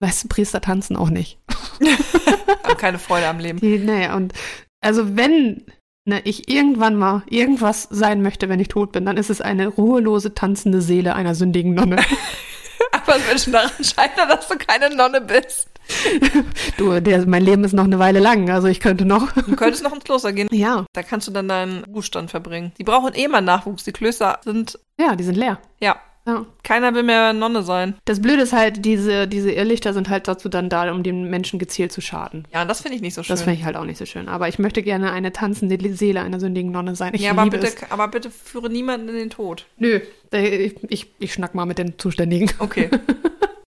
weißt 0.00 0.24
du, 0.24 0.28
Priester 0.28 0.60
tanzen 0.60 0.96
auch 0.96 1.10
nicht. 1.10 1.38
Haben 2.64 2.76
keine 2.76 2.98
Freude 2.98 3.28
am 3.28 3.38
Leben. 3.38 3.60
Die, 3.60 3.78
nee, 3.78 4.10
und 4.10 4.32
also 4.80 5.16
wenn 5.16 5.64
ne, 6.04 6.20
ich 6.24 6.48
irgendwann 6.48 6.96
mal 6.96 7.22
irgendwas 7.28 7.88
sein 7.90 8.22
möchte, 8.22 8.48
wenn 8.48 8.60
ich 8.60 8.68
tot 8.68 8.92
bin, 8.92 9.04
dann 9.04 9.16
ist 9.16 9.30
es 9.30 9.40
eine 9.40 9.68
ruhelose, 9.68 10.34
tanzende 10.34 10.80
Seele 10.80 11.14
einer 11.14 11.34
sündigen 11.34 11.74
Nonne. 11.74 11.96
Aber 12.92 13.16
es 13.16 13.28
wird 13.28 13.40
schon 13.40 13.52
daran 13.52 13.84
scheitern, 13.84 14.28
dass 14.28 14.48
du 14.48 14.56
keine 14.56 14.94
Nonne 14.94 15.20
bist. 15.20 15.67
Du, 16.76 17.00
der, 17.00 17.26
mein 17.26 17.42
Leben 17.42 17.64
ist 17.64 17.72
noch 17.72 17.84
eine 17.84 17.98
Weile 17.98 18.20
lang, 18.20 18.50
also 18.50 18.68
ich 18.68 18.80
könnte 18.80 19.04
noch. 19.04 19.32
Du 19.32 19.56
könntest 19.56 19.82
noch 19.82 19.92
ins 19.94 20.04
Kloster 20.04 20.32
gehen. 20.32 20.48
Ja, 20.52 20.86
Da 20.92 21.02
kannst 21.02 21.26
du 21.26 21.32
dann 21.32 21.48
deinen 21.48 21.84
Ruhestand 21.84 22.30
verbringen. 22.30 22.72
Die 22.78 22.84
brauchen 22.84 23.14
eh 23.14 23.26
mal 23.28 23.40
Nachwuchs. 23.40 23.84
Die 23.84 23.92
Klöster 23.92 24.38
sind, 24.44 24.78
ja, 24.98 25.16
die 25.16 25.24
sind 25.24 25.36
leer. 25.36 25.58
ja, 25.80 25.96
Ja. 26.26 26.44
keiner 26.62 26.94
will 26.94 27.02
mehr 27.02 27.32
Nonne 27.32 27.62
sein. 27.62 27.94
Das 28.04 28.20
Blöde 28.20 28.42
ist 28.42 28.52
halt, 28.52 28.84
diese, 28.84 29.26
diese 29.26 29.50
Irrlichter 29.50 29.92
sind 29.94 30.08
halt 30.08 30.28
dazu 30.28 30.48
dann 30.48 30.68
da, 30.68 30.92
um 30.92 31.02
den 31.02 31.28
Menschen 31.30 31.58
gezielt 31.58 31.90
zu 31.90 32.00
schaden. 32.00 32.46
Ja, 32.52 32.64
das 32.64 32.82
finde 32.82 32.96
ich 32.96 33.02
nicht 33.02 33.14
so 33.14 33.22
schön. 33.22 33.32
Das 33.34 33.42
finde 33.42 33.58
ich 33.58 33.64
halt 33.64 33.76
auch 33.76 33.84
nicht 33.84 33.98
so 33.98 34.06
schön. 34.06 34.28
Aber 34.28 34.48
ich 34.48 34.58
möchte 34.58 34.82
gerne 34.82 35.10
eine 35.12 35.32
tanzende 35.32 35.78
Seele 35.94 36.20
einer 36.20 36.38
sündigen 36.38 36.70
Nonne 36.70 36.94
sein. 36.96 37.14
Ich 37.14 37.22
ja, 37.22 37.32
aber 37.32 37.46
bitte, 37.46 37.66
es. 37.66 37.76
aber 37.90 38.08
bitte 38.08 38.30
führe 38.30 38.70
niemanden 38.70 39.08
in 39.08 39.14
den 39.16 39.30
Tod. 39.30 39.66
Nö, 39.78 40.00
ich, 40.32 40.74
ich, 40.88 41.06
ich 41.18 41.32
schnack 41.32 41.54
mal 41.54 41.66
mit 41.66 41.78
den 41.78 41.98
Zuständigen. 41.98 42.50
Okay. 42.58 42.88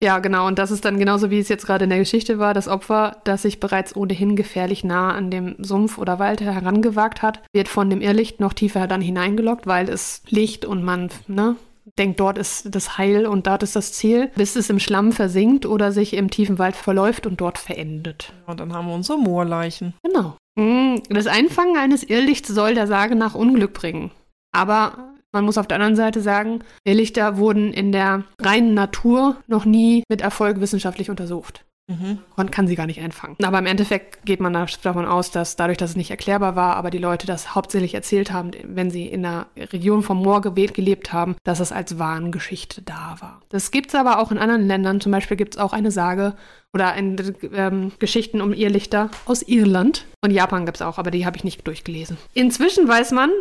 Ja, 0.01 0.19
genau. 0.19 0.47
Und 0.47 0.59
das 0.59 0.71
ist 0.71 0.85
dann 0.85 0.97
genauso, 0.97 1.29
wie 1.29 1.39
es 1.39 1.49
jetzt 1.49 1.65
gerade 1.65 1.83
in 1.83 1.89
der 1.89 1.99
Geschichte 1.99 2.39
war. 2.39 2.53
Das 2.53 2.69
Opfer, 2.69 3.17
das 3.25 3.41
sich 3.41 3.59
bereits 3.59 3.95
ohnehin 3.95 4.35
gefährlich 4.37 4.83
nah 4.83 5.13
an 5.13 5.29
dem 5.29 5.55
Sumpf 5.59 5.97
oder 5.97 6.19
Wald 6.19 6.39
herangewagt 6.39 7.21
hat, 7.21 7.41
wird 7.51 7.67
von 7.67 7.89
dem 7.89 7.99
Irrlicht 8.01 8.39
noch 8.39 8.53
tiefer 8.53 8.87
dann 8.87 9.01
hineingelockt, 9.01 9.67
weil 9.67 9.89
es 9.89 10.21
Licht 10.29 10.63
und 10.63 10.83
man 10.83 11.09
ne, 11.27 11.57
denkt, 11.97 12.19
dort 12.21 12.37
ist 12.37 12.73
das 12.73 12.97
Heil 12.97 13.25
und 13.25 13.47
dort 13.47 13.61
ist 13.61 13.75
das 13.75 13.91
Ziel, 13.91 14.31
bis 14.35 14.55
es 14.55 14.69
im 14.69 14.79
Schlamm 14.79 15.11
versinkt 15.11 15.65
oder 15.65 15.91
sich 15.91 16.13
im 16.13 16.29
tiefen 16.29 16.59
Wald 16.59 16.77
verläuft 16.77 17.25
und 17.25 17.41
dort 17.41 17.57
verendet. 17.57 18.31
Und 18.47 18.61
dann 18.61 18.73
haben 18.73 18.87
wir 18.87 18.95
unsere 18.95 19.17
Moorleichen. 19.19 19.95
Genau. 20.03 20.37
Mm, 20.55 20.99
Das 21.09 21.27
Einfangen 21.27 21.77
eines 21.77 22.03
Irrlichts 22.03 22.47
soll 22.47 22.73
der 22.73 22.87
Sage 22.87 23.15
nach 23.15 23.35
Unglück 23.35 23.73
bringen. 23.73 24.11
Aber 24.55 25.09
man 25.31 25.45
muss 25.45 25.57
auf 25.57 25.67
der 25.67 25.75
anderen 25.75 25.95
Seite 25.95 26.21
sagen, 26.21 26.59
Irrlichter 26.83 27.37
wurden 27.37 27.73
in 27.73 27.91
der 27.91 28.23
reinen 28.41 28.73
Natur 28.73 29.37
noch 29.47 29.65
nie 29.65 30.03
mit 30.09 30.21
Erfolg 30.21 30.59
wissenschaftlich 30.59 31.09
untersucht. 31.09 31.65
Mhm. 31.91 32.19
Man 32.35 32.51
kann 32.51 32.67
sie 32.67 32.75
gar 32.75 32.85
nicht 32.85 33.01
einfangen. 33.01 33.35
Aber 33.41 33.57
im 33.57 33.65
Endeffekt 33.65 34.23
geht 34.23 34.39
man 34.39 34.53
da- 34.53 34.67
davon 34.83 35.05
aus, 35.07 35.31
dass 35.31 35.55
dadurch, 35.55 35.79
dass 35.79 35.89
es 35.91 35.95
nicht 35.95 36.11
erklärbar 36.11 36.55
war, 36.55 36.75
aber 36.75 36.91
die 36.91 36.99
Leute 36.99 37.25
das 37.25 37.55
hauptsächlich 37.55 37.95
erzählt 37.95 38.31
haben, 38.31 38.51
wenn 38.63 38.91
sie 38.91 39.07
in 39.07 39.23
der 39.23 39.47
Region 39.57 40.03
vom 40.03 40.17
Moor 40.21 40.41
ge- 40.41 40.67
gelebt 40.67 41.13
haben, 41.13 41.35
dass 41.43 41.59
es 41.59 41.71
als 41.71 41.97
Wahngeschichte 41.97 42.83
da 42.83 43.15
war. 43.21 43.41
Das 43.49 43.71
gibt 43.71 43.89
es 43.89 43.95
aber 43.95 44.19
auch 44.19 44.31
in 44.31 44.37
anderen 44.37 44.67
Ländern. 44.67 45.01
Zum 45.01 45.11
Beispiel 45.11 45.35
gibt 45.35 45.55
es 45.55 45.59
auch 45.59 45.73
eine 45.73 45.89
Sage 45.89 46.35
oder 46.75 46.91
ein, 46.91 47.15
ähm, 47.55 47.91
Geschichten 47.97 48.39
um 48.41 48.53
Irrlichter 48.53 49.09
aus 49.25 49.41
Irland. 49.41 50.05
Und 50.23 50.29
Japan 50.29 50.65
gibt 50.67 50.77
es 50.77 50.81
auch, 50.83 50.99
aber 50.99 51.09
die 51.09 51.25
habe 51.25 51.37
ich 51.37 51.43
nicht 51.43 51.65
durchgelesen. 51.65 52.17
Inzwischen 52.35 52.87
weiß 52.87 53.13
man 53.13 53.31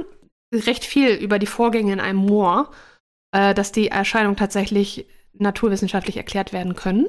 recht 0.53 0.85
viel 0.85 1.11
über 1.11 1.39
die 1.39 1.47
Vorgänge 1.47 1.93
in 1.93 2.01
einem 2.01 2.19
Moor, 2.19 2.71
äh, 3.33 3.55
dass 3.55 3.73
die 3.73 3.89
Erscheinung 3.89 4.37
tatsächlich 4.37 5.07
naturwissenschaftlich 5.33 6.17
erklärt 6.17 6.53
werden 6.53 6.75
können 6.75 7.07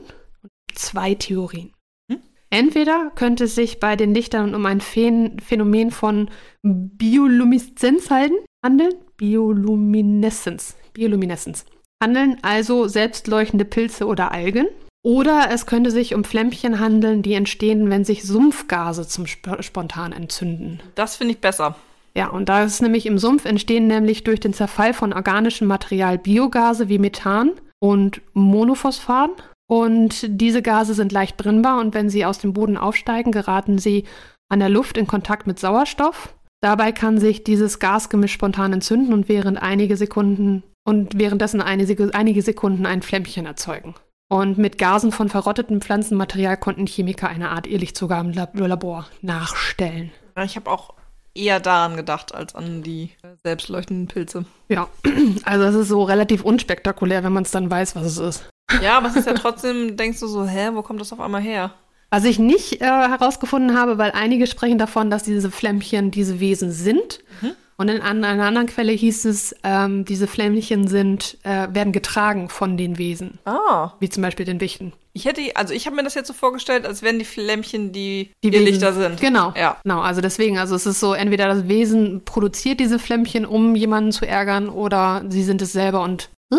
zwei 0.75 1.15
Theorien. 1.15 1.73
Hm? 2.11 2.21
Entweder 2.49 3.11
könnte 3.15 3.45
es 3.45 3.55
sich 3.55 3.79
bei 3.79 3.95
den 3.95 4.13
Lichtern 4.13 4.55
um 4.55 4.65
ein 4.65 4.81
Phän 4.81 5.39
Phänomen 5.39 5.91
von 5.91 6.29
Biolumineszenz 6.63 8.09
handeln. 8.09 8.93
Biolumineszenz. 9.17 10.75
Biolumineszenz. 10.93 11.65
Handeln 12.01 12.37
also 12.41 12.87
selbstleuchtende 12.87 13.65
Pilze 13.65 14.05
oder 14.05 14.31
Algen. 14.31 14.67
Oder 15.01 15.49
es 15.51 15.65
könnte 15.65 15.91
sich 15.91 16.13
um 16.13 16.25
Flämmchen 16.25 16.79
handeln, 16.79 17.21
die 17.21 17.33
entstehen, 17.33 17.89
wenn 17.89 18.03
sich 18.03 18.23
Sumpfgase 18.23 19.07
zum 19.07 19.23
Sp 19.31 19.63
spontan 19.63 20.11
entzünden. 20.11 20.81
Das 20.95 21.15
finde 21.15 21.33
ich 21.33 21.39
besser. 21.39 21.75
Ja, 22.15 22.29
und 22.29 22.49
da 22.49 22.63
ist 22.63 22.81
nämlich 22.81 23.05
im 23.05 23.17
Sumpf 23.17 23.45
entstehen 23.45 23.87
nämlich 23.87 24.23
durch 24.23 24.39
den 24.39 24.53
Zerfall 24.53 24.93
von 24.93 25.13
organischem 25.13 25.67
Material 25.67 26.17
Biogase 26.17 26.89
wie 26.89 26.99
Methan 26.99 27.51
und 27.79 28.21
Monophosphan. 28.33 29.31
Und 29.67 30.25
diese 30.27 30.61
Gase 30.61 30.95
sind 30.95 31.11
leicht 31.11 31.37
brennbar 31.37 31.79
und 31.79 31.93
wenn 31.93 32.09
sie 32.09 32.25
aus 32.25 32.39
dem 32.39 32.53
Boden 32.53 32.75
aufsteigen, 32.75 33.31
geraten 33.31 33.77
sie 33.77 34.05
an 34.49 34.59
der 34.59 34.69
Luft 34.69 34.97
in 34.97 35.05
Kontakt 35.05 35.45
mit 35.45 35.59
Sauerstoff. 35.59 36.33
Dabei 36.61 36.91
kann 36.91 37.19
sich 37.19 37.43
dieses 37.43 37.79
Gasgemisch 37.79 38.33
spontan 38.33 38.73
entzünden 38.73 39.13
und 39.13 39.29
während 39.29 39.61
einige 39.61 39.95
Sekunden 39.95 40.63
und 40.85 41.19
währenddessen 41.19 41.61
eine, 41.61 41.85
einige 42.13 42.41
Sekunden 42.41 42.85
ein 42.85 43.03
Flämmchen 43.03 43.45
erzeugen. 43.45 43.93
Und 44.27 44.57
mit 44.57 44.77
Gasen 44.77 45.11
von 45.11 45.29
verrottetem 45.29 45.81
Pflanzenmaterial 45.81 46.57
konnten 46.57 46.85
Chemiker 46.85 47.29
eine 47.29 47.49
Art 47.49 47.65
Irrlicht 47.67 47.97
sogar 47.97 48.21
im 48.21 48.31
Labor 48.31 49.07
nachstellen. 49.21 50.11
Ich 50.43 50.55
habe 50.55 50.69
auch 50.69 50.93
eher 51.39 51.59
daran 51.59 51.95
gedacht 51.95 52.33
als 52.33 52.55
an 52.55 52.83
die 52.83 53.11
selbstleuchtenden 53.43 54.07
Pilze. 54.07 54.45
Ja, 54.67 54.87
also 55.43 55.65
es 55.65 55.75
ist 55.75 55.87
so 55.87 56.03
relativ 56.03 56.43
unspektakulär, 56.43 57.23
wenn 57.23 57.33
man 57.33 57.43
es 57.43 57.51
dann 57.51 57.71
weiß, 57.71 57.95
was 57.95 58.05
es 58.05 58.17
ist. 58.17 58.49
Ja, 58.81 58.97
aber 58.97 59.07
es 59.07 59.15
ist 59.15 59.27
ja 59.27 59.33
trotzdem, 59.33 59.97
denkst 59.97 60.19
du 60.19 60.27
so, 60.27 60.45
hä, 60.45 60.69
wo 60.73 60.81
kommt 60.81 61.01
das 61.01 61.11
auf 61.11 61.19
einmal 61.19 61.41
her? 61.41 61.71
Was 62.11 62.23
ich 62.23 62.39
nicht 62.39 62.81
äh, 62.81 62.85
herausgefunden 62.85 63.77
habe, 63.77 63.97
weil 63.97 64.11
einige 64.11 64.47
sprechen 64.47 64.77
davon, 64.77 65.09
dass 65.09 65.23
diese 65.23 65.51
Flämmchen 65.51 66.11
diese 66.11 66.39
Wesen 66.39 66.71
sind. 66.71 67.19
Mhm. 67.41 67.51
Und 67.79 67.87
in 67.87 68.01
einer 68.01 68.43
anderen 68.43 68.67
Quelle 68.67 68.91
hieß 68.91 69.23
es, 69.23 69.55
ähm, 69.63 70.03
diese 70.03 70.27
Flämmchen 70.27 70.89
sind, 70.89 71.37
äh, 71.43 71.73
werden 71.73 71.93
getragen 71.93 72.49
von 72.49 72.75
den 72.75 72.97
Wesen. 72.97 73.39
Ah. 73.45 73.93
Wie 74.01 74.09
zum 74.09 74.21
Beispiel 74.21 74.45
den 74.45 74.59
Wichten. 74.59 74.91
Ich 75.13 75.23
hätte, 75.23 75.41
also 75.55 75.73
ich 75.73 75.85
habe 75.85 75.95
mir 75.95 76.03
das 76.03 76.13
jetzt 76.13 76.27
so 76.27 76.33
vorgestellt, 76.33 76.85
als 76.85 77.03
wären 77.03 77.19
die 77.19 77.25
Flämmchen 77.25 77.93
die, 77.93 78.33
die 78.43 78.49
Lichter 78.49 78.91
sind. 78.91 79.21
Genau. 79.21 79.53
Ja. 79.55 79.77
Genau, 79.83 80.01
also 80.01 80.19
deswegen, 80.19 80.57
also 80.57 80.75
es 80.75 80.85
ist 80.85 80.99
so, 80.99 81.13
entweder 81.13 81.47
das 81.47 81.69
Wesen 81.69 82.25
produziert 82.25 82.81
diese 82.81 82.99
Flämmchen, 82.99 83.45
um 83.45 83.75
jemanden 83.75 84.11
zu 84.11 84.27
ärgern, 84.27 84.67
oder 84.67 85.23
sie 85.29 85.43
sind 85.43 85.61
es 85.61 85.71
selber 85.71 86.01
und 86.01 86.29
uh, 86.53 86.57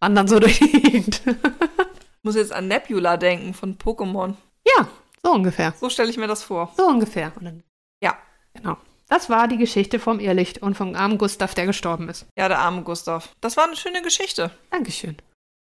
wandern 0.00 0.28
so 0.28 0.38
durch 0.38 0.58
die 0.58 0.70
Gegend. 0.70 1.22
Ich 1.24 2.24
muss 2.24 2.36
jetzt 2.36 2.52
an 2.52 2.68
Nebula 2.68 3.16
denken 3.16 3.54
von 3.54 3.78
Pokémon. 3.78 4.34
Ja, 4.66 4.86
so 5.24 5.32
ungefähr. 5.32 5.72
So 5.80 5.88
stelle 5.88 6.10
ich 6.10 6.18
mir 6.18 6.28
das 6.28 6.42
vor. 6.42 6.74
So 6.76 6.84
ungefähr. 6.84 7.32
Dann, 7.40 7.44
ja. 7.46 7.50
Genau. 7.50 7.62
Das 9.12 9.28
war 9.28 9.46
die 9.46 9.58
Geschichte 9.58 9.98
vom 9.98 10.20
Irrlicht 10.20 10.62
und 10.62 10.74
vom 10.74 10.94
armen 10.94 11.18
Gustav, 11.18 11.54
der 11.54 11.66
gestorben 11.66 12.08
ist. 12.08 12.24
Ja, 12.34 12.48
der 12.48 12.60
arme 12.60 12.80
Gustav. 12.80 13.28
Das 13.42 13.58
war 13.58 13.64
eine 13.64 13.76
schöne 13.76 14.00
Geschichte. 14.00 14.50
Dankeschön. 14.70 15.18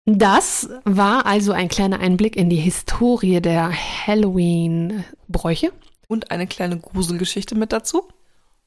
Das 0.06 0.72
war 0.86 1.28
also 1.28 1.52
ein 1.52 1.68
kleiner 1.68 2.00
Einblick 2.00 2.36
in 2.36 2.50
die 2.50 2.56
Historie 2.56 3.40
der 3.40 3.72
Halloween-Bräuche. 4.08 5.72
Und 6.08 6.32
eine 6.32 6.48
kleine 6.48 6.80
Gruselgeschichte 6.80 7.54
mit 7.54 7.72
dazu. 7.72 8.08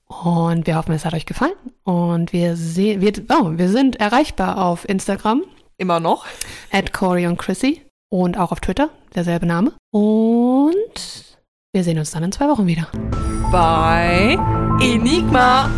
Und 0.06 0.68
wir 0.68 0.76
hoffen, 0.76 0.94
es 0.94 1.04
hat 1.04 1.14
euch 1.14 1.26
gefallen. 1.26 1.56
Und 1.82 2.32
wir 2.32 2.54
sehen, 2.54 3.00
wir, 3.00 3.12
oh, 3.28 3.58
wir 3.58 3.70
sind 3.70 3.96
erreichbar 3.96 4.64
auf 4.64 4.88
Instagram. 4.88 5.42
Immer 5.78 5.98
noch. 5.98 6.26
At 6.70 6.92
Corey 6.92 7.26
und 7.26 7.38
Chrissy. 7.38 7.82
Und 8.08 8.38
auch 8.38 8.52
auf 8.52 8.60
Twitter, 8.60 8.90
derselbe 9.16 9.46
Name. 9.46 9.72
Und 9.90 11.29
wir 11.72 11.84
sehen 11.84 11.98
uns 11.98 12.10
dann 12.10 12.24
in 12.24 12.32
zwei 12.32 12.48
Wochen 12.48 12.66
wieder 12.66 12.88
bei 13.52 14.36
Enigma. 14.82 15.70